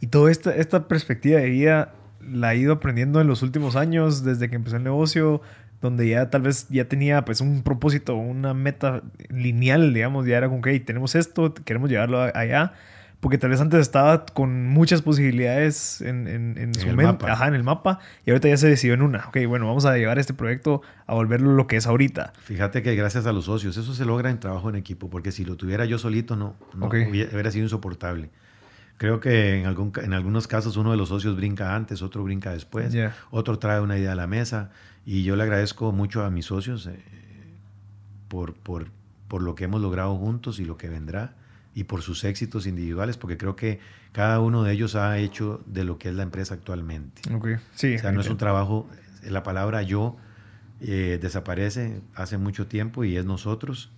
[0.00, 4.24] Y toda esta, esta perspectiva de vida la he ido aprendiendo en los últimos años,
[4.24, 5.40] desde que empezó el negocio,
[5.80, 10.48] donde ya tal vez ya tenía pues un propósito, una meta lineal, digamos, ya era
[10.48, 12.72] como "Hey, tenemos esto, queremos llevarlo allá.
[13.20, 17.54] Porque tal vez antes estaba con muchas posibilidades en, en, en su mente, ajá, en
[17.54, 19.26] el mapa, y ahorita ya se decidió en una.
[19.28, 22.32] Ok, bueno, vamos a llevar este proyecto a volverlo lo que es ahorita.
[22.42, 25.44] Fíjate que gracias a los socios, eso se logra en trabajo en equipo, porque si
[25.44, 26.94] lo tuviera yo solito, no, no Ok.
[27.10, 28.30] hubiera, hubiera sido insoportable.
[28.96, 32.52] Creo que en, algún, en algunos casos uno de los socios brinca antes, otro brinca
[32.52, 33.14] después, Ya.
[33.30, 34.70] otro trae una idea a la mesa,
[35.04, 36.98] y yo le agradezco mucho a mis socios eh,
[38.28, 38.86] por, por,
[39.28, 41.34] por lo que hemos logrado juntos y lo que vendrá,
[41.74, 43.80] y por sus éxitos individuales, porque creo que
[44.12, 47.22] cada uno de ellos ha hecho de lo que es la empresa actualmente.
[47.32, 47.94] Ok, sí.
[47.94, 48.88] O sea, no es un trabajo,
[49.22, 50.16] la palabra yo
[50.80, 53.90] eh, desaparece hace mucho tiempo y es nosotros.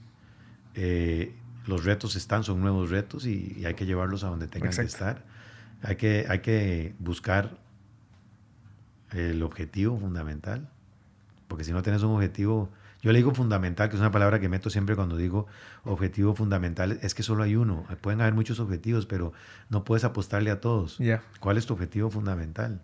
[0.75, 1.35] Eh,
[1.67, 4.83] los retos están, son nuevos retos y, y hay que llevarlos a donde tengan que
[4.83, 5.21] Exacto.
[5.21, 5.25] estar.
[5.83, 7.57] Hay que, hay que buscar
[9.13, 10.69] el objetivo fundamental,
[11.49, 12.71] porque si no tienes un objetivo,
[13.03, 15.49] yo le digo fundamental, que es una palabra que meto siempre cuando digo
[15.85, 17.85] objetivo fundamental, es que solo hay uno.
[18.01, 19.33] Pueden haber muchos objetivos, pero
[19.71, 20.99] no puedes apostarle a todos.
[21.41, 22.81] ¿Cuál es tu objetivo fundamental?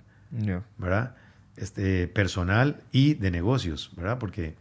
[0.76, 1.14] ¿verdad?
[1.56, 4.18] Este, personal y de negocios, ¿verdad?
[4.18, 4.56] Porque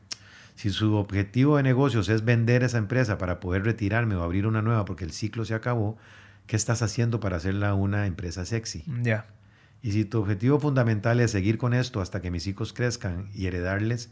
[0.54, 4.62] si su objetivo de negocios es vender esa empresa para poder retirarme o abrir una
[4.62, 5.98] nueva porque el ciclo se acabó,
[6.46, 8.84] ¿qué estás haciendo para hacerla una empresa sexy?
[9.02, 9.26] Ya.
[9.82, 13.48] Y si tu objetivo fundamental es seguir con esto hasta que mis hijos crezcan y
[13.48, 14.12] heredarles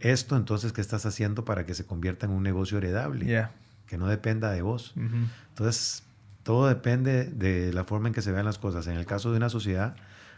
[0.00, 3.26] esto, entonces, ¿qué estás haciendo para que se convierta en un negocio heredable?
[3.26, 3.52] Ya.
[3.86, 4.94] Que no dependa de vos.
[5.48, 6.02] Entonces,
[6.42, 8.86] todo depende de la forma en que se vean las cosas.
[8.88, 9.96] En el caso de una sociedad,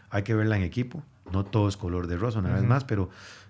[0.09, 1.03] hay que verla en equipo.
[1.31, 3.09] No todo es color de rosa, una vez más, pero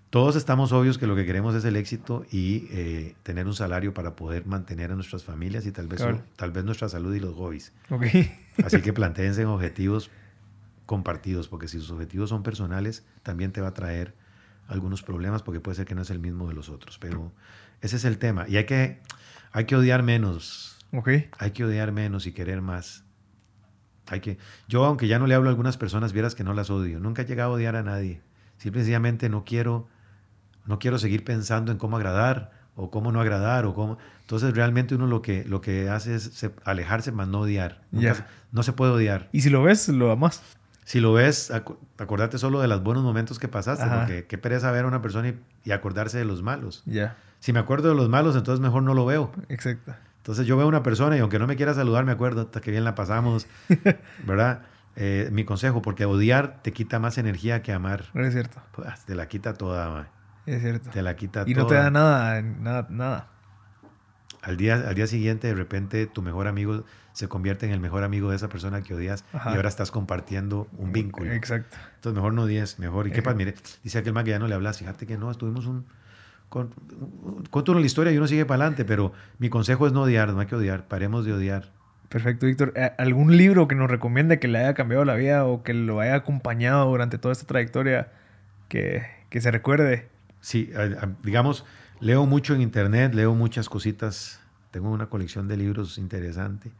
[0.10, 3.93] todos estamos obvios que lo que queremos es el éxito y eh, tener un salario
[3.93, 6.24] para poder mantener a nuestras familias y tal vez, Claro.
[6.36, 7.72] tal vez nuestra salud y los hobbies.
[8.66, 10.10] Así que planteense en objetivos
[10.86, 14.15] compartidos, porque si sus objetivos son personales, también te va a traer
[14.69, 16.97] algunos problemas, porque puede ser que no es el mismo de los otros.
[16.99, 17.31] Pero
[17.81, 18.45] ese es el tema.
[18.47, 19.01] Y hay que,
[19.51, 20.77] hay que odiar menos.
[20.93, 21.09] ok.
[21.37, 23.03] Hay que odiar menos y querer más.
[24.07, 24.37] Hay que,
[24.67, 26.99] yo, aunque ya no le hablo a algunas personas, vieras que no las odio.
[26.99, 28.21] Nunca he llegado a odiar a nadie.
[28.57, 29.87] Simplemente no quiero,
[30.65, 33.97] no quiero seguir pensando en cómo agradar o cómo no agradar o cómo.
[34.21, 37.81] Entonces realmente uno lo que, lo que hace es se- alejarse más no odiar.
[37.91, 38.07] Nunca
[38.51, 39.29] No se puede odiar.
[39.31, 40.41] Y si lo ves, lo amas.
[40.90, 43.99] Si lo ves, acu- acordate solo de los buenos momentos que pasaste, Ajá.
[43.99, 46.82] porque qué pereza ver a una persona y, y acordarse de los malos.
[46.88, 47.16] Ya.
[47.40, 49.32] Si me acuerdo de los malos, entonces mejor no lo veo.
[49.49, 49.94] Exacto.
[50.18, 52.60] Entonces yo veo a una persona y aunque no me quiera saludar, me acuerdo hasta
[52.60, 53.45] que bien la pasamos,
[54.26, 54.64] ¿verdad?
[54.95, 58.06] Eh, mi consejo, porque odiar te quita más energía que amar.
[58.16, 58.60] Es cierto.
[58.72, 60.07] Pues, te la quita toda, ma.
[60.48, 60.90] Es cierto.
[60.90, 61.64] te la quita Y toda.
[61.64, 63.28] no te da nada, nada, nada.
[64.41, 66.84] Al día, al día siguiente, de repente, tu mejor amigo
[67.14, 69.52] se convierte en el mejor amigo de esa persona que odias Ajá.
[69.52, 71.32] y ahora estás compartiendo un vínculo.
[71.34, 71.76] Exacto.
[71.95, 73.07] Entonces mejor no odies, mejor.
[73.07, 73.36] ¿Y qué pasa?
[73.36, 75.86] Mire, dice aquel man que ya no le hablas, fíjate que no, estuvimos un...
[76.48, 76.74] Con,
[77.52, 80.34] cuento uno la historia y uno sigue para adelante, pero mi consejo es no odiar,
[80.34, 81.72] no hay que odiar, paremos de odiar.
[82.07, 82.74] Perfecto, Víctor.
[82.98, 86.16] ¿Algún libro que nos recomiende que le haya cambiado la vida o que lo haya
[86.16, 88.11] acompañado durante toda esta trayectoria
[88.68, 90.07] que, que se recuerde?
[90.41, 90.72] Sí,
[91.24, 91.66] digamos,
[92.01, 94.39] leo mucho en internet, leo muchas cositas
[94.71, 96.71] Tengo una colección de libros interesante.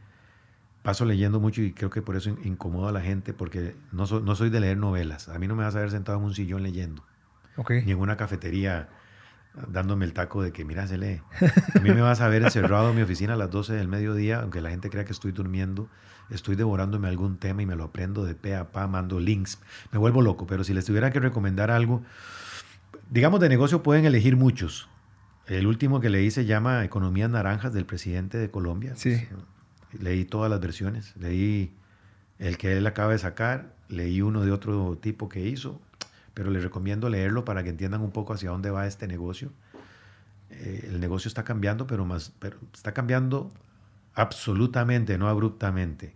[0.84, 4.36] Paso leyendo mucho y creo que por eso incomodo a la gente porque no, no
[4.36, 5.28] soy de leer novelas.
[5.28, 7.04] A mí no me vas a ver sentado en un sillón leyendo.
[7.58, 7.84] Okay.
[7.84, 8.90] Ni en una cafetería
[9.68, 11.22] dándome el taco de que, mira, se lee.
[11.76, 14.40] A mí me vas a ver encerrado en mi oficina a las 12 del mediodía,
[14.42, 15.90] aunque la gente crea que estoy durmiendo,
[16.30, 19.60] estoy devorándome algún tema y me lo aprendo de pe a pa, mando links,
[19.92, 22.04] me vuelvo loco, pero si les tuviera que recomendar algo,
[23.10, 24.88] digamos de negocio pueden elegir muchos.
[25.50, 28.94] El último que leí se llama Economías Naranjas del presidente de Colombia.
[28.96, 29.28] Sí.
[30.00, 31.74] Leí todas las versiones, leí
[32.38, 35.82] el que él acaba de sacar, leí uno de otro tipo que hizo,
[36.36, 39.52] pero les recomiendo leerlo para que entiendan un poco hacia dónde va este negocio.
[40.52, 43.52] Eh, el negocio está cambiando, pero, más, pero está cambiando
[44.14, 46.14] absolutamente, no abruptamente.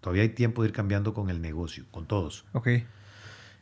[0.00, 2.46] Todavía hay tiempo de ir cambiando con el negocio, con todos.
[2.52, 2.68] Ok.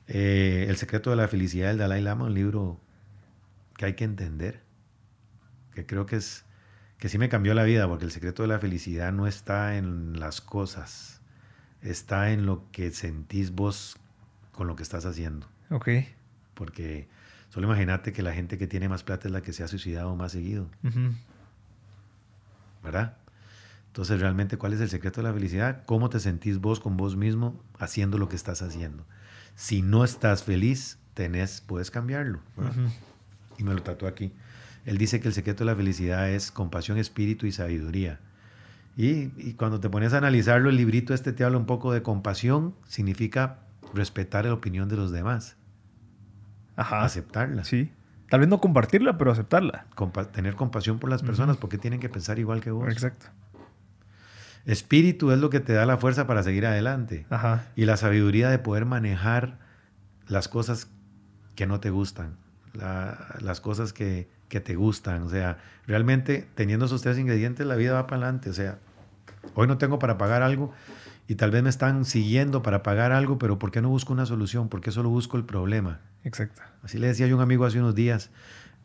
[0.06, 2.78] Eh, el secreto de la felicidad del Dalai Lama, un libro
[3.76, 4.67] que hay que entender,
[5.78, 6.44] que creo que es
[6.98, 10.18] que sí me cambió la vida, porque el secreto de la felicidad no está en
[10.18, 11.20] las cosas,
[11.80, 13.96] está en lo que sentís vos
[14.50, 15.46] con lo que estás haciendo.
[15.70, 15.88] Ok.
[16.54, 17.06] Porque
[17.50, 20.16] solo imagínate que la gente que tiene más plata es la que se ha suicidado
[20.16, 20.68] más seguido.
[22.82, 23.16] ¿Verdad?
[23.86, 25.84] Entonces, realmente, ¿cuál es el secreto de la felicidad?
[25.86, 29.04] ¿Cómo te sentís vos con vos mismo haciendo lo que estás haciendo?
[29.54, 32.40] Si no estás feliz, tenés, puedes cambiarlo.
[33.56, 34.32] Y me lo trató aquí.
[34.84, 38.20] Él dice que el secreto de la felicidad es compasión, espíritu y sabiduría.
[38.96, 42.02] Y, y, cuando te pones a analizarlo, el librito este te habla un poco de
[42.02, 43.60] compasión, significa
[43.94, 45.56] respetar la opinión de los demás.
[46.76, 47.04] Ajá.
[47.04, 47.64] Aceptarla.
[47.64, 47.92] Sí.
[48.28, 49.86] Tal vez no compartirla, pero aceptarla.
[50.32, 52.88] tener compasión por las personas porque tienen que pensar igual que vos.
[52.88, 53.26] Exacto.
[54.66, 57.24] Espíritu es lo que te da la fuerza para seguir adelante.
[57.30, 57.64] Ajá.
[57.74, 59.58] Y la sabiduría de poder manejar
[60.26, 60.90] las cosas
[61.54, 62.36] que no te gustan,
[62.74, 65.22] las cosas que, que, te gustan.
[65.22, 68.50] O sea, realmente teniendo esos tres ingredientes, la vida va para adelante.
[68.50, 68.78] O sea,
[69.54, 70.72] hoy no tengo para pagar algo
[71.26, 74.24] y tal vez me están siguiendo para pagar algo, pero ¿por qué no busco una
[74.24, 74.68] solución?
[74.68, 76.00] ¿Por qué solo busco el problema?
[76.24, 76.62] Exacto.
[76.82, 78.30] Así le decía yo a un amigo hace unos días,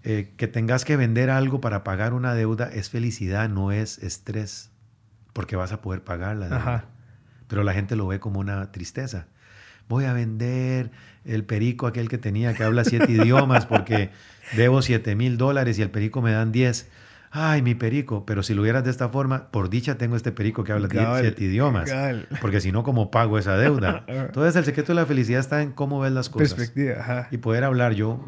[0.03, 4.71] eh, que tengas que vender algo para pagar una deuda es felicidad, no es estrés,
[5.31, 6.47] porque vas a poder pagarla.
[6.53, 6.85] Ajá.
[7.47, 9.27] Pero la gente lo ve como una tristeza.
[9.87, 10.91] Voy a vender
[11.25, 14.09] el perico aquel que tenía que habla siete idiomas porque
[14.55, 16.89] debo siete mil dólares y el perico me dan diez
[17.33, 20.63] ay, mi perico, pero si lo hubieras de esta forma, por dicha tengo este perico
[20.63, 20.87] que habla
[21.19, 21.91] siete idiomas,
[22.39, 24.05] porque si no, ¿cómo pago esa deuda?
[24.07, 26.53] Entonces, el secreto de la felicidad está en cómo ves las cosas.
[26.53, 27.27] Perspectiva, ajá.
[27.31, 28.23] Y poder hablar, yo,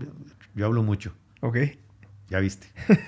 [0.55, 1.13] yo hablo mucho.
[1.41, 1.57] Ok.
[2.29, 2.67] Ya viste.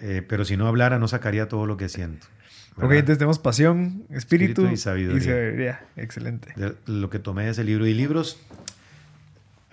[0.00, 2.28] Eh, pero si no hablara, no sacaría todo lo que siento.
[2.76, 5.80] Ok, entonces tenemos pasión, espíritu, y, sabiduría.
[5.96, 6.54] Excelente.
[6.86, 7.84] lo que tomé de ese libro.
[7.84, 8.38] Y libros,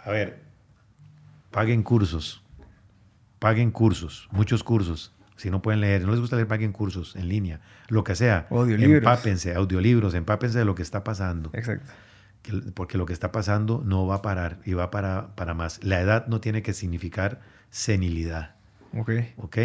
[0.04, 0.40] a ver,
[1.52, 2.44] paguen cursos.
[3.40, 5.14] Paguen cursos, muchos cursos.
[5.36, 7.60] Si no pueden leer, no les gusta leer, paguen cursos en línea,
[7.90, 8.48] lo que sea.
[8.50, 8.98] Audiolibros.
[8.98, 11.50] Empápense, audiolibros, empápense de lo que está pasando.
[11.54, 11.92] Exacto.
[12.74, 15.84] porque lo que está pasando no va a parar y va para, para más.
[15.84, 18.56] La edad no tiene que significar senilidad.
[18.98, 19.12] Ok.
[19.38, 19.58] Ok.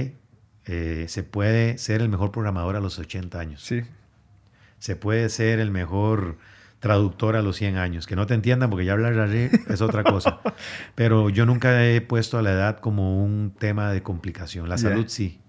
[0.66, 3.62] Eh, se puede ser el mejor programador a los 80 años.
[3.62, 3.82] Sí.
[4.78, 6.39] Se puede ser el mejor
[6.80, 8.06] traductor a los 100 años.
[8.06, 10.40] Que no te entiendan porque ya hablar así es otra cosa.
[10.94, 14.68] Pero yo nunca he puesto a la edad como un tema de complicación.
[14.68, 15.40] La salud sí.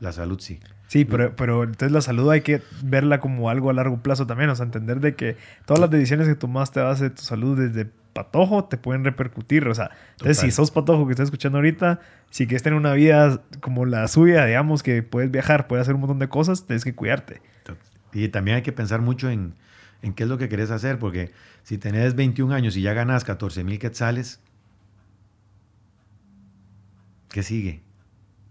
[0.00, 0.60] La salud sí.
[0.86, 4.50] Sí, pero, pero entonces la salud hay que verla como algo a largo plazo también,
[4.50, 7.58] o sea, entender de que todas las decisiones que tomaste a base de tu salud
[7.58, 12.00] desde patojo te pueden repercutir, o sea, entonces si sos patojo que estás escuchando ahorita,
[12.30, 16.02] si quieres tener una vida como la suya, digamos, que puedes viajar, puedes hacer un
[16.02, 17.40] montón de cosas, tienes que cuidarte.
[18.12, 19.54] Y también hay que pensar mucho en,
[20.04, 21.32] en qué es lo que querés hacer, porque
[21.62, 24.40] si tenés 21 años y ya ganas 14 mil quetzales,
[27.30, 27.82] ¿qué sigue?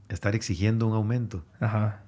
[0.10, 1.44] estar exigiendo un aumento.
[1.60, 2.04] Ajá.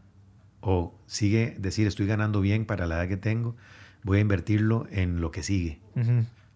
[0.61, 3.55] O sigue decir, estoy ganando bien para la edad que tengo,
[4.03, 5.79] voy a invertirlo en lo que sigue.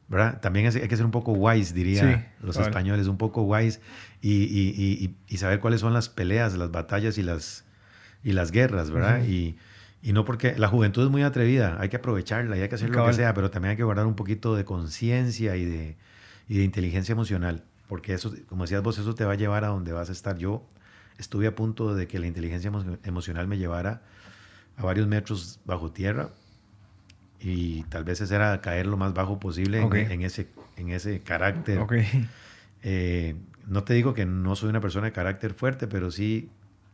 [0.07, 0.39] ¿verdad?
[0.41, 3.79] También hay que ser un poco wise, diría los españoles, un poco wise
[4.21, 7.63] y, y, y, saber cuáles son las peleas, las batallas y las,
[8.23, 9.23] y las guerras, ¿verdad?
[9.23, 9.57] y,
[10.01, 13.05] no porque la juventud es muy atrevida, hay que aprovecharla y hay que hacer lo
[13.05, 15.97] que sea, pero también hay que guardar un poquito de conciencia y de,
[16.47, 19.67] y de inteligencia emocional, porque eso, como decías vos, eso te va a llevar a
[19.67, 20.37] donde vas a estar.
[20.37, 20.63] Yo
[21.17, 22.71] estuve a punto de que la inteligencia
[23.03, 24.01] emocional me llevara
[24.77, 26.29] a varios metros bajo tierra
[27.41, 30.47] y tal vez ese era caer lo más bajo posible en, ese,
[30.77, 31.79] en ese carácter.
[32.81, 33.35] Eh,
[33.67, 36.49] no te digo que no soy una persona de carácter fuerte, pero sí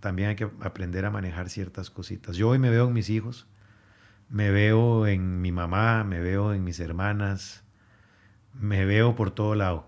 [0.06, 2.36] también hay que aprender a manejar ciertas cositas.
[2.38, 3.48] Yo hoy me veo en mis hijos,
[4.30, 7.64] me veo en mi mamá, me veo en mis hermanas,
[8.53, 9.88] me veo por todo lado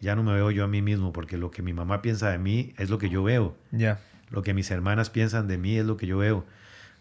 [0.00, 2.38] ya no me veo yo a mí mismo, porque lo que mi mamá piensa de
[2.38, 3.56] mí es lo que yo veo.
[3.72, 3.98] Ya.
[4.30, 6.44] Lo que mis hermanas piensan de mí es lo que yo veo.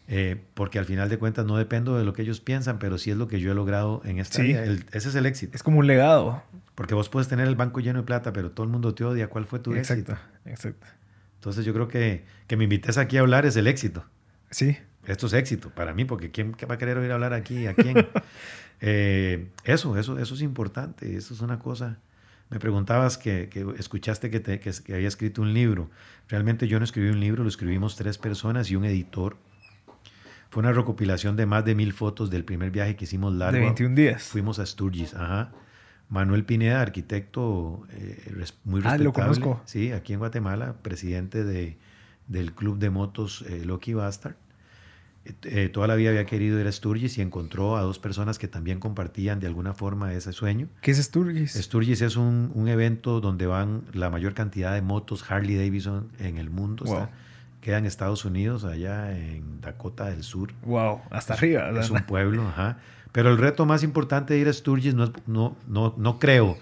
[0.08, 3.12] Eh, porque al final de cuentas no dependo de lo que ellos piensan, pero sí
[3.12, 4.48] es lo que yo he logrado en esta Sí.
[4.48, 4.64] vida.
[4.64, 5.56] El- ese es el éxito.
[5.56, 6.42] Es como un legado.
[6.74, 9.28] Porque vos puedes tener el banco lleno de plata, pero todo el mundo te odia.
[9.30, 10.18] ¿Cuál fue tu Exacto, éxito?
[10.46, 10.88] exacto.
[11.48, 14.04] Entonces yo creo que que me invites aquí a hablar es el éxito.
[14.52, 17.68] Sí, Esto es éxito para mí, porque ¿quién va a querer oír hablar aquí?
[17.68, 17.96] ¿A quién?
[18.80, 21.16] Eh, eso, eso, eso es importante.
[21.18, 21.98] Eso es una cosa.
[22.52, 25.90] Me preguntabas que, que escuchaste que, te- que, que había escrito un libro.
[26.30, 29.38] Realmente yo no escribí un libro, lo escribimos tres personas y un editor.
[30.52, 33.58] Fue una recopilación de más de mil fotos del primer viaje que hicimos largo.
[33.58, 34.24] de 21 días.
[34.24, 35.52] Fuimos a Sturgis, ajá.
[36.10, 38.24] Manuel Pineda, arquitecto eh,
[38.64, 39.04] muy Ah, respetable.
[39.04, 39.62] lo conozco.
[39.66, 41.78] Sí, aquí en Guatemala, presidente de,
[42.28, 44.36] del club de motos eh, Lucky Bastard.
[45.26, 48.40] Eh, eh, toda la vida había querido ir a Sturgis y encontró a dos personas
[48.40, 50.70] que también compartían de alguna forma ese sueño.
[50.82, 51.52] ¿Qué es Sturgis?
[51.56, 56.38] Sturgis es un, un evento donde van la mayor cantidad de motos Harley Davidson en
[56.38, 56.86] el mundo.
[56.86, 56.94] Wow.
[57.04, 57.10] Está-
[57.60, 60.54] queda en Estados Unidos, allá en Dakota del Sur.
[60.64, 61.70] Wow, hasta arriba.
[61.78, 62.78] Es un pueblo, ajá.
[63.12, 66.58] Pero el reto más importante de ir a Sturgis no, no, no, no creo,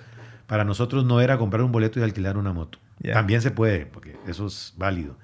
[0.47, 2.79] para nosotros no era comprar un boleto y alquilar una moto.
[3.01, 5.17] También se puede, porque eso es válido.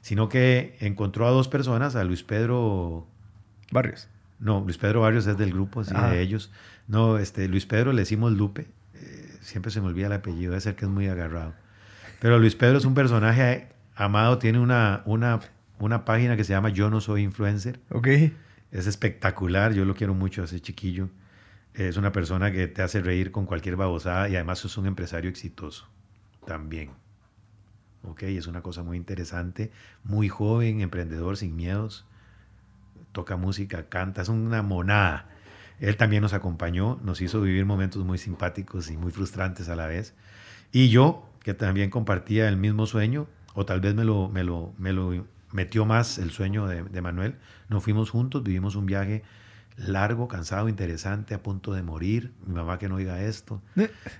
[0.00, 3.06] Sino que encontró a dos personas, a Luis Pedro,
[3.70, 4.08] Barrios.
[4.38, 6.50] no, Luis Pedro Barrios es del grupo, sí, de ellos.
[6.86, 10.60] No, este, Luis Pedro le decimos Lupe, eh, siempre se me olvida el apellido, debe
[10.60, 11.52] ser que es muy agarrado.
[12.20, 15.40] Pero Luis Pedro es un personaje amado, tiene una, una,
[15.78, 17.78] una página que se llama Yo no soy influencer.
[17.90, 18.08] Ok.
[18.70, 21.08] Es espectacular, yo lo quiero mucho ese chiquillo.
[21.74, 25.30] Es una persona que te hace reír con cualquier babosada y además es un empresario
[25.30, 25.88] exitoso
[26.46, 26.90] también.
[28.02, 29.70] Ok, es una cosa muy interesante,
[30.04, 32.06] muy joven, emprendedor, sin miedos.
[33.12, 35.28] Toca música, canta, es una monada.
[35.80, 39.86] Él también nos acompañó, nos hizo vivir momentos muy simpáticos y muy frustrantes a la
[39.86, 40.14] vez.
[40.72, 44.74] Y yo, que también compartía el mismo sueño, o tal vez me lo, me lo,
[44.78, 47.36] me lo metió más el sueño de, de Manuel,
[47.68, 49.22] nos fuimos juntos, vivimos un viaje
[49.76, 52.32] largo, cansado, interesante, a punto de morir.
[52.46, 53.62] Mi mamá que no oiga esto.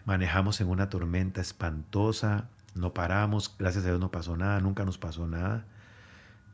[0.05, 4.99] Manejamos en una tormenta espantosa, no paramos, gracias a Dios no pasó nada, nunca nos
[4.99, 5.65] pasó nada.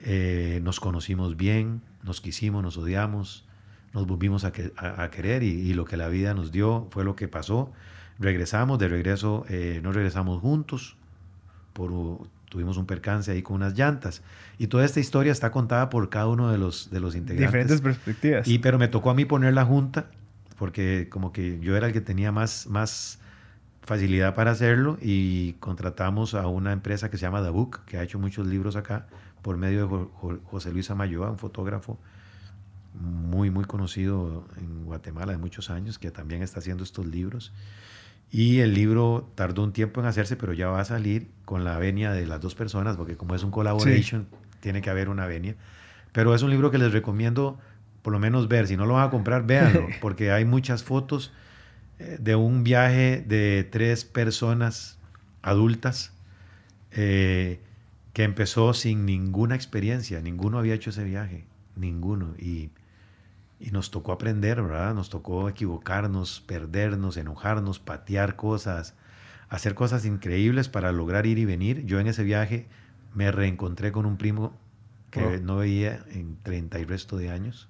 [0.01, 3.47] Eh, nos conocimos bien, nos quisimos, nos odiamos,
[3.93, 6.89] nos volvimos a, que- a- a querer y, y lo que la vida nos dio
[6.91, 7.73] fue lo que pasó.
[8.19, 10.97] Regresamos, de regreso eh, no regresamos juntos,
[11.73, 11.91] por,
[12.55, 14.23] tuvimos un percance ahí con unas llantas.
[14.59, 17.49] Y toda esta historia está contada por cada uno de los, de los integrantes.
[17.53, 18.47] Diferentes perspectivas.
[18.47, 20.07] Y, pero me tocó a mí poner la junta,
[20.57, 23.19] porque como que yo era el que tenía más, más
[23.83, 28.05] facilidad para hacerlo y contratamos a una empresa que se llama The Book, que ha
[28.05, 29.09] hecho muchos libros acá,
[29.43, 31.99] por medio de Jo- Jo- José Luis Amayoa, un fotógrafo
[33.01, 37.53] muy, muy conocido en Guatemala de muchos años, que también está haciendo estos libros.
[38.35, 41.79] Y el libro tardó un tiempo en hacerse, pero ya va a salir con la
[41.79, 44.27] venia de las dos personas, porque como es un collaboration,
[44.59, 45.55] tiene que haber una venia.
[46.11, 47.61] Pero es un libro que les recomiendo
[48.03, 48.67] por lo menos ver.
[48.67, 51.33] Si no lo van a comprar, véanlo, porque hay muchas fotos
[52.01, 54.99] eh, de un viaje de tres personas
[55.43, 56.13] adultas
[56.91, 57.61] eh,
[58.15, 60.21] que empezó sin ninguna experiencia.
[60.21, 61.45] Ninguno había hecho ese viaje,
[61.77, 62.35] ninguno.
[62.37, 62.71] Y,
[63.59, 64.95] y nos tocó aprender, ¿verdad?
[64.95, 68.95] Nos tocó equivocarnos, perdernos, enojarnos, patear cosas,
[69.49, 71.85] hacer cosas increíbles para lograr ir y venir.
[71.87, 72.67] Yo en ese viaje
[73.15, 74.59] me reencontré con un primo
[75.11, 77.69] que no veía en 30 y resto de años,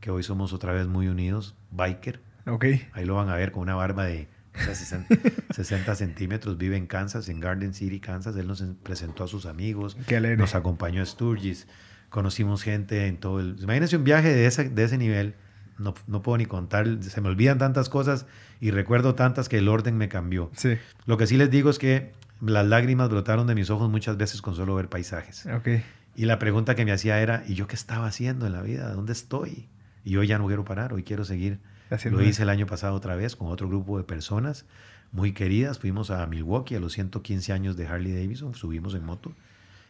[0.00, 2.20] que hoy somos otra vez muy unidos, biker.
[2.46, 2.66] Ok.
[2.92, 5.14] Ahí lo van a ver con una barba de o sea, 60,
[5.54, 6.56] 60 centímetros.
[6.56, 8.36] Vive en Kansas, en Garden City, Kansas.
[8.36, 11.66] Él nos presentó a sus amigos, Qué nos acompañó a Sturgis.
[12.10, 13.56] Conocimos gente en todo el...
[13.60, 15.34] Imagínense un viaje de ese, de ese nivel.
[15.78, 16.86] No, no puedo ni contar.
[17.02, 18.26] Se me olvidan tantas cosas
[18.60, 20.50] y recuerdo tantas que el orden me cambió.
[20.56, 20.78] Sí.
[21.06, 24.42] Lo que sí les digo es que las lágrimas brotaron de mis ojos muchas veces
[24.42, 25.46] con solo ver paisajes.
[25.46, 25.68] Ok.
[26.16, 28.92] Y la pregunta que me hacía era, ¿y yo qué estaba haciendo en la vida?
[28.92, 29.68] ¿Dónde estoy?
[30.04, 31.60] Y hoy ya no quiero parar, hoy quiero seguir.
[31.90, 34.66] Haciendo Lo hice el año pasado otra vez con otro grupo de personas
[35.12, 35.78] muy queridas.
[35.78, 39.32] Fuimos a Milwaukee a los 115 años de Harley Davidson, subimos en moto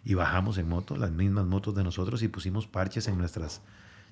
[0.09, 3.60] y bajamos en moto, las mismas motos de nosotros y pusimos parches en nuestras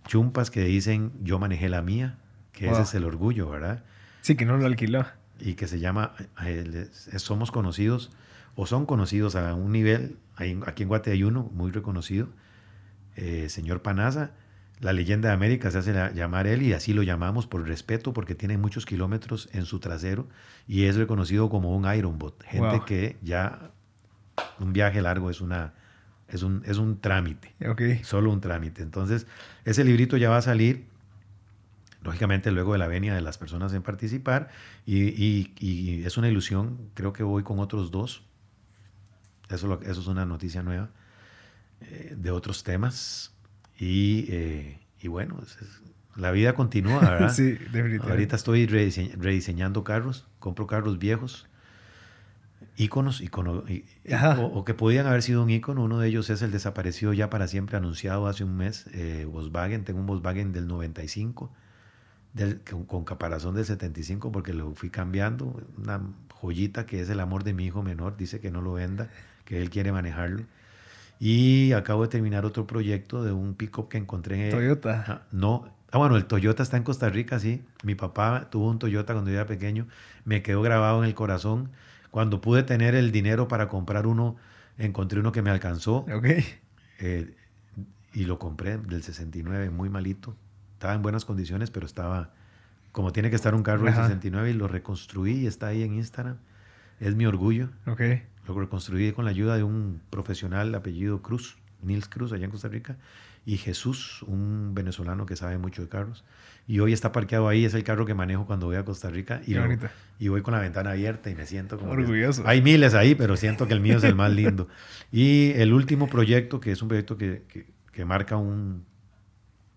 [0.06, 2.18] chumpas que dicen yo manejé la mía,
[2.52, 2.74] que Wow.
[2.74, 3.82] ese es el orgullo, ¿verdad?
[4.20, 5.06] Sí, que no lo alquiló.
[5.40, 6.12] y que se llama
[6.44, 8.10] eh, Somos Conocidos
[8.54, 10.16] o son conocidos a un nivel,
[10.66, 12.28] aquí en Guate hay uno muy reconocido,
[13.16, 14.30] eh, señor Panaza,
[14.80, 18.12] la leyenda de América se hace la- llamar él y así lo llamamos por respeto
[18.12, 20.26] porque tiene muchos kilómetros en su trasero
[20.68, 22.84] y es reconocido como un Ironbot, gente Wow.
[22.86, 23.70] que ya
[24.58, 25.72] un viaje largo es una
[26.28, 27.82] es un, es un trámite Ok.
[28.02, 28.82] solo un trámite.
[28.82, 29.26] Entonces,
[29.64, 30.86] ese librito ya va a salir,
[32.02, 34.48] lógicamente luego de la venia de las personas en participar,
[34.84, 38.22] y, y- y es una ilusión, creo que voy con otros dos,
[39.48, 40.90] eso, lo- eso es una noticia nueva.
[41.82, 43.34] eh, de otros temas.
[43.78, 45.82] Y, eh, y bueno, es- es-
[46.16, 47.28] la vida continúa, ¿verdad?
[47.34, 48.08] sí, definitivamente.
[48.10, 51.46] Ahorita estoy redise- rediseñando carros, compro carros viejos,
[52.76, 53.22] íconos,
[54.12, 54.40] Ajá.
[54.40, 55.84] o, o que podían haber sido un ícono.
[55.84, 59.84] Uno de ellos es el desaparecido ya para siempre anunciado hace un mes, eh, Volkswagen.
[59.84, 61.50] Tengo un Volkswagen del 95,
[62.34, 65.62] del, con, con caparazón del 75 porque lo fui cambiando.
[65.78, 66.00] Una
[66.32, 69.08] joyita que es el amor de mi hijo menor, dice que no lo venda,
[69.44, 70.44] que él quiere manejarlo.
[71.18, 74.50] Y acabo de terminar otro proyecto de un pick-up que encontré.
[74.50, 75.04] Toyota.
[75.08, 75.70] Ah, no.
[75.90, 77.64] Ah, bueno, el Toyota está en Costa Rica, sí.
[77.82, 79.86] Mi papá tuvo un Toyota cuando yo era pequeño.
[80.24, 81.70] Me quedó grabado en el corazón.
[82.16, 84.36] Cuando pude tener el dinero para comprar uno,
[84.78, 86.24] encontré uno que me alcanzó Ok.
[87.00, 87.34] eh,
[88.14, 90.34] y lo compré del 69, muy malito.
[90.72, 92.30] Estaba en buenas condiciones, pero estaba
[92.90, 94.04] como tiene que estar un carro del Ajá.
[94.04, 96.38] 69 y lo reconstruí y está ahí en Instagram.
[97.00, 97.68] Es mi orgullo.
[97.86, 98.00] Ok.
[98.48, 102.68] Lo reconstruí con la ayuda de un profesional apellido Cruz, Nils Cruz, allá en Costa
[102.68, 102.96] Rica,
[103.46, 106.24] y Jesús, un venezolano que sabe mucho de carros.
[106.68, 109.40] Y hoy está parqueado ahí, es el carro que manejo cuando voy a Costa Rica
[109.46, 109.62] y, lo-
[110.18, 111.92] y voy con la ventana abierta y me siento como...
[111.94, 112.42] que- Orgulloso.
[112.44, 114.66] hay miles ahí, pero siento que el mío es el más lindo.
[115.12, 118.84] Y el último proyecto, que es un proyecto que, que- que marca un,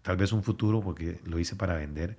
[0.01, 2.17] tal vez un futuro, porque lo hice para vender,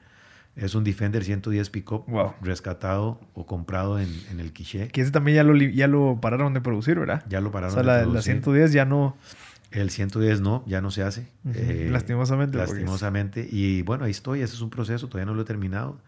[0.57, 2.35] es un Defender 110 Pickup Wow.
[2.43, 4.89] rescatado o comprado en, en el Quiché.
[4.89, 7.25] Que ese también ya lo, ya lo pararon de producir, ¿verdad?
[7.29, 8.35] Ya lo O pararon sea, de la, la producir.
[8.35, 9.17] 110 ya no.
[9.71, 11.29] El 110 no, ya no se hace.
[11.45, 11.89] Ujú, Eh,
[12.59, 13.49] lastimosamente.
[13.51, 15.99] Y bueno, ahí estoy, ese es un proceso, todavía no lo he terminado.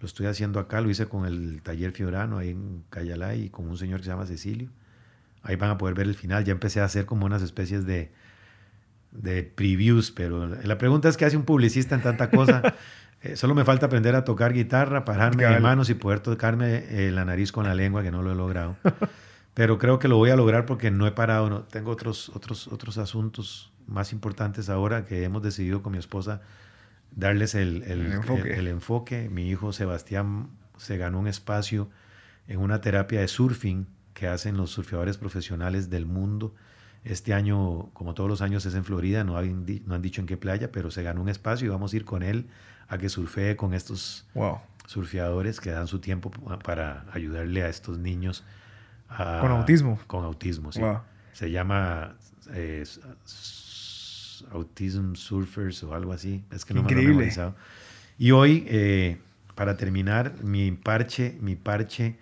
[0.00, 3.68] Lo estoy haciendo acá, lo hice con el taller Fiorano ahí en Cayalá y con
[3.68, 4.68] un señor que se llama Cecilio.
[5.42, 6.44] Ahí van a poder ver el final.
[6.44, 8.10] Ya empecé a hacer como unas especies de,
[9.12, 12.62] de previews, pero la pregunta es qué hace un publicista en tanta cosa.
[13.22, 17.10] Eh, solo me falta aprender a tocar guitarra, pararme de manos y poder tocarme eh,
[17.10, 18.76] la nariz con la lengua, que no lo he logrado.
[19.56, 21.48] Pero creo que lo voy a lograr porque no he parado.
[21.48, 21.60] No.
[21.62, 26.42] Tengo otros, otros, otros asuntos más importantes ahora que hemos decidido con mi esposa
[27.10, 28.52] darles el, el- El enfoque.
[28.52, 29.28] el- el enfoque.
[29.30, 31.88] Mi hijo Sebastián se ganó un espacio
[32.48, 36.54] en una terapia de surfing que hacen los surfeadores profesionales del mundo.
[37.02, 40.26] Este año, como todos los años, es en Florida, no, di- no han dicho en
[40.26, 42.46] qué playa, pero se ganó un espacio y vamos a ir con él
[42.88, 44.58] a que surfee con estos Wow.
[44.86, 48.44] surfeadores que dan su tiempo pa- para ayudarle a estos niños
[49.08, 49.98] a- Con autismo.
[50.06, 50.80] Con autismo, sí.
[50.80, 51.00] Wow.
[51.32, 52.14] Se llama
[52.52, 52.84] eh,
[54.52, 56.44] Autism Surfers o algo así.
[56.50, 57.16] Es que no me lo he Increíble.
[57.16, 57.54] memorizado.
[58.18, 59.18] Y hoy, eh,
[59.54, 62.18] para terminar, mi parche, mi parche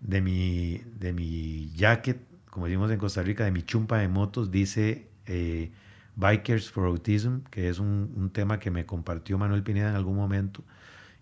[0.00, 2.18] de mi, de mi jacket,
[2.50, 5.70] como decimos en Costa Rica, de mi chumpa de motos, dice eh,
[6.16, 10.16] Bikers for Autism, que es un, un tema que me compartió Manuel Pineda en algún
[10.16, 10.62] momento.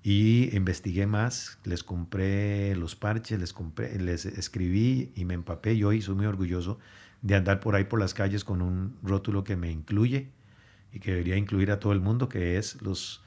[0.03, 5.75] Y investigué más, les compré los parches, les, compré, les escribí y me empapé.
[5.75, 6.79] Y hoy soy muy orgulloso
[7.23, 10.31] de andar por ahí por las calles con un rótulo que me incluye
[10.93, 13.23] y que debería incluir a todo el mundo, que es los,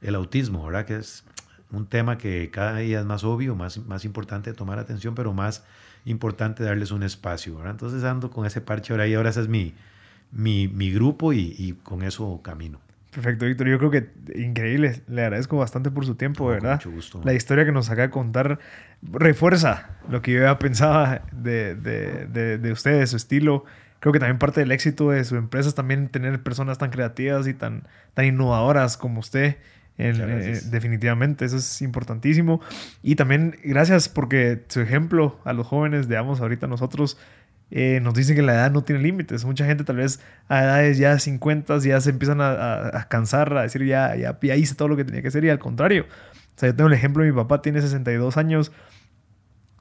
[0.00, 0.86] el autismo, ¿verdad?
[0.86, 1.24] Que es
[1.70, 5.64] un tema que cada día es más obvio, más, importante tomar atención, pero más
[6.06, 7.72] importante darles un espacio, ¿verdad?
[7.72, 9.74] Entonces ando con ese parche ahora y ahora ese es mi,
[10.92, 12.80] grupo y, y con eso camino.
[13.14, 13.68] Perfecto, Víctor.
[13.68, 15.02] Yo creo que increíble.
[15.08, 16.74] Le agradezco bastante por su tiempo, ¿verdad?
[16.74, 17.20] mucho gusto.
[17.24, 18.58] La historia que nos acaba de contar
[19.02, 23.64] refuerza lo que yo ya pensaba de, de, de, de usted, de su estilo.
[24.00, 27.46] Creo que también parte del éxito de su empresa es también tener personas tan creativas
[27.46, 27.84] y tan,
[28.14, 29.56] tan innovadoras como usted.
[29.96, 32.60] En- eh, definitivamente, eso es importantísimo.
[33.02, 37.16] Y también gracias porque su ejemplo a los jóvenes, digamos, ahorita nosotros
[37.76, 39.44] eh, nos dicen que la edad no tiene límites.
[39.44, 43.52] Mucha gente tal vez a edades ya 50 ya se empiezan a, a- a cansar,
[43.56, 46.06] a decir ya, ya, ya hice todo lo que tenía que hacer y al contrario.
[46.56, 48.70] O sea, yo tengo el ejemplo mi papá, tiene 62 años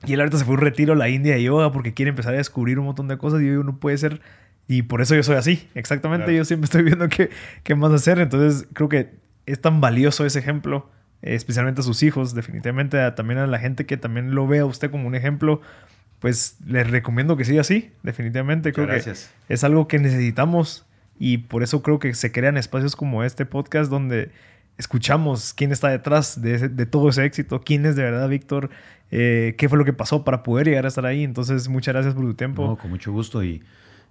[0.06, 2.10] y él ahorita se fue a un retiro a la India de yoga porque quiere
[2.10, 4.22] empezar a descubrir un montón de cosas y yo digo, no puede ser.
[4.68, 6.26] Y por eso yo soy así, exactamente.
[6.26, 6.38] Claro.
[6.38, 7.30] Yo siempre estoy viendo qué,
[7.64, 8.20] qué más hacer.
[8.20, 9.12] Entonces creo que
[9.46, 10.90] es tan valioso ese ejemplo,
[11.22, 14.64] eh, especialmente a sus hijos, definitivamente a- también a la gente que también lo vea
[14.64, 15.62] a usted como un ejemplo.
[16.24, 18.72] Pues les recomiendo que siga así, definitivamente.
[18.72, 19.30] Creo que gracias.
[19.50, 20.86] es algo que necesitamos
[21.20, 24.32] y por eso creo que se crean espacios como este podcast donde
[24.78, 28.70] escuchamos quién está detrás de, ese- de todo ese éxito, quién es de verdad Víctor,
[29.12, 31.26] eh, qué fue lo que pasó para poder llegar a estar ahí.
[31.26, 32.66] Entonces, muchas gracias por tu tiempo.
[32.68, 33.44] No, con mucho gusto.
[33.44, 33.62] Y,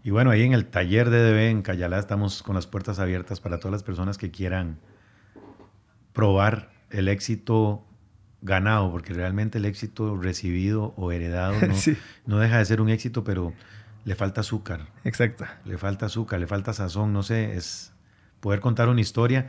[0.04, 3.40] y bueno, ahí en el taller de DB en Cayalá estamos con las puertas abiertas
[3.40, 4.76] para todas las personas que quieran
[6.12, 7.84] probar el éxito
[8.42, 11.96] ganado, porque realmente el éxito recibido o heredado no, Sí.
[12.26, 13.52] no deja de ser un éxito, pero
[14.04, 15.44] le falta azúcar, Exacto.
[15.64, 17.92] le falta azúcar, le falta sazón, no sé, es
[18.40, 19.46] poder contar una historia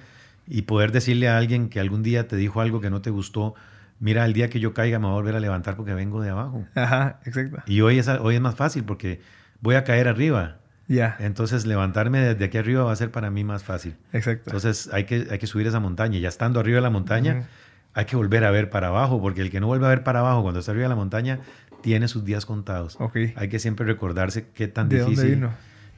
[0.48, 3.56] y poder decirle a alguien que algún día te dijo algo que no te gustó,
[4.00, 6.30] mira, el día que yo caiga me voy a volver a levantar porque vengo de
[6.30, 6.66] abajo.
[6.76, 7.64] Ajá, exacto.
[7.66, 9.22] Y hoy es, hoy es más fácil porque
[9.62, 10.58] voy a caer arriba,
[10.88, 11.16] Ya.
[11.20, 13.96] Entonces levantarme desde aquí arriba va a ser para mí más fácil.
[14.12, 14.50] Exacto.
[14.50, 16.20] Entonces hay que, hay que subir esa montaña.
[16.20, 17.48] Ya estando arriba de la montaña.
[17.94, 20.20] Hay que volver a ver para abajo, porque el que no vuelve a ver para
[20.20, 21.40] abajo cuando está arriba de la montaña
[21.82, 22.96] tiene sus días contados.
[23.00, 23.18] Ok.
[23.36, 25.50] Hay que siempre recordarse qué tan ¿De difícil dónde vino?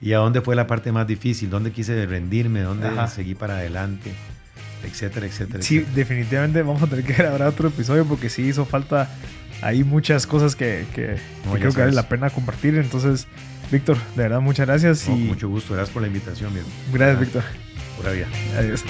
[0.02, 3.08] y a dónde fue la parte más difícil, dónde quise rendirme, dónde Ajá.
[3.08, 4.12] seguí para adelante,
[4.84, 5.64] etcétera, etcétera.
[5.64, 5.96] Sí, etcétera.
[5.96, 9.10] definitivamente vamos a tener que grabar otro episodio porque sí hizo falta
[9.62, 12.76] ahí muchas cosas que, que- No, que creo que vale la pena compartir.
[12.76, 13.28] Entonces,
[13.72, 16.68] Víctor, de verdad, muchas gracias No, y mucho gusto, gracias por la invitación, viejo.
[16.92, 17.44] gracias, Víctor.
[17.98, 18.28] Pura vida.
[18.60, 18.84] Adiós.